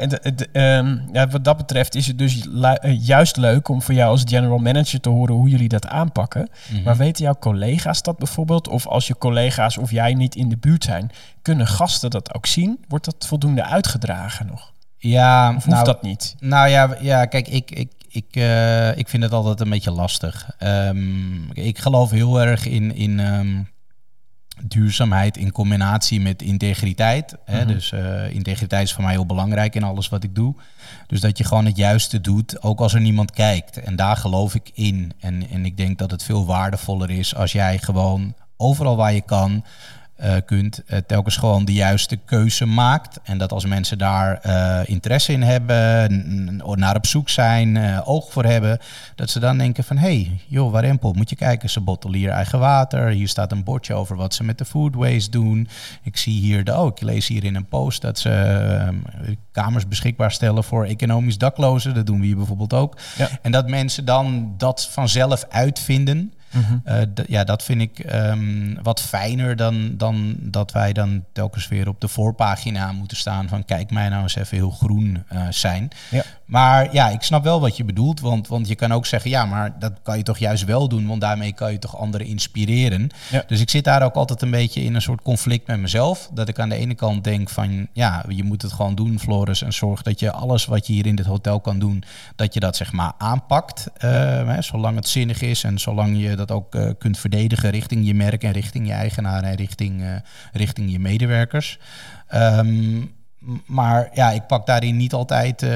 ehm, 0.51 0.97
ja, 1.11 1.27
wat 1.27 1.43
dat 1.43 1.57
betreft 1.57 1.95
is 1.95 2.07
het 2.07 2.17
dus 2.17 2.47
eh, 2.61 3.05
juist 3.05 3.37
leuk 3.37 3.67
om 3.67 3.81
voor 3.81 3.93
jou 3.93 4.11
als 4.11 4.23
general 4.25 4.57
manager 4.57 4.99
te 5.01 5.09
horen 5.09 5.35
hoe 5.35 5.49
jullie 5.49 5.67
dat 5.69 5.87
aanpakken. 5.87 6.49
Mhm. 6.71 6.83
Maar 6.83 6.97
weten 6.97 7.23
jouw 7.23 7.35
collega's 7.39 8.01
dat 8.01 8.17
bijvoorbeeld? 8.17 8.67
Of 8.67 8.87
als 8.87 9.07
je 9.07 9.17
collega's 9.17 9.77
of 9.77 9.91
jij 9.91 10.13
niet 10.13 10.35
in 10.35 10.49
de 10.49 10.57
buurt 10.57 10.83
zijn, 10.83 11.11
kunnen 11.41 11.67
gasten 11.67 12.09
dat 12.09 12.33
ook 12.33 12.45
zien? 12.45 12.79
Wordt 12.87 13.05
dat 13.05 13.25
voldoende 13.27 13.63
uitgedragen 13.63 14.45
nog? 14.45 14.71
Ja, 14.99 15.47
Of 15.47 15.53
hoeft 15.53 15.67
nou, 15.67 15.85
dat 15.85 16.01
niet? 16.01 16.35
Nou 16.39 16.69
ja, 16.69 16.97
ja 17.01 17.25
kijk, 17.25 17.47
ik, 17.47 17.71
ik, 17.71 17.91
ik, 18.09 18.35
eh, 18.35 18.97
ik 18.97 19.07
vind 19.07 19.23
het 19.23 19.31
altijd 19.31 19.59
een 19.59 19.69
beetje 19.69 19.91
lastig. 19.91 20.49
Ehm, 20.57 21.51
ik 21.51 21.79
geloof 21.79 22.09
heel 22.09 22.41
erg 22.41 22.65
in, 22.65 22.95
in 22.95 23.19
ehm, 23.19 23.61
duurzaamheid 24.63 25.37
in 25.37 25.51
combinatie 25.51 26.21
met 26.21 26.41
integriteit. 26.41 27.35
Hè? 27.45 27.63
Mhm. 27.63 27.67
Dus 27.67 27.91
eh, 27.91 28.29
integriteit 28.33 28.83
is 28.83 28.93
voor 28.93 29.03
mij 29.03 29.13
heel 29.13 29.25
belangrijk 29.25 29.75
in 29.75 29.83
alles 29.83 30.09
wat 30.09 30.23
ik 30.23 30.35
doe. 30.35 30.55
Dus 31.07 31.21
dat 31.21 31.37
je 31.37 31.43
gewoon 31.43 31.65
het 31.65 31.77
juiste 31.77 32.21
doet, 32.21 32.61
ook 32.61 32.79
als 32.79 32.93
er 32.93 33.01
niemand 33.01 33.31
kijkt. 33.31 33.77
En 33.77 33.95
daar 33.95 34.17
geloof 34.17 34.55
ik 34.55 34.71
in. 34.73 35.11
En, 35.19 35.49
en 35.49 35.65
ik 35.65 35.77
denk 35.77 35.97
dat 35.97 36.11
het 36.11 36.23
veel 36.23 36.45
waardevoller 36.45 37.09
is 37.09 37.35
als 37.35 37.51
jij 37.51 37.77
gewoon 37.77 38.33
overal 38.57 38.95
waar 38.95 39.13
je 39.13 39.21
kan 39.21 39.63
eh, 40.19 40.35
kunt, 40.45 40.83
eh, 40.85 40.97
telkens 41.07 41.37
gewoon 41.37 41.65
de 41.65 41.73
juiste 41.73 42.15
keuze 42.15 42.65
maakt. 42.65 43.19
En 43.23 43.37
dat 43.37 43.51
als 43.51 43.65
mensen 43.65 43.97
daar 43.97 44.39
eh, 44.41 44.79
interesse 44.85 45.31
in 45.31 45.41
hebben, 45.41 46.61
naar 46.75 46.95
op 46.95 47.05
zoek 47.05 47.29
zijn, 47.29 48.03
oog 48.03 48.31
voor 48.31 48.45
hebben, 48.45 48.79
dat 49.15 49.29
ze 49.29 49.39
dan 49.39 49.57
denken 49.57 49.83
van, 49.83 49.97
hé, 49.97 50.07
hey, 50.07 50.39
joh, 50.47 50.71
Warempel, 50.71 51.13
moet 51.13 51.29
je 51.29 51.35
kijken, 51.35 51.69
ze 51.69 51.79
bottelen 51.79 52.19
hier 52.19 52.29
eigen 52.29 52.59
water. 52.59 53.07
Hier 53.07 53.27
staat 53.27 53.51
een 53.51 53.63
bordje 53.63 53.93
over 53.93 54.15
wat 54.15 54.33
ze 54.33 54.43
met 54.43 54.57
de 54.57 54.65
food 54.65 54.95
waste 54.95 55.31
doen. 55.31 55.67
Ik 56.03 56.17
zie 56.17 56.39
hier, 56.39 56.63
de, 56.63 56.77
oh, 56.77 56.87
ik 56.87 57.01
lees 57.01 57.27
hier 57.27 57.43
in 57.43 57.55
een 57.55 57.67
post 57.67 58.01
dat 58.01 58.19
ze 58.19 58.93
kamers 59.51 59.87
beschikbaar 59.87 60.31
stellen 60.31 60.63
voor 60.63 60.85
economisch 60.85 61.37
daklozen. 61.37 61.93
Dat 61.93 62.05
doen 62.05 62.19
we 62.19 62.25
hier 62.25 62.37
bijvoorbeeld 62.37 62.73
ook. 62.73 62.97
Ja. 63.17 63.29
En 63.41 63.51
dat 63.51 63.67
mensen 63.67 64.05
dan 64.05 64.53
dat 64.57 64.87
vanzelf 64.91 65.45
uitvinden. 65.49 66.33
Mhm. 66.51 66.77
Eh, 66.83 67.01
d- 67.01 67.23
ja, 67.27 67.43
dat 67.43 67.63
vind 67.63 67.81
ik 67.81 67.99
ehm, 67.99 68.73
wat 68.83 69.01
fijner 69.01 69.55
dan, 69.55 69.93
dan 69.97 70.35
dat 70.39 70.71
wij 70.71 70.93
dan 70.93 71.23
telkens 71.33 71.67
weer 71.67 71.87
op 71.87 72.01
de 72.01 72.07
voorpagina 72.07 72.91
moeten 72.91 73.17
staan 73.17 73.47
van 73.47 73.65
kijk 73.65 73.91
mij 73.91 74.09
nou 74.09 74.21
eens 74.23 74.35
even 74.35 74.57
heel 74.57 74.71
groen 74.71 75.23
eh, 75.27 75.41
zijn. 75.49 75.89
Ja. 76.09 76.23
Maar 76.49 76.93
ja, 76.93 77.09
ik 77.09 77.21
snap 77.21 77.43
wel 77.43 77.59
wat 77.61 77.77
je 77.77 77.83
bedoelt, 77.83 78.19
want, 78.19 78.47
want 78.47 78.67
je 78.67 78.75
kan 78.75 78.91
ook 78.93 79.05
zeggen 79.05 79.29
ja, 79.29 79.45
maar 79.45 79.79
dat 79.79 79.93
kan 80.03 80.17
je 80.17 80.23
toch 80.23 80.37
juist 80.37 80.65
wel 80.65 80.87
doen, 80.87 81.07
want 81.07 81.21
daarmee 81.21 81.53
kan 81.53 81.71
je 81.71 81.79
toch 81.79 81.97
anderen 81.97 82.27
inspireren. 82.27 83.09
Ja. 83.31 83.43
Dus 83.47 83.59
ik 83.61 83.69
zit 83.69 83.83
daar 83.83 84.03
ook 84.03 84.13
altijd 84.15 84.41
een 84.41 84.51
beetje 84.51 84.83
in 84.83 84.95
een 84.95 85.01
soort 85.01 85.21
conflict 85.21 85.67
met 85.67 85.79
mezelf, 85.79 86.29
dat 86.33 86.47
ik 86.49 86.59
aan 86.59 86.69
de 86.69 86.75
ene 86.75 86.95
kant 86.95 87.23
denk 87.23 87.49
van 87.49 87.87
ja, 87.93 88.25
je 88.27 88.43
moet 88.43 88.61
het 88.61 88.71
gewoon 88.71 88.95
doen, 88.95 89.19
Floris, 89.19 89.61
en 89.61 89.73
zorg 89.73 90.01
dat 90.01 90.19
je 90.19 90.31
alles 90.31 90.65
wat 90.65 90.87
je 90.87 90.93
hier 90.93 91.05
in 91.05 91.15
dit 91.15 91.25
hotel 91.25 91.59
kan 91.59 91.79
doen, 91.79 92.03
dat 92.35 92.53
je 92.53 92.59
dat 92.59 92.75
zeg 92.75 92.91
maar 92.91 93.13
aanpakt, 93.17 93.87
eh, 93.97 94.09
hè, 94.47 94.61
zolang 94.61 94.95
het 94.95 95.07
zinnig 95.07 95.41
is 95.41 95.63
en 95.63 95.79
zolang 95.79 96.21
je 96.21 96.35
dat 96.35 96.51
ook 96.51 96.75
eh, 96.75 96.89
kunt 96.97 97.17
verdedigen 97.19 97.69
richting 97.69 98.05
je 98.07 98.13
merk 98.13 98.43
en 98.43 98.51
richting 98.51 98.87
je 98.87 98.93
eigenaar 98.93 99.43
en 99.43 99.55
richting, 99.55 100.01
eh, 100.01 100.07
richting 100.51 100.91
je 100.91 100.99
medewerkers. 100.99 101.79
Ehm, 102.27 102.67
m- 102.97 103.17
maar 103.65 104.09
ja, 104.13 104.31
ik 104.31 104.47
pak 104.47 104.65
daarin 104.65 104.97
niet 104.97 105.13
altijd 105.13 105.63
eh, 105.63 105.69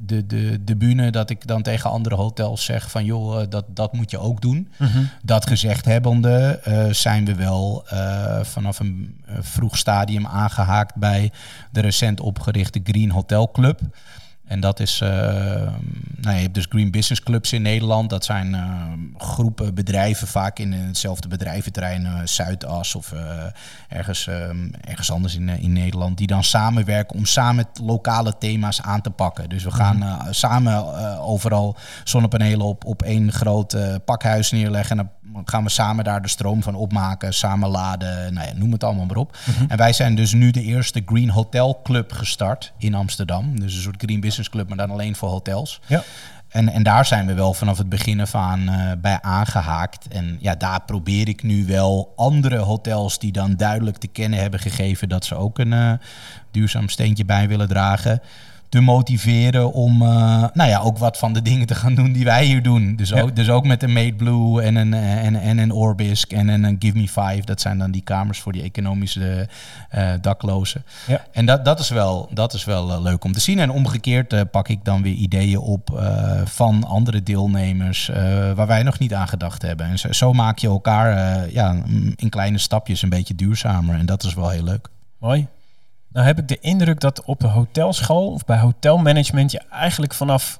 de, 0.00 0.26
de, 0.26 0.64
de 0.64 0.76
bühne 0.76 1.10
dat 1.10 1.30
ik 1.30 1.46
dan 1.46 1.62
tegen 1.62 1.90
andere 1.90 2.14
hotels 2.14 2.64
zeg 2.64 2.90
van 2.90 3.04
joh, 3.04 3.40
eh, 3.40 3.46
dat, 3.48 3.64
dat 3.68 3.92
moet 3.92 4.10
je 4.10 4.18
ook 4.18 4.40
doen. 4.40 4.68
Mhm. 4.78 5.02
Dat 5.22 5.46
gezegd 5.46 5.84
hebbende 5.84 6.60
eh, 6.64 6.84
zijn 6.90 7.24
we 7.24 7.34
wel 7.34 7.84
vanaf 8.42 8.78
een 8.78 9.22
vroeg 9.40 9.76
stadium 9.76 10.26
aangehaakt 10.26 10.94
bij 10.94 11.32
de 11.70 11.80
recent 11.80 12.20
opgerichte 12.20 12.80
Green 12.84 13.10
Hotel 13.10 13.50
Club. 13.50 13.80
En 14.44 14.60
dat 14.60 14.80
is, 14.80 15.00
eh, 15.00 15.08
nou, 16.16 16.36
je 16.36 16.42
hebt 16.42 16.54
dus 16.54 16.66
Green 16.68 16.90
Business 16.90 17.22
Clubs 17.22 17.52
in 17.52 17.62
Nederland. 17.62 18.10
Dat 18.10 18.24
zijn 18.24 18.54
eh, 18.54 18.92
groepen 19.16 19.74
bedrijven, 19.74 20.28
vaak 20.28 20.58
in 20.58 20.72
hetzelfde 20.72 21.28
bedrijventerrein, 21.28 22.06
eh, 22.06 22.20
Zuidas 22.24 22.94
of 22.94 23.12
eh, 23.12 23.44
ergens, 23.88 24.26
eh, 24.26 24.50
ergens 24.80 25.10
anders 25.12 25.34
in, 25.34 25.48
eh, 25.48 25.62
in 25.62 25.72
Nederland. 25.72 26.18
Die 26.18 26.26
dan 26.26 26.44
samenwerken 26.44 27.16
om 27.16 27.24
samen 27.26 27.66
lokale 27.82 28.38
thema's 28.38 28.80
aan 28.80 29.00
te 29.00 29.10
pakken. 29.10 29.48
Dus 29.48 29.64
we 29.64 29.70
gaan 29.70 30.02
eh, 30.02 30.26
samen 30.30 30.72
eh, 30.72 31.28
overal 31.28 31.76
zonnepanelen 32.04 32.66
op, 32.66 32.84
op 32.84 33.02
één 33.02 33.32
groot 33.32 33.72
eh, 33.72 33.94
pakhuis 34.04 34.50
neerleggen. 34.50 34.98
En 34.98 35.10
gaan 35.44 35.64
we 35.64 35.70
samen 35.70 36.04
daar 36.04 36.22
de 36.22 36.28
stroom 36.28 36.62
van 36.62 36.74
opmaken, 36.74 37.34
samen 37.34 37.68
laden, 37.68 38.34
nou 38.34 38.46
ja, 38.46 38.52
noem 38.54 38.72
het 38.72 38.84
allemaal 38.84 39.06
maar 39.06 39.16
op. 39.16 39.36
En 39.68 39.76
wij 39.76 39.92
zijn 39.92 40.14
dus 40.14 40.32
nu 40.32 40.50
de 40.50 40.62
eerste 40.62 41.02
Green 41.06 41.30
Hotel 41.30 41.80
Club 41.82 42.12
gestart 42.12 42.72
in 42.78 42.94
Amsterdam. 42.94 43.60
Dus 43.60 43.74
een 43.74 43.82
soort 43.82 44.02
Green 44.02 44.20
Business 44.20 44.50
Club, 44.50 44.68
maar 44.68 44.76
dan 44.76 44.90
alleen 44.90 45.16
voor 45.16 45.28
hotels. 45.28 45.80
Ja. 45.86 46.02
En, 46.52 46.68
en 46.68 46.82
daar 46.82 47.06
zijn 47.06 47.26
we 47.26 47.34
wel 47.34 47.54
vanaf 47.54 47.78
het 47.78 47.88
begin 47.88 48.20
af 48.20 48.34
aan 48.34 48.68
eh, 48.68 48.92
bij 48.98 49.18
aangehaakt. 49.22 50.08
En 50.08 50.36
ja, 50.40 50.54
daar 50.54 50.82
probeer 50.82 51.28
ik 51.28 51.42
nu 51.42 51.66
wel 51.66 52.12
andere 52.16 52.58
hotels 52.58 53.18
die 53.18 53.32
dan 53.32 53.56
duidelijk 53.56 53.96
te 53.96 54.06
kennen 54.06 54.38
hebben 54.38 54.60
gegeven 54.60 55.08
dat 55.08 55.24
ze 55.24 55.34
ook 55.34 55.58
een 55.58 55.72
eh, 55.72 55.92
duurzaam 56.50 56.88
steentje 56.88 57.24
bij 57.24 57.48
willen 57.48 57.68
dragen. 57.68 58.20
Te 58.72 58.80
motiveren 58.80 59.72
om 59.72 60.02
uh, 60.02 60.08
nou 60.52 60.70
ja, 60.70 60.78
ook 60.78 60.98
wat 60.98 61.18
van 61.18 61.32
de 61.32 61.42
dingen 61.50 61.66
te 61.66 61.74
gaan 61.74 61.94
doen 61.94 62.12
die 62.12 62.24
wij 62.24 62.44
hier 62.44 62.62
doen. 62.62 62.96
Dus, 62.96 63.08
Ja. 63.08 63.20
ook, 63.20 63.36
dus 63.36 63.48
ook 63.50 63.66
met 63.66 63.82
een 63.82 63.92
Made 63.92 64.14
Blue 64.14 64.62
en 64.62 64.76
een, 64.76 64.94
eh, 64.94 65.24
en, 65.24 65.36
en 65.36 65.58
een 65.58 65.72
Orbisk 65.72 66.32
en 66.32 66.48
een, 66.48 66.76
Give 66.78 66.96
Me 66.96 67.08
Five. 67.08 67.42
Dat 67.44 67.60
zijn 67.60 67.78
dan 67.78 67.90
die 67.90 68.02
kamers 68.02 68.40
voor 68.40 68.52
die 68.52 68.62
economische 68.62 69.48
uh, 69.94 70.10
daklozen. 70.20 70.84
Ja. 71.06 71.26
En 71.32 71.46
dat, 71.46 71.64
dat 71.64 71.80
is 71.80 71.88
wel, 71.88 72.28
dat 72.32 72.54
is 72.54 72.64
wel 72.64 72.90
uh, 72.90 73.02
leuk 73.02 73.24
om 73.24 73.32
te 73.32 73.40
zien. 73.40 73.58
En 73.58 73.70
omgekeerd 73.70 74.50
pak 74.50 74.68
ik 74.68 74.84
dan 74.84 75.02
weer 75.02 75.14
ideeën 75.14 75.58
op 75.58 76.02
van 76.44 76.84
andere 76.84 77.22
deelnemers 77.22 78.10
waar 78.54 78.66
wij 78.66 78.82
nog 78.82 78.98
niet 78.98 79.14
aan 79.14 79.28
gedacht 79.28 79.62
hebben. 79.62 79.86
En 79.86 79.98
zo, 79.98 80.12
zo 80.12 80.32
maak 80.32 80.58
je 80.58 80.68
elkaar 80.68 81.50
ja, 81.50 81.76
in 82.16 82.28
kleine 82.28 82.58
stapjes 82.58 83.02
een 83.02 83.08
beetje 83.08 83.34
duurzamer. 83.34 83.98
En 83.98 84.06
dat 84.06 84.24
is 84.24 84.34
wel 84.34 84.48
heel 84.48 84.64
leuk. 84.64 84.88
Mooi. 85.18 85.46
Nou 86.12 86.26
heb 86.26 86.38
ik 86.38 86.48
de 86.48 86.58
indruk 86.60 87.00
dat 87.00 87.24
op 87.24 87.40
de 87.40 87.46
hotelschool 87.46 88.32
of 88.32 88.44
bij 88.44 88.58
hotelmanagement 88.58 89.50
je 89.50 89.60
eigenlijk 89.70 90.14
vanaf 90.14 90.58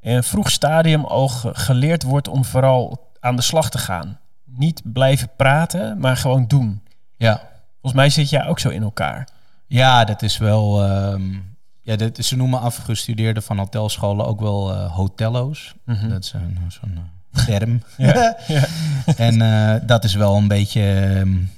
een 0.00 0.24
vroeg 0.24 0.50
stadium 0.50 1.04
al 1.04 1.28
ge 1.28 1.54
geleerd 1.54 2.02
wordt 2.02 2.28
om 2.28 2.44
vooral 2.44 3.10
aan 3.20 3.36
de 3.36 3.42
slag 3.42 3.70
te 3.70 3.78
gaan. 3.78 4.18
Niet 4.44 4.82
blijven 4.84 5.30
praten, 5.36 5.98
maar 5.98 6.16
gewoon 6.16 6.46
doen. 6.46 6.82
Ja. 7.16 7.40
Volgens 7.72 7.92
mij 7.92 8.10
zit 8.10 8.30
jij 8.30 8.46
ook 8.46 8.58
zo 8.58 8.68
in 8.68 8.82
elkaar. 8.82 9.28
Ja, 9.66 10.04
dat 10.04 10.22
is 10.22 10.38
wel. 10.38 10.90
Um, 10.90 11.56
ja, 11.82 11.96
dat, 11.96 12.24
ze 12.24 12.36
noemen 12.36 12.60
afgestudeerden 12.60 13.42
van 13.42 13.58
hotelscholen 13.58 14.26
ook 14.26 14.40
wel 14.40 14.74
uh, 14.74 14.94
hotello's. 14.94 15.74
Mm 15.84 15.94
-hmm. 15.94 16.08
Dat 16.08 16.24
is 16.24 16.32
een, 16.32 16.58
zo'n 16.68 16.98
uh, 17.34 17.44
term. 17.44 17.82
ja, 17.96 18.36
ja. 18.46 18.64
En 19.16 19.40
uh, 19.40 19.74
dat 19.88 20.04
is 20.04 20.14
wel 20.14 20.36
een 20.36 20.48
beetje. 20.48 20.80
Um, 21.18 21.50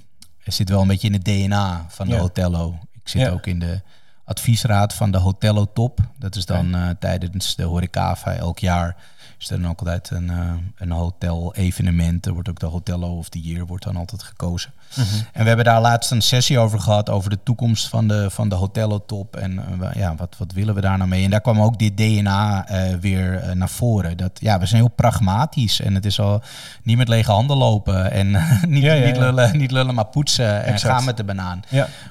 zit 0.52 0.68
wel 0.68 0.80
een 0.80 0.86
beetje 0.86 1.06
in 1.06 1.12
het 1.12 1.24
DNA 1.24 1.86
van 1.88 2.06
de 2.06 2.14
ja. 2.14 2.20
hotello. 2.20 2.78
Ik 3.12 3.18
zit 3.20 3.28
ja. 3.28 3.34
ook 3.34 3.46
in 3.46 3.58
de 3.58 3.80
adviesraad 4.24 4.94
van 4.94 5.10
de 5.10 5.18
Hotello 5.18 5.72
Top. 5.72 6.00
Dat 6.18 6.36
is 6.36 6.46
dan 6.46 6.76
uh, 6.76 6.88
tijdens 6.98 7.56
de 7.56 7.62
Horecava 7.62 8.34
elk 8.34 8.58
jaar 8.58 8.96
is 9.40 9.50
er 9.50 9.60
dan 9.60 9.70
ook 9.70 9.78
altijd 9.78 10.10
een, 10.10 10.30
uh, 10.30 10.52
een 10.76 10.90
hotel 10.90 11.54
evenement. 11.54 12.26
Er 12.26 12.32
wordt 12.32 12.48
ook 12.48 12.58
de 12.58 12.66
Hotello 12.66 13.16
of 13.16 13.28
the 13.28 13.40
Year 13.40 13.66
wordt 13.66 13.84
dan 13.84 13.96
altijd 13.96 14.22
gekozen. 14.22 14.72
Mm 14.94 15.04
-hmm. 15.04 15.26
En 15.32 15.40
we 15.42 15.46
hebben 15.46 15.64
daar 15.64 15.80
laatst 15.80 16.10
een 16.10 16.22
sessie 16.22 16.58
over 16.58 16.80
gehad 16.80 17.10
over 17.10 17.30
de 17.30 17.38
toekomst 17.42 17.88
van 17.88 18.08
de, 18.08 18.30
van 18.30 18.48
de 18.48 18.54
Hotello 18.54 19.04
Top. 19.06 19.36
En 19.36 19.52
uh, 19.52 19.88
ja, 19.94 20.14
wat, 20.14 20.36
wat 20.38 20.52
willen 20.52 20.74
we 20.74 20.80
daar 20.80 20.96
nou 20.96 21.08
mee? 21.08 21.24
En 21.24 21.30
daar 21.30 21.40
kwam 21.40 21.60
ook 21.60 21.78
dit 21.78 21.96
DNA 21.96 22.66
weer 23.00 23.56
naar 23.56 23.68
voren. 23.68 24.16
Dat, 24.16 24.30
ja, 24.34 24.58
we 24.58 24.66
zijn 24.66 24.80
heel 24.80 24.90
pragmatisch 24.90 25.80
en 25.80 25.94
het 25.94 26.04
is 26.04 26.20
al 26.20 26.42
niet 26.82 26.96
met 26.96 27.08
lege 27.08 27.30
handen 27.30 27.56
lopen. 27.56 28.10
En 28.10 28.30
niet, 28.68 28.82
ja, 28.82 28.92
ja, 28.92 29.06
niet, 29.06 29.16
lullen, 29.16 29.58
niet 29.58 29.70
lullen, 29.70 29.94
maar 29.94 30.06
poetsen. 30.06 30.64
En 30.64 30.78
gaan 30.78 31.04
met 31.04 31.16
de 31.16 31.24
banaan. 31.24 31.62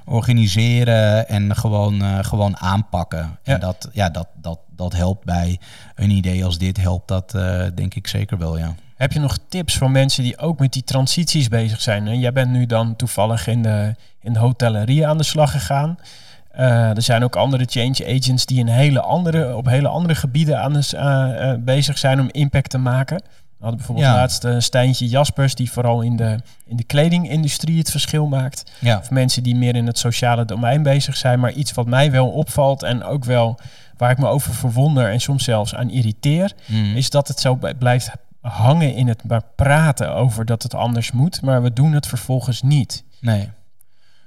Organiseren 0.05 1.27
en 1.27 1.55
gewoon, 1.55 2.25
gewoon 2.25 2.57
aanpakken. 2.57 3.37
En 3.43 3.59
dat, 3.59 3.89
ja, 3.91 4.09
dat, 4.09 4.27
dat, 4.41 4.59
dat 4.79 4.93
helpt 4.93 5.25
bij 5.25 5.59
een 5.95 6.09
idee 6.09 6.45
als 6.45 6.57
dit, 6.57 6.77
helpt 6.77 7.07
dat 7.07 7.33
uh, 7.35 7.63
denk 7.75 7.95
ik 7.95 8.07
zeker 8.07 8.37
wel, 8.37 8.57
ja. 8.57 8.75
Heb 8.95 9.11
je 9.11 9.19
nog 9.19 9.37
tips 9.49 9.77
voor 9.77 9.91
mensen 9.91 10.23
die 10.23 10.37
ook 10.37 10.59
met 10.59 10.73
die 10.73 10.83
transities 10.83 11.47
bezig 11.47 11.81
zijn? 11.81 12.07
En 12.07 12.19
jij 12.19 12.31
bent 12.31 12.51
nu 12.51 12.65
dan 12.65 12.95
toevallig 12.95 13.47
in 13.47 13.61
de, 13.61 13.95
in 14.21 14.33
de 14.33 14.39
hotellerie 14.39 15.07
aan 15.07 15.17
de 15.17 15.23
slag 15.23 15.51
gegaan. 15.51 15.97
Uh, 16.59 16.95
er 16.95 17.01
zijn 17.01 17.23
ook 17.23 17.35
andere 17.35 17.65
change 17.69 18.17
agents 18.17 18.45
die 18.45 18.59
in 18.59 18.67
hele 18.67 19.01
andere, 19.01 19.55
op 19.55 19.65
hele 19.65 19.87
andere 19.87 20.15
gebieden 20.15 20.61
aan 20.61 20.73
de, 20.73 20.89
uh, 20.93 21.01
uh, 21.47 21.63
bezig 21.63 21.97
zijn 21.97 22.19
om 22.19 22.29
impact 22.31 22.69
te 22.69 22.77
maken. 22.77 23.17
We 23.17 23.65
hadden 23.65 23.77
bijvoorbeeld 23.77 24.07
ja. 24.07 24.15
laatst 24.15 24.47
Stijntje 24.57 25.07
Jaspers, 25.07 25.55
die 25.55 25.71
vooral 25.71 26.01
in 26.01 26.15
de, 26.15 26.39
in 26.65 26.75
de 26.75 26.83
kledingindustrie 26.83 27.77
het 27.77 27.91
verschil 27.91 28.25
maakt. 28.25 28.71
Ja. 28.79 28.97
Of 28.97 29.11
mensen 29.11 29.43
die 29.43 29.55
meer 29.55 29.75
in 29.75 29.87
het 29.87 29.97
sociale 29.97 30.45
domein 30.45 30.83
bezig 30.83 31.17
zijn. 31.17 31.39
Maar 31.39 31.51
iets 31.51 31.73
wat 31.73 31.87
mij 31.87 32.11
wel 32.11 32.29
opvalt 32.29 32.83
en 32.83 33.03
ook 33.03 33.25
wel 33.25 33.59
waar 33.99 34.12
ik 34.12 34.17
me 34.17 34.27
over 34.27 34.53
verwonder 34.53 35.12
en 35.12 35.19
soms 35.21 35.43
zelfs 35.43 35.75
aan 35.75 35.89
irriteer, 35.89 36.53
Mhm. 36.67 36.79
mm. 36.79 36.95
is 36.95 37.09
dat 37.09 37.27
het 37.27 37.39
zo 37.39 37.59
blijft 37.79 38.12
hangen 38.41 38.95
in 38.95 39.07
het 39.07 39.23
maar 39.23 39.43
praten 39.55 40.13
over 40.15 40.45
dat 40.45 40.63
het 40.63 40.73
anders 40.75 41.12
moet, 41.12 41.41
maar 41.41 41.62
we 41.63 41.73
doen 41.73 41.93
het 41.93 42.07
vervolgens 42.07 42.62
niet. 42.62 43.03
Nee. 43.21 43.49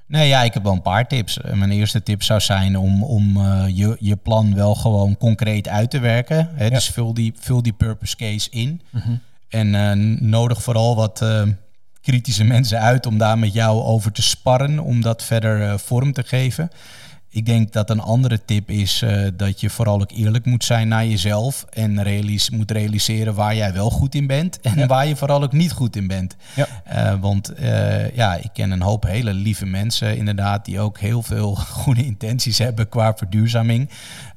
Nee, 0.07 0.29
ja, 0.29 0.43
ik 0.43 0.55
heb 0.55 0.63
wel 0.63 0.73
een 0.73 0.83
paar 0.83 1.09
tips. 1.09 1.39
Mijn 1.55 1.71
eerste 1.71 2.03
tip 2.03 2.23
zou 2.23 2.41
zijn 2.41 2.77
om, 2.79 3.03
om 3.05 3.37
eh, 3.37 3.65
je, 3.69 3.97
je 4.01 4.17
plan 4.17 4.55
wel 4.55 4.75
gewoon 4.75 5.17
concreet 5.17 5.69
uit 5.69 5.91
te 5.91 5.99
werken. 5.99 6.51
Hè? 6.55 6.71
Dus 6.71 6.89
vul 6.89 7.15
die, 7.15 7.33
vul 7.39 7.63
die 7.63 7.73
purpose 7.73 8.17
case 8.17 8.51
in. 8.51 8.81
En 9.49 9.75
eh, 9.75 9.93
nodig 10.21 10.63
vooral 10.63 10.97
wat 10.97 11.23
eh, 11.23 11.43
kritische 12.01 12.45
mensen 12.45 12.81
uit 12.81 13.07
om 13.07 13.19
daar 13.19 13.39
met 13.39 13.53
jou 13.53 13.83
over 13.83 14.13
te 14.13 14.23
sparren, 14.23 14.79
om 14.79 15.01
dat 15.01 15.23
verder 15.23 15.79
vorm 15.79 16.13
te 16.13 16.23
geven. 16.23 16.71
Ik 17.35 17.47
denk 17.47 17.73
dat 17.73 17.91
een 17.91 18.01
andere 18.01 18.45
tip 18.45 18.71
is 18.71 19.03
eh, 19.03 19.27
dat 19.37 19.61
je 19.61 19.71
vooral 19.71 20.01
ook 20.01 20.11
eerlijk 20.11 20.45
moet 20.47 20.65
zijn 20.65 20.89
naar 20.89 21.07
jezelf 21.07 21.67
en 21.71 22.03
realis 22.03 22.51
moet 22.51 22.71
realiseren 22.71 23.35
waar 23.35 23.57
jij 23.57 23.73
wel 23.73 23.91
goed 23.91 24.15
in 24.15 24.27
bent 24.27 24.61
en 24.61 24.89
waar 24.89 25.07
je 25.07 25.17
vooral 25.17 25.43
ook 25.43 25.53
niet 25.53 25.73
goed 25.73 25.97
in 25.97 26.07
bent. 26.07 26.37
Ja. 26.55 26.67
Eh, 26.85 27.21
want 27.21 27.49
eh, 27.49 28.17
ja, 28.17 28.35
ik 28.35 28.51
ken 28.53 28.71
een 28.71 28.83
hoop 28.83 29.03
hele 29.03 29.35
lieve 29.35 29.67
mensen 29.67 30.17
inderdaad 30.17 30.65
die 30.65 30.81
ook 30.81 30.99
heel 30.99 31.23
veel 31.23 31.55
goede 31.85 32.05
intenties 32.05 32.59
hebben 32.59 32.89
qua 32.89 33.15
verduurzaming. 33.17 33.91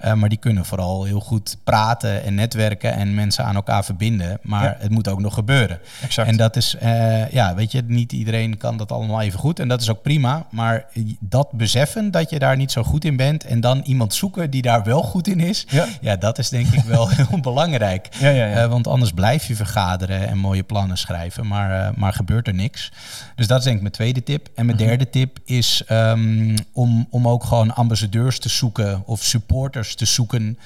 Eh, 0.06 0.14
maar 0.14 0.30
die 0.30 0.38
kunnen 0.38 0.66
vooral 0.66 1.04
heel 1.04 1.20
goed 1.20 1.58
praten 1.64 2.24
en 2.24 2.36
netwerken 2.36 2.94
en 2.94 3.14
mensen 3.16 3.46
aan 3.46 3.56
elkaar 3.56 3.86
verbinden. 3.86 4.40
Maar 4.42 4.64
Ja. 4.64 4.76
het 4.80 4.90
moet 4.92 5.08
ook 5.08 5.20
nog 5.20 5.34
gebeuren. 5.34 5.80
Exact. 6.02 6.28
En 6.28 6.38
dat 6.38 6.56
is, 6.56 6.76
eh, 6.76 7.30
ja, 7.32 7.56
weet 7.56 7.72
je, 7.72 7.84
niet 7.88 8.12
iedereen 8.12 8.58
kan 8.58 8.78
dat 8.78 8.92
allemaal 8.92 9.22
even 9.22 9.40
goed. 9.40 9.60
En 9.60 9.68
dat 9.68 9.82
is 9.82 9.90
ook 9.90 10.02
prima. 10.02 10.46
Maar 10.52 10.86
dat 11.20 11.52
beseffen 11.52 12.12
dat 12.12 12.30
je 12.30 12.40
daar 12.40 12.58
niet 12.58 12.72
zo 12.72 12.84
goed 12.84 13.06
in 13.06 13.16
bent. 13.16 13.44
En 13.46 13.60
dan 13.62 13.82
iemand 13.86 14.14
zoeken 14.14 14.50
die 14.50 14.62
daar 14.62 14.84
wel 14.84 15.02
goed 15.04 15.28
in 15.28 15.40
is. 15.40 15.66
Ja. 15.70 15.86
Ja, 16.02 16.16
dat 16.16 16.38
is 16.38 16.50
denk 16.50 16.68
ik 16.68 16.84
wel 16.84 17.10
heel 17.16 17.40
belangrijk. 17.42 18.08
Ja, 18.20 18.30
ja, 18.30 18.46
ja. 18.46 18.64
Eh, 18.64 18.70
want 18.70 18.88
anders 18.88 19.12
blijf 19.12 19.46
je 19.48 19.56
vergaderen 19.56 20.28
en 20.28 20.38
mooie 20.38 20.64
plannen 20.64 20.98
schrijven. 20.98 21.48
Maar, 21.48 21.94
maar 21.96 22.14
gebeurt 22.14 22.48
er 22.48 22.54
niks. 22.54 22.92
Dus 23.36 23.48
dat 23.48 23.58
is 23.58 23.64
denk 23.64 23.76
ik 23.76 23.82
mijn 23.82 23.94
tweede 23.94 24.24
tip. 24.24 24.46
En 24.56 24.66
Mhm. 24.66 24.76
mijn 24.76 24.88
derde 24.88 25.10
tip 25.10 25.38
is 25.46 25.84
ehm, 25.88 26.58
om, 26.74 27.08
om 27.10 27.28
ook 27.28 27.44
gewoon 27.44 27.76
ambassadeurs 27.76 28.40
te 28.40 28.50
zoeken. 28.50 29.04
Of 29.06 29.24
supporters 29.24 29.95
te 29.96 30.06
zoeken. 30.06 30.58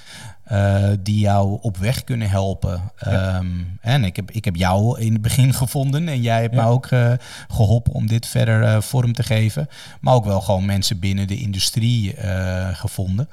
eh, 0.44 0.90
die 1.00 1.20
jou 1.20 1.58
op 1.62 1.78
weg 1.78 2.04
kunnen 2.04 2.30
helpen. 2.30 2.92
Ehm, 2.98 3.48
en 3.82 4.04
ik 4.04 4.16
heb, 4.16 4.32
ik 4.32 4.46
heb 4.46 4.56
jou 4.56 5.00
in 5.00 5.14
het 5.14 5.22
begin 5.22 5.54
gevonden. 5.54 6.08
En 6.08 6.22
jij 6.22 6.42
hebt 6.42 6.54
Ja. 6.56 6.64
me 6.64 6.70
ook 6.70 6.86
eh, 6.86 7.12
geholpen 7.48 7.94
om 7.94 8.08
dit 8.08 8.26
verder 8.28 8.64
eh, 8.64 8.82
vorm 8.82 9.14
te 9.14 9.24
geven. 9.24 9.70
Maar 10.02 10.14
ook 10.14 10.26
wel 10.26 10.42
gewoon 10.42 10.66
mensen 10.66 11.00
binnen 11.00 11.28
de 11.28 11.38
industrie 11.40 12.16
gevonden. 12.74 13.30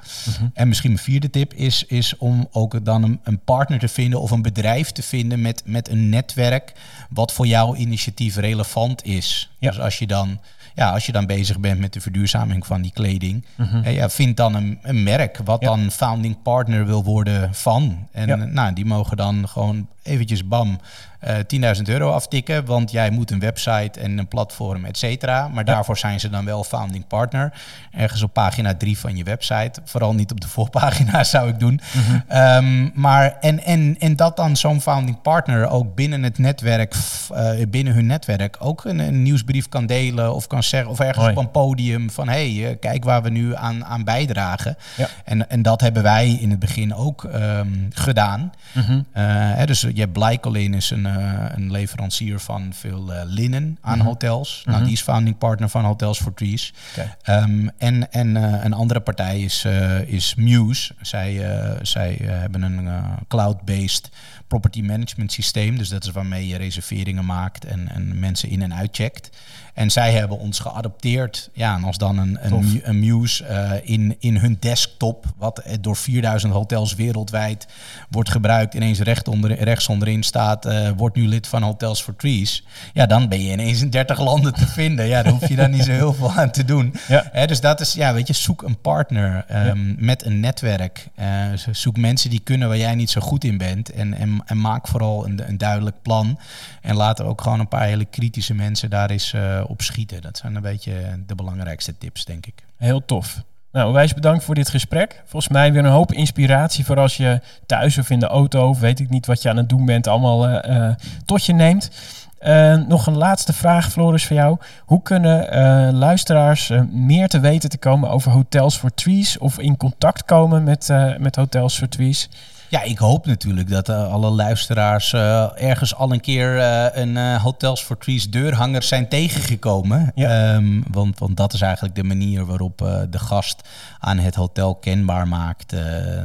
En 0.53 0.67
misschien 0.67 0.91
mijn 0.91 1.03
vierde 1.03 1.29
tip 1.29 1.53
is, 1.53 1.83
is 1.83 2.17
om 2.17 2.47
ook 2.51 2.85
dan 2.85 3.03
een, 3.03 3.19
een 3.23 3.39
partner 3.39 3.79
te 3.79 3.87
vinden 3.87 4.21
of 4.21 4.31
een 4.31 4.41
bedrijf 4.41 4.91
te 4.91 5.03
vinden 5.03 5.41
met, 5.41 5.61
met 5.65 5.89
een 5.89 6.09
netwerk 6.09 6.73
wat 7.09 7.31
voor 7.33 7.47
jouw 7.47 7.75
initiatief 7.75 8.35
relevant 8.35 9.05
is. 9.05 9.49
Ja. 9.59 9.69
Dus 9.69 9.79
als 9.79 9.99
je 9.99 10.07
dan. 10.07 10.39
Ja, 10.77 10.91
als 10.91 11.05
je 11.05 11.11
dan 11.11 11.25
bezig 11.25 11.59
bent 11.59 11.79
met 11.79 11.93
de 11.93 12.01
verduurzaming 12.01 12.65
van 12.65 12.81
die 12.81 12.91
kleding, 12.91 13.45
hè, 13.55 13.89
ja, 13.89 14.09
vind 14.09 14.37
dan 14.37 14.55
een, 14.55 14.79
een 14.81 15.03
merk 15.03 15.39
wat 15.43 15.61
Ja. 15.61 15.67
dan 15.67 15.91
founding 15.91 16.41
partner 16.41 16.85
wil 16.85 17.03
worden 17.03 17.53
van. 17.53 18.07
En 18.11 18.27
Ja. 18.27 18.35
nou, 18.35 18.73
die 18.73 18.85
mogen 18.85 19.17
dan 19.17 19.47
gewoon 19.47 19.87
eventjes 20.03 20.47
bam 20.47 20.79
eh 21.19 21.35
10.000 21.75 21.81
euro 21.83 22.11
aftikken, 22.11 22.65
want 22.65 22.91
jij 22.91 23.09
moet 23.09 23.31
een 23.31 23.39
website 23.39 23.99
en 23.99 24.17
een 24.17 24.27
platform, 24.27 24.85
et 24.85 24.97
cetera. 24.97 25.47
Maar 25.47 25.65
Ja. 25.65 25.73
daarvoor 25.73 25.97
zijn 25.97 26.19
ze 26.19 26.29
dan 26.29 26.45
wel 26.45 26.63
founding 26.63 27.07
partner. 27.07 27.53
Ergens 27.91 28.21
op 28.21 28.33
pagina 28.33 28.73
3 28.75 28.97
van 28.97 29.17
je 29.17 29.23
website. 29.23 29.81
Vooral 29.85 30.13
niet 30.13 30.31
op 30.31 30.41
de 30.41 30.47
voorpagina 30.57 31.23
zou 31.23 31.49
ik 31.49 31.59
doen. 31.59 31.79
Ehm, 32.27 32.89
maar 32.93 33.37
en, 33.41 33.63
en, 33.63 33.95
en 33.99 34.15
dat 34.15 34.35
dan 34.37 34.55
zo'n 34.57 34.81
founding 34.81 35.21
partner 35.21 35.67
ook 35.69 35.95
binnen 35.95 36.23
het 36.23 36.37
netwerk, 36.37 36.95
eh, 37.33 37.49
binnen 37.69 37.93
hun 37.93 38.05
netwerk, 38.05 38.55
ook 38.59 38.85
een, 38.85 38.99
een 38.99 39.21
nieuwsbrief 39.23 39.69
kan 39.69 39.85
delen 39.85 40.33
of 40.35 40.47
kan 40.47 40.63
zeggen, 40.63 40.89
of 40.91 40.99
ergens 40.99 41.27
op 41.27 41.37
een 41.37 41.51
podium 41.51 42.09
van 42.09 42.27
hé, 42.29 42.55
hey, 42.55 42.69
eh, 42.71 42.79
kijk 42.79 43.03
waar 43.03 43.21
we 43.23 43.29
nu 43.29 43.55
aan, 43.55 43.85
aan 43.85 44.03
bijdragen. 44.03 44.77
Ja. 44.97 45.07
En, 45.25 45.49
en 45.49 45.61
dat 45.61 45.81
hebben 45.81 46.03
wij 46.03 46.29
in 46.29 46.49
het 46.49 46.59
begin 46.59 46.95
ook 46.95 47.23
ehm, 47.23 47.67
gedaan. 47.89 48.51
Mhm. 48.73 48.91
Eh, 48.91 49.23
hè, 49.29 49.65
dus 49.65 49.81
je 49.81 49.99
hebt 49.99 50.13
Blijkolin 50.13 50.73
is 50.73 50.89
een, 50.89 51.05
eh, 51.05 51.06
een 51.55 51.71
leverancier 51.71 52.39
van 52.39 52.73
veel 52.73 53.13
eh, 53.13 53.21
linnen 53.25 53.77
aan 53.81 53.97
Mhm. 53.97 54.07
hotels. 54.07 54.61
Nou, 54.65 54.83
die 54.83 54.93
is 54.93 55.01
founding 55.01 55.37
partner 55.37 55.69
van 55.69 55.85
Hotels 55.85 56.19
for 56.21 56.33
Trees. 56.33 56.73
Ehm, 57.21 57.67
en 57.77 58.11
en 58.11 58.37
eh, 58.37 58.63
een 58.63 58.73
andere 58.73 58.99
partij 58.99 59.39
is, 59.41 59.63
eh, 59.65 59.99
is 60.01 60.35
Muse. 60.35 60.93
Zij, 61.01 61.51
eh, 61.51 61.75
zij 61.81 62.17
eh, 62.19 62.27
hebben 62.39 62.61
een 62.61 62.87
eh, 62.87 63.03
cloud-based 63.27 64.09
property 64.47 64.81
management 64.81 65.31
systeem. 65.31 65.77
Dus 65.77 65.89
dat 65.89 66.03
is 66.03 66.11
waarmee 66.11 66.47
je 66.47 66.57
reserveringen 66.57 67.25
maakt 67.25 67.65
en, 67.65 67.89
en 67.93 68.19
mensen 68.19 68.49
in 68.49 68.61
en 68.61 68.73
uitcheckt. 68.73 69.29
En 69.77 69.91
zij 69.91 70.11
hebben 70.11 70.39
ons 70.39 70.59
geadopteerd. 70.59 71.49
Ja, 71.53 71.75
en 71.75 71.83
als 71.83 71.97
dan 71.97 72.17
een, 72.17 72.37
een, 72.41 72.81
een 72.83 72.99
Muse 72.99 73.45
eh, 73.45 73.71
in, 73.83 74.15
in 74.19 74.37
hun 74.37 74.57
desktop, 74.59 75.25
wat 75.37 75.59
eh, 75.59 75.73
door 75.81 75.95
4000 75.95 76.53
hotels 76.53 76.95
wereldwijd 76.95 77.67
wordt 78.09 78.29
gebruikt, 78.29 78.73
ineens 78.73 78.99
recht 78.99 79.27
onder, 79.27 79.63
rechts 79.63 79.87
onderin 79.87 80.23
staat, 80.23 80.65
eh, 80.65 80.89
wordt 80.95 81.15
nu 81.15 81.27
lid 81.27 81.47
van 81.47 81.63
Hotels 81.63 82.01
for 82.01 82.15
Trees. 82.15 82.63
Ja, 82.93 83.05
dan 83.05 83.29
ben 83.29 83.41
je 83.43 83.51
ineens 83.51 83.81
in 83.81 83.89
30 83.89 84.19
landen 84.19 84.53
te 84.53 84.67
vinden. 84.67 85.07
Ja, 85.07 85.23
daar 85.23 85.31
hoef 85.31 85.47
je 85.47 85.55
dan 85.55 85.71
niet 85.71 85.83
zo 85.83 85.91
heel 85.91 86.13
veel 86.13 86.31
aan 86.31 86.51
te 86.51 86.65
doen. 86.65 86.93
Ja. 87.07 87.29
Hè, 87.31 87.45
dus 87.47 87.61
dat 87.61 87.79
is, 87.79 87.93
ja, 87.93 88.13
weet 88.13 88.27
je, 88.27 88.33
zoek 88.33 88.61
een 88.61 88.81
partner 88.81 89.45
ehm, 89.47 90.05
met 90.05 90.25
een 90.25 90.39
netwerk. 90.39 91.07
Zo- 91.55 91.73
zoek 91.73 91.97
mensen 91.97 92.29
die 92.29 92.39
kunnen 92.39 92.67
waar 92.67 92.77
jij 92.77 92.95
niet 92.95 93.09
zo 93.09 93.21
goed 93.21 93.43
in 93.43 93.57
bent. 93.57 93.91
En, 93.91 94.13
en, 94.13 94.41
en 94.45 94.61
maak 94.61 94.87
vooral 94.87 95.25
een, 95.25 95.41
een 95.47 95.57
duidelijk 95.57 95.95
plan. 96.01 96.39
En 96.81 96.95
laat 96.95 97.19
er 97.19 97.25
ook 97.25 97.41
gewoon 97.41 97.59
een 97.59 97.67
paar 97.67 97.85
hele 97.85 98.05
kritische 98.05 98.53
mensen 98.53 98.89
daar 98.89 99.09
eens 99.09 99.33
op 99.67 99.81
schieten. 99.81 100.21
Dat 100.21 100.37
zijn 100.37 100.55
een 100.55 100.61
beetje 100.61 101.23
de 101.27 101.35
belangrijkste 101.35 101.97
tips, 101.97 102.25
denk 102.25 102.45
ik. 102.45 102.63
Heel 102.75 103.05
tof. 103.05 103.43
Nou, 103.71 103.93
wijs 103.93 104.13
bedankt 104.13 104.43
voor 104.43 104.55
dit 104.55 104.69
gesprek. 104.69 105.21
Volgens 105.25 105.53
mij 105.53 105.71
weer 105.71 105.85
een 105.85 105.91
hoop 105.91 106.11
inspiratie 106.11 106.85
voor 106.85 106.99
als 106.99 107.17
je 107.17 107.41
thuis 107.65 107.97
of 107.97 108.09
in 108.09 108.19
de 108.19 108.27
auto, 108.27 108.69
of 108.69 108.79
weet 108.79 108.99
ik 108.99 109.09
niet 109.09 109.25
wat 109.25 109.41
je 109.41 109.49
aan 109.49 109.57
het 109.57 109.69
doen 109.69 109.85
bent, 109.85 110.07
allemaal 110.07 110.47
eh, 110.47 110.87
eh, 110.89 110.95
tot 111.25 111.45
je 111.45 111.53
neemt. 111.53 111.91
Eh, 112.39 112.75
nog 112.75 113.07
een 113.07 113.17
laatste 113.17 113.53
vraag, 113.53 113.91
Floris, 113.91 114.25
voor 114.25 114.35
jou. 114.35 114.57
Hoe 114.85 115.01
kunnen 115.01 115.95
luisteraars 115.95 116.71
meer 116.91 117.27
te 117.27 117.39
weten 117.39 117.69
te 117.69 117.77
komen 117.77 118.09
over 118.09 118.31
Hotels 118.31 118.77
for 118.77 118.93
Trees 118.93 119.37
of 119.37 119.59
in 119.59 119.77
contact 119.77 120.25
komen 120.25 120.63
met, 120.63 120.87
met 121.17 121.35
Hotels 121.35 121.77
for 121.77 121.89
Trees? 121.89 122.29
Ja, 122.69 122.81
ik 122.81 122.97
hoop 122.97 123.25
natuurlijk 123.25 123.69
dat 123.69 123.89
eh, 123.89 124.11
alle 124.11 124.29
luisteraars 124.29 125.13
eh, 125.13 125.61
ergens 125.61 125.95
al 125.95 126.11
een 126.13 126.21
keer 126.21 126.59
eh, 126.59 127.03
een 127.03 127.37
Hotels 127.37 127.81
for 127.81 127.97
Trees 127.97 128.29
deurhanger 128.29 128.83
zijn 128.83 129.09
tegengekomen. 129.09 130.11
Ja. 130.15 130.53
Ehm, 130.53 130.81
want, 130.91 131.19
want 131.19 131.37
dat 131.37 131.53
is 131.53 131.61
eigenlijk 131.61 131.95
de 131.95 132.03
manier 132.03 132.45
waarop 132.45 132.77
de 133.09 133.19
gast 133.19 133.67
aan 133.99 134.17
het 134.17 134.35
hotel 134.35 134.75
kenbaar 134.75 135.27
maakt 135.27 135.75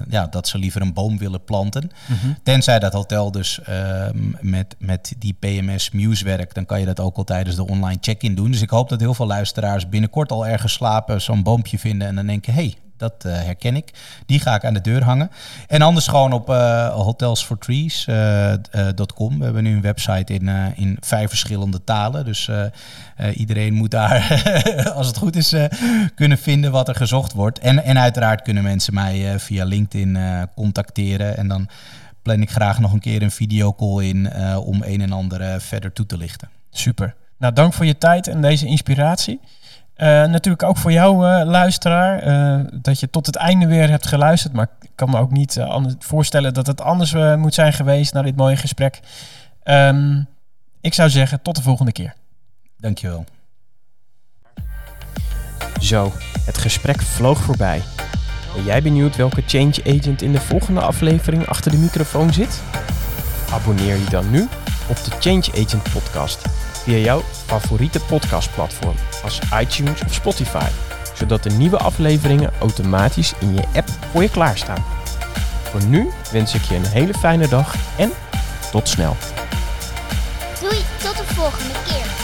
ja, 0.09 0.27
dat 0.27 0.49
ze 0.49 0.59
liever 0.59 0.81
een 0.81 0.93
boom 0.93 1.19
willen 1.19 1.45
planten. 1.45 1.91
Tenzij 2.43 2.79
dat 2.79 2.93
hotel 2.93 3.31
dus 3.31 3.61
ehm, 3.63 4.19
met, 4.41 4.77
met 4.79 5.15
die 5.19 5.37
PMS 5.39 5.91
Muse 5.91 6.25
werkt, 6.25 6.55
dan 6.55 6.67
kan 6.67 6.81
je 6.81 6.87
dat 6.87 7.01
ook 7.01 7.17
al 7.17 7.25
tijdens 7.25 7.57
de 7.57 7.67
online 7.67 7.99
check-in 8.01 8.35
doen. 8.35 8.51
Dus 8.51 8.63
ik 8.63 8.71
hoop 8.71 8.89
dat 8.89 9.01
heel 9.01 9.15
veel 9.15 9.27
luisteraars 9.27 9.89
binnenkort 9.89 10.33
al 10.33 10.47
ergens 10.47 10.73
slapen, 10.73 11.21
zo'n 11.21 11.43
boompje 11.43 11.79
vinden 11.79 12.09
en 12.09 12.15
dan 12.15 12.27
denken, 12.27 12.55
hey, 12.55 12.75
dat 13.03 13.25
eh, 13.25 13.33
herken 13.33 13.77
ik. 13.77 13.91
Die 14.27 14.41
ga 14.41 14.55
ik 14.55 14.65
aan 14.65 14.75
de 14.75 14.81
deur 14.81 15.05
hangen. 15.05 15.31
En 15.67 15.83
anders 15.83 16.07
gewoon 16.07 16.33
op 16.33 16.51
eh 16.51 16.95
hotelsfortrees.com. 16.95 19.39
We 19.39 19.45
hebben 19.45 19.63
nu 19.63 19.75
een 19.75 19.81
website 19.81 20.33
in, 20.33 20.49
eh, 20.49 20.65
in 20.75 20.97
vijf 21.01 21.29
verschillende 21.29 21.85
talen. 21.85 22.25
Dus 22.25 22.49
eh, 22.49 22.65
eh, 23.17 23.39
iedereen 23.39 23.75
moet 23.75 23.91
daar, 23.91 24.43
als 24.97 25.07
het 25.07 25.17
goed 25.17 25.37
is, 25.37 25.53
eh, 25.53 25.65
kunnen 26.15 26.39
vinden 26.39 26.71
wat 26.71 26.89
er 26.89 26.95
gezocht 26.95 27.33
wordt. 27.33 27.59
En, 27.59 27.85
en 27.85 27.99
uiteraard 27.99 28.43
kunnen 28.43 28.63
mensen 28.63 28.95
mij 28.95 29.33
eh, 29.33 29.39
via 29.39 29.65
LinkedIn 29.65 30.17
eh, 30.17 30.43
contacteren. 30.55 31.37
En 31.37 31.49
dan 31.49 31.69
plan 32.23 32.43
ik 32.43 32.51
graag 32.51 32.79
nog 32.79 32.93
een 32.93 33.01
keer 33.01 33.23
een 33.23 33.31
videocall 33.31 34.05
in 34.05 34.31
eh, 34.31 34.67
om 34.67 34.83
een 34.83 35.01
en 35.01 35.13
ander 35.13 35.41
eh, 35.41 35.55
verder 35.59 35.93
toe 35.93 36.07
te 36.07 36.17
lichten. 36.17 36.49
Super. 36.71 37.15
Nou, 37.39 37.55
dank 37.55 37.73
voor 37.73 37.87
je 37.87 37.99
tijd 37.99 38.27
en 38.27 38.43
deze 38.43 38.67
inspiratie. 38.67 39.41
Eh, 40.03 40.09
natuurlijk 40.09 40.63
ook 40.63 40.77
voor 40.77 40.93
jou, 40.93 41.27
eh, 41.27 41.47
luisteraar, 41.47 42.19
eh, 42.19 42.65
dat 42.73 43.01
je 43.01 43.11
tot 43.11 43.27
het 43.27 43.37
einde 43.37 43.67
weer 43.67 43.91
hebt 43.91 44.07
geluisterd. 44.07 44.53
Maar 44.53 44.69
ik 44.81 44.91
kan 44.95 45.11
me 45.11 45.19
ook 45.19 45.31
niet 45.31 45.59
anders 45.59 45.95
voorstellen 45.99 46.55
dat 46.55 46.67
het 46.67 46.81
anders 46.81 47.15
moet 47.37 47.55
zijn 47.55 47.73
geweest 47.73 48.13
na 48.13 48.23
dit 48.23 48.37
mooie 48.37 48.57
gesprek. 48.57 49.01
Ehm, 49.63 50.23
ik 50.81 50.95
zou 50.95 51.11
zeggen, 51.11 51.43
tot 51.43 51.57
de 51.57 51.63
volgende 51.63 51.93
keer. 51.93 52.15
Dankjewel. 52.77 53.25
Zo, 55.81 56.13
het 56.45 56.59
gesprek 56.59 57.03
vloog 57.03 57.39
voorbij. 57.39 57.83
Ben 58.55 58.65
jij 58.65 58.83
benieuwd 58.83 59.17
welke 59.17 59.43
change 59.47 59.83
agent 59.87 60.23
in 60.23 60.33
de 60.33 60.41
volgende 60.41 60.81
aflevering 60.81 61.47
achter 61.47 61.71
de 61.71 61.79
microfoon 61.79 62.33
zit? 62.33 62.63
Abonneer 63.53 63.97
je 63.97 64.11
dan 64.11 64.31
nu 64.31 64.49
op 64.89 65.05
de 65.05 65.11
Change 65.21 65.65
Agent 65.65 65.93
podcast 65.93 66.43
via 66.83 66.99
jouw 66.99 67.23
favoriete 67.47 68.01
podcastplatform 68.01 68.95
als 69.23 69.39
iTunes 69.61 70.03
of 70.03 70.15
Spotify, 70.15 70.69
zodat 71.15 71.43
de 71.43 71.51
nieuwe 71.51 71.77
afleveringen 71.77 72.53
automatisch 72.61 73.33
in 73.41 73.55
je 73.55 73.63
app 73.75 73.89
voor 74.13 74.23
je 74.23 74.31
klaarstaan. 74.31 74.85
Voor 75.63 75.85
nu 75.85 76.11
wens 76.33 76.55
ik 76.55 76.63
je 76.63 76.75
een 76.75 76.87
hele 76.87 77.15
fijne 77.15 77.49
dag 77.49 77.75
en 77.97 78.13
tot 78.71 78.89
snel. 78.89 79.17
Doei, 80.61 80.85
tot 81.03 81.17
de 81.17 81.35
volgende 81.35 81.75
keer. 81.87 82.22